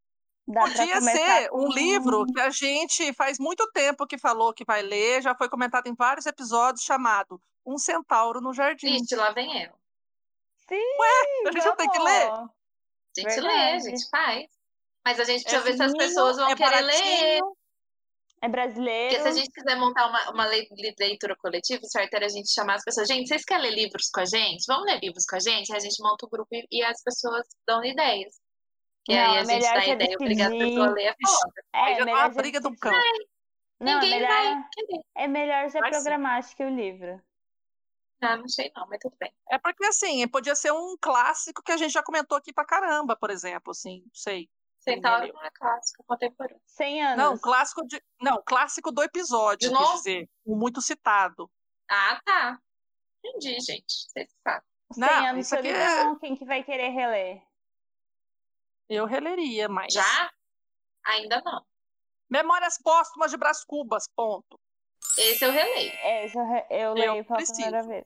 [0.47, 4.83] Dá Podia ser um livro que a gente faz muito tempo que falou que vai
[4.83, 8.89] ler, já foi comentado em vários episódios, chamado Um Centauro no Jardim.
[8.89, 9.71] Gente, lá vem eu.
[10.69, 10.75] Sim!
[10.75, 12.29] Ué, a gente não tem que ler?
[12.29, 12.49] A
[13.17, 13.47] gente Verdade.
[13.47, 14.45] lê, a gente faz.
[15.03, 17.39] Mas a gente precisa é ver se as pessoas vão é querer ler.
[18.41, 19.15] É brasileiro.
[19.15, 22.51] Porque se a gente quiser montar uma, uma leitura coletiva, o certo era a gente
[22.51, 23.07] chamar as pessoas.
[23.07, 24.63] Gente, vocês querem ler livros com a gente?
[24.67, 25.71] Vamos ler livros com a gente?
[25.71, 28.35] Aí a gente monta o um grupo e, e as pessoas dão ideias.
[29.07, 31.63] E não, aí a gente dá ideia obriga a pessoa a ler a foda.
[31.73, 32.93] É, já tá a briga do cão.
[33.79, 37.21] Não, Ninguém é melhor, vai É melhor ser programático que o livro.
[38.21, 39.31] Ah, não sei não, mas tudo bem.
[39.51, 43.15] É porque assim, podia ser um clássico que a gente já comentou aqui pra caramba,
[43.15, 44.49] por exemplo, assim, não sei.
[44.79, 46.61] Centauro não é clássico, é contemporâneo.
[46.65, 47.17] 100 anos.
[47.17, 51.49] Não, clássico de, não, clássico do episódio, quer dizer, muito citado.
[51.89, 52.59] Ah, tá.
[53.23, 54.07] Entendi, gente.
[54.07, 54.61] Vocês sabem.
[54.93, 56.19] 100 não, anos de solidão, é...
[56.19, 57.41] quem que vai querer reler?
[58.89, 59.93] Eu releria, mas.
[59.93, 60.31] Já?
[61.05, 61.63] Ainda não.
[62.29, 64.59] Memórias Póstumas de Brás Cubas, ponto.
[65.17, 65.91] Esse eu releio.
[66.23, 66.65] Esse eu, re...
[66.69, 67.61] eu leio eu pela preciso.
[67.61, 68.05] primeira vez.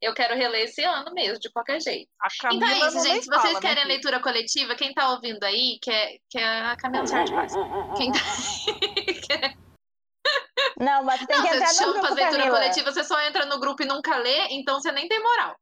[0.00, 2.10] Eu quero reler esse ano mesmo, de qualquer jeito.
[2.52, 3.22] então é isso, gente.
[3.22, 3.88] Se vocês fala, querem né?
[3.90, 7.52] leitura coletiva, quem tá ouvindo aí, que é, que é a Camila Sartre Paz.
[7.96, 8.18] Quem tá...
[10.78, 12.58] Não, mas tem não, que entrar no grupo, leitura Camila.
[12.58, 15.56] coletiva, você só entra no grupo e nunca lê, então você nem tem moral.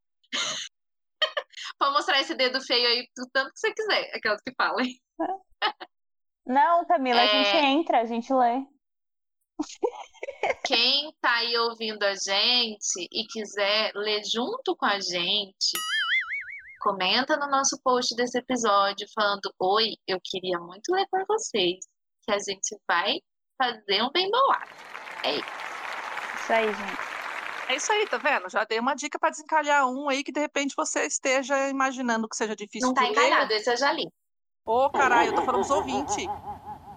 [1.79, 4.85] Pode mostrar esse dedo feio aí do tanto que você quiser, aquelas que falam.
[6.47, 7.45] Não, Camila, a É.
[7.45, 8.65] gente entra, a gente lê.
[10.65, 15.77] Quem tá aí ouvindo a gente e quiser ler junto com a gente,
[16.81, 21.79] comenta no nosso post desse episódio falando: Oi, eu queria muito ler com vocês,
[22.25, 23.19] que a gente vai
[23.63, 24.71] fazer um bem bolado.
[25.25, 25.45] É isso.
[26.43, 27.10] Isso aí, gente.
[27.71, 28.51] É isso aí, tá vendo?
[28.51, 32.35] Já dei uma dica pra desencalhar um aí que de repente você esteja imaginando que
[32.35, 33.13] seja difícil Não tá de ler.
[33.13, 34.11] encalhado, esse eu já li.
[34.67, 36.17] Ô, caralho, eu tô falando dos ouvintes.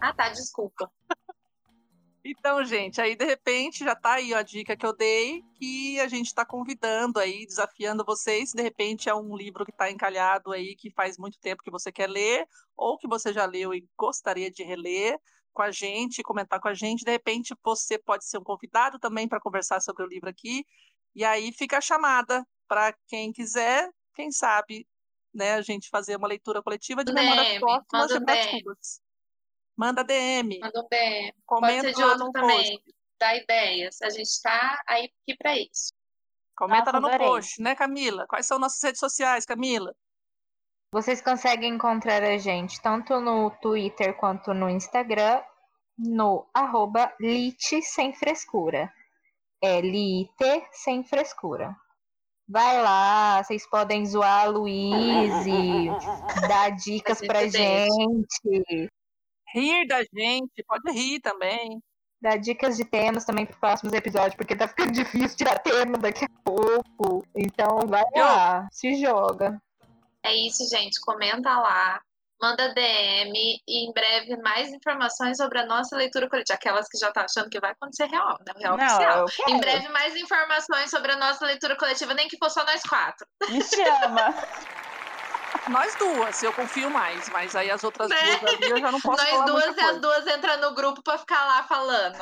[0.01, 0.91] Ah, tá, desculpa.
[2.25, 5.99] Então, gente, aí de repente já tá aí ó, a dica que eu dei, que
[5.99, 8.51] a gente tá convidando aí, desafiando vocês.
[8.51, 11.91] De repente é um livro que tá encalhado aí, que faz muito tempo que você
[11.91, 15.19] quer ler, ou que você já leu e gostaria de reler
[15.53, 17.05] com a gente, comentar com a gente.
[17.05, 20.65] De repente você pode ser um convidado também para conversar sobre o livro aqui.
[21.15, 24.87] E aí fica a chamada para quem quiser, quem sabe,
[25.33, 28.63] né, a gente fazer uma leitura coletiva de memórias DM, póstumas manda DM.
[29.75, 31.31] Manda DM, Mandou bem.
[31.31, 32.77] Pode comenta ser de outro no também.
[32.77, 32.95] post.
[33.19, 34.01] Dá ideias.
[34.01, 35.93] A gente tá aí aqui pra isso.
[36.55, 37.27] Comenta Nossa, lá no adorei.
[37.27, 38.27] post, né, Camila?
[38.27, 39.95] Quais são nossas redes sociais, Camila?
[40.93, 45.41] Vocês conseguem encontrar a gente tanto no Twitter quanto no Instagram,
[45.97, 48.93] no arroba Lite Sem Frescura.
[49.59, 51.75] É Lite Sem Frescura.
[52.47, 55.89] Vai lá, vocês podem zoar a Luíse,
[56.47, 58.87] dar dicas A pra gente gente,
[59.51, 61.81] Rir da gente, pode rir também.
[62.21, 66.25] dar dicas de temas também para próximos episódios, porque tá ficando difícil tirar tema daqui
[66.25, 67.25] a pouco.
[67.35, 69.59] Então vai lá, se joga.
[70.23, 70.99] É isso, gente.
[71.01, 72.01] Comenta lá.
[72.41, 73.33] Manda DM
[73.65, 76.55] e em breve mais informações sobre a nossa leitura coletiva.
[76.55, 78.53] Aquelas que já tá achando que vai acontecer real, né?
[78.57, 79.19] Real Não, oficial.
[79.19, 79.49] eu quero.
[79.51, 83.25] Em breve mais informações sobre a nossa leitura coletiva, nem que for só nós quatro.
[83.49, 84.33] Me chama.
[85.69, 88.17] Nós duas, eu confio mais, mas aí as outras Né?
[88.37, 90.73] duas ali eu já não posso nós falar duas muita e as duas entram no
[90.75, 92.17] grupo pra ficar lá falando.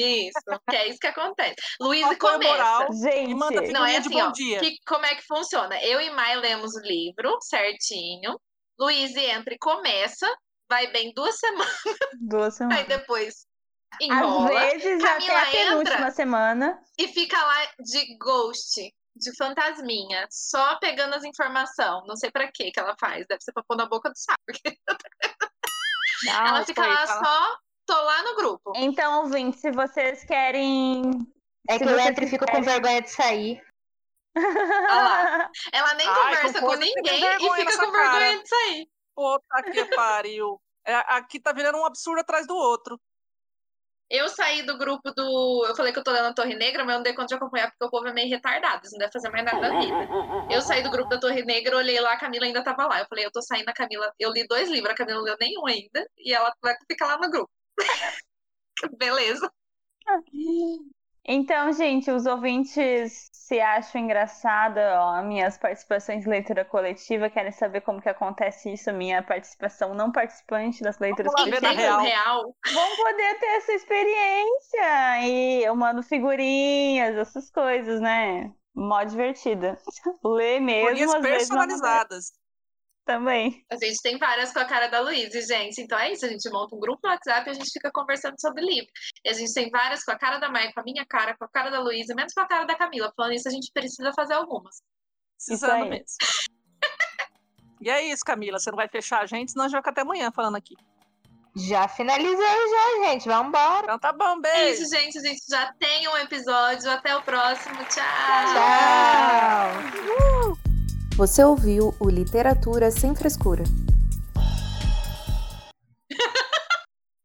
[0.00, 1.54] Isso, que é isso que acontece.
[1.80, 2.50] Luiz Apoio começa.
[2.52, 2.92] moral.
[2.92, 4.32] Gente, E manda Não, é assim, bom ó.
[4.32, 4.60] dia.
[4.60, 5.80] Que, como é que funciona?
[5.82, 8.38] Eu e Mai lemos o livro certinho.
[8.78, 10.26] Luiz entra e começa.
[10.68, 11.80] Vai bem duas semanas,
[12.20, 12.86] duas aí semanas.
[12.86, 13.34] depois
[13.94, 14.48] Às enrola.
[14.48, 16.82] vezes até Camila a penúltima semana.
[16.98, 18.80] E fica lá de ghost,
[19.16, 22.04] de fantasminha, só pegando as informações.
[22.06, 23.26] Não sei pra que que ela faz.
[23.28, 24.38] Deve ser pra pôr na boca do saco.
[26.24, 27.56] Não, ela fica aí, lá só.
[27.90, 28.72] Tô lá no grupo.
[28.76, 31.02] Então, ouvinte, se vocês querem.
[31.68, 33.60] É Se que eu você entro e fico com vergonha de sair.
[34.38, 35.50] lá.
[35.72, 38.38] Ela nem Ai, conversa com com ninguém e fica com vergonha cara.
[38.38, 38.88] de sair.
[39.12, 40.60] Puta que pariu.
[40.86, 42.96] É, aqui tá virando um absurdo atrás do outro.
[44.08, 45.66] Eu saí do grupo do.
[45.66, 47.34] Eu falei que eu tô lendo a Torre Negra, mas eu não dei conta de
[47.34, 50.08] acompanhar porque o povo é meio retardado, eles não deve fazer mais nada da vida.
[50.48, 53.00] Eu saí do grupo da Torre Negra, olhei lá, a Camila ainda tava lá.
[53.00, 54.12] Eu falei, eu tô saindo, a Camila.
[54.16, 57.18] Eu li dois livros, a Camila não leu nenhum ainda, e ela vai ficar lá
[57.18, 57.50] no grupo.
[58.98, 59.50] Beleza.
[61.24, 67.82] Então, gente, os ouvintes se acham engraçada ó, minhas participações em leitura coletiva, querem saber
[67.82, 71.76] como que acontece isso, minha participação não participante das leituras Vamos lá ver na Em
[71.76, 72.02] coletivas.
[72.02, 72.02] real.
[72.02, 72.56] real.
[72.72, 78.52] Vão poder ter essa experiência e eu mando figurinhas, essas coisas, né?
[78.74, 79.78] Mó divertida.
[80.24, 82.32] Ler mesmo, Figurinhas personalizadas.
[83.10, 83.64] Também.
[83.70, 85.80] A gente tem várias com a cara da Luísa, gente.
[85.80, 88.40] Então é isso, a gente monta um grupo no WhatsApp e a gente fica conversando
[88.40, 88.88] sobre livro.
[89.24, 91.44] E a gente tem várias com a cara da Maia, com a minha cara, com
[91.44, 93.12] a cara da Luísa, menos com a cara da Camila.
[93.16, 94.76] Falando isso, a gente precisa fazer algumas.
[95.36, 96.06] Precisando mesmo.
[97.82, 98.58] E é isso, Camila.
[98.58, 100.74] Você não vai fechar a gente, senão a gente vai ficar até amanhã falando aqui.
[101.56, 103.26] Já finalizei já, gente.
[103.26, 103.84] Vambora.
[103.84, 104.82] Então tá bom, É beijo.
[104.82, 105.18] isso, gente.
[105.18, 106.90] A gente já tem um episódio.
[106.90, 107.76] Até o próximo.
[107.86, 108.52] Tchau.
[108.52, 110.59] Tchau.
[111.20, 113.62] Você ouviu o Literatura Sem Frescura.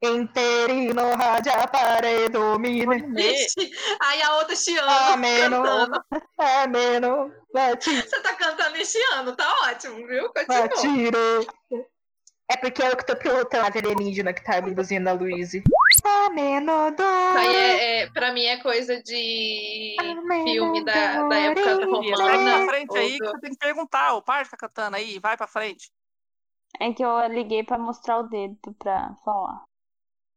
[0.03, 2.41] Interino rádio paredo.
[4.01, 4.89] Aí a outra chiando.
[4.89, 5.63] Ameno.
[5.63, 6.03] cantando.
[6.37, 7.33] Ameno.
[7.79, 9.33] Você tá cantando e chiando.
[9.33, 10.29] Tá ótimo, viu?
[10.33, 10.67] Continua.
[10.67, 11.47] batiro.
[12.51, 15.63] É porque eu que tô pilotando a alienígena que tá abduzindo a Luíse.
[16.05, 19.95] Ameno Isso aí é, é, pra mim é coisa de
[20.43, 22.17] filme da, da época romana.
[22.17, 24.13] Segue pra frente aí que você tem que perguntar.
[24.13, 25.91] O pai fica cantando aí, vai pra frente.
[26.79, 29.63] É que eu liguei pra mostrar o dedo pra falar.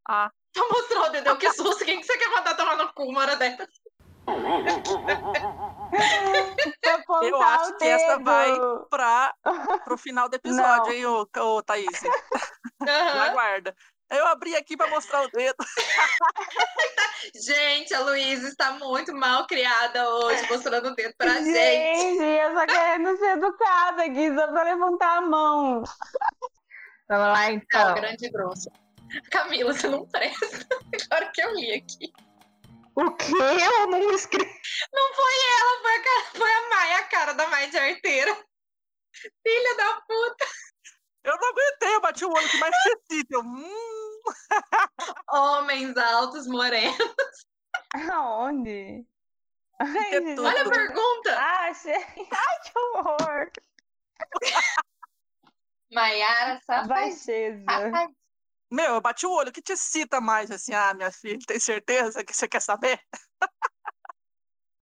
[0.09, 1.85] Ah, Pra mostrar o dedo, que susto.
[1.85, 3.69] Quem que você quer mandar tomar no cu uma hora dessa?
[7.23, 8.53] Eu acho o que essa vai
[8.91, 9.35] pra,
[9.85, 10.93] pro final do episódio, Não.
[10.93, 11.87] hein, ô, ô Thaís?
[12.83, 13.21] Aham.
[13.31, 13.75] aguarda.
[14.11, 15.57] Eu abri aqui para mostrar o dedo.
[17.35, 21.53] Gente, a Luísa está muito mal criada hoje, mostrando o dedo pra gente.
[21.53, 25.83] Gente, eu só querendo ser educada aqui, só pra levantar a mão.
[27.09, 27.95] Vamos lá, então.
[27.95, 28.71] grande e grossa.
[29.31, 30.67] Camila, você não presta.
[31.11, 32.13] Agora que eu li aqui.
[32.95, 33.33] O que?
[33.33, 34.51] Eu não escrevi.
[34.93, 38.35] Não foi ela, foi a, cara, foi a Maia, a cara da Maia de arteira.
[39.43, 40.47] Filha da puta.
[41.25, 42.75] Eu não aguentei, eu bati o olho que mais.
[43.31, 43.98] Eu, hum,
[45.31, 47.47] Homens altos, morenos.
[48.11, 49.07] Aonde?
[49.79, 50.41] Ai, É gente.
[50.41, 51.37] Olha a pergunta.
[51.39, 51.95] Ah, achei.
[52.33, 53.51] Ai, que horror.
[55.93, 56.95] Maiara, safadinha.
[56.95, 57.65] Baixeza.
[58.71, 60.75] meu, eu bati o olho, o que te excita mais assim?
[60.75, 63.01] Ah, minha filha, tem certeza que você quer saber?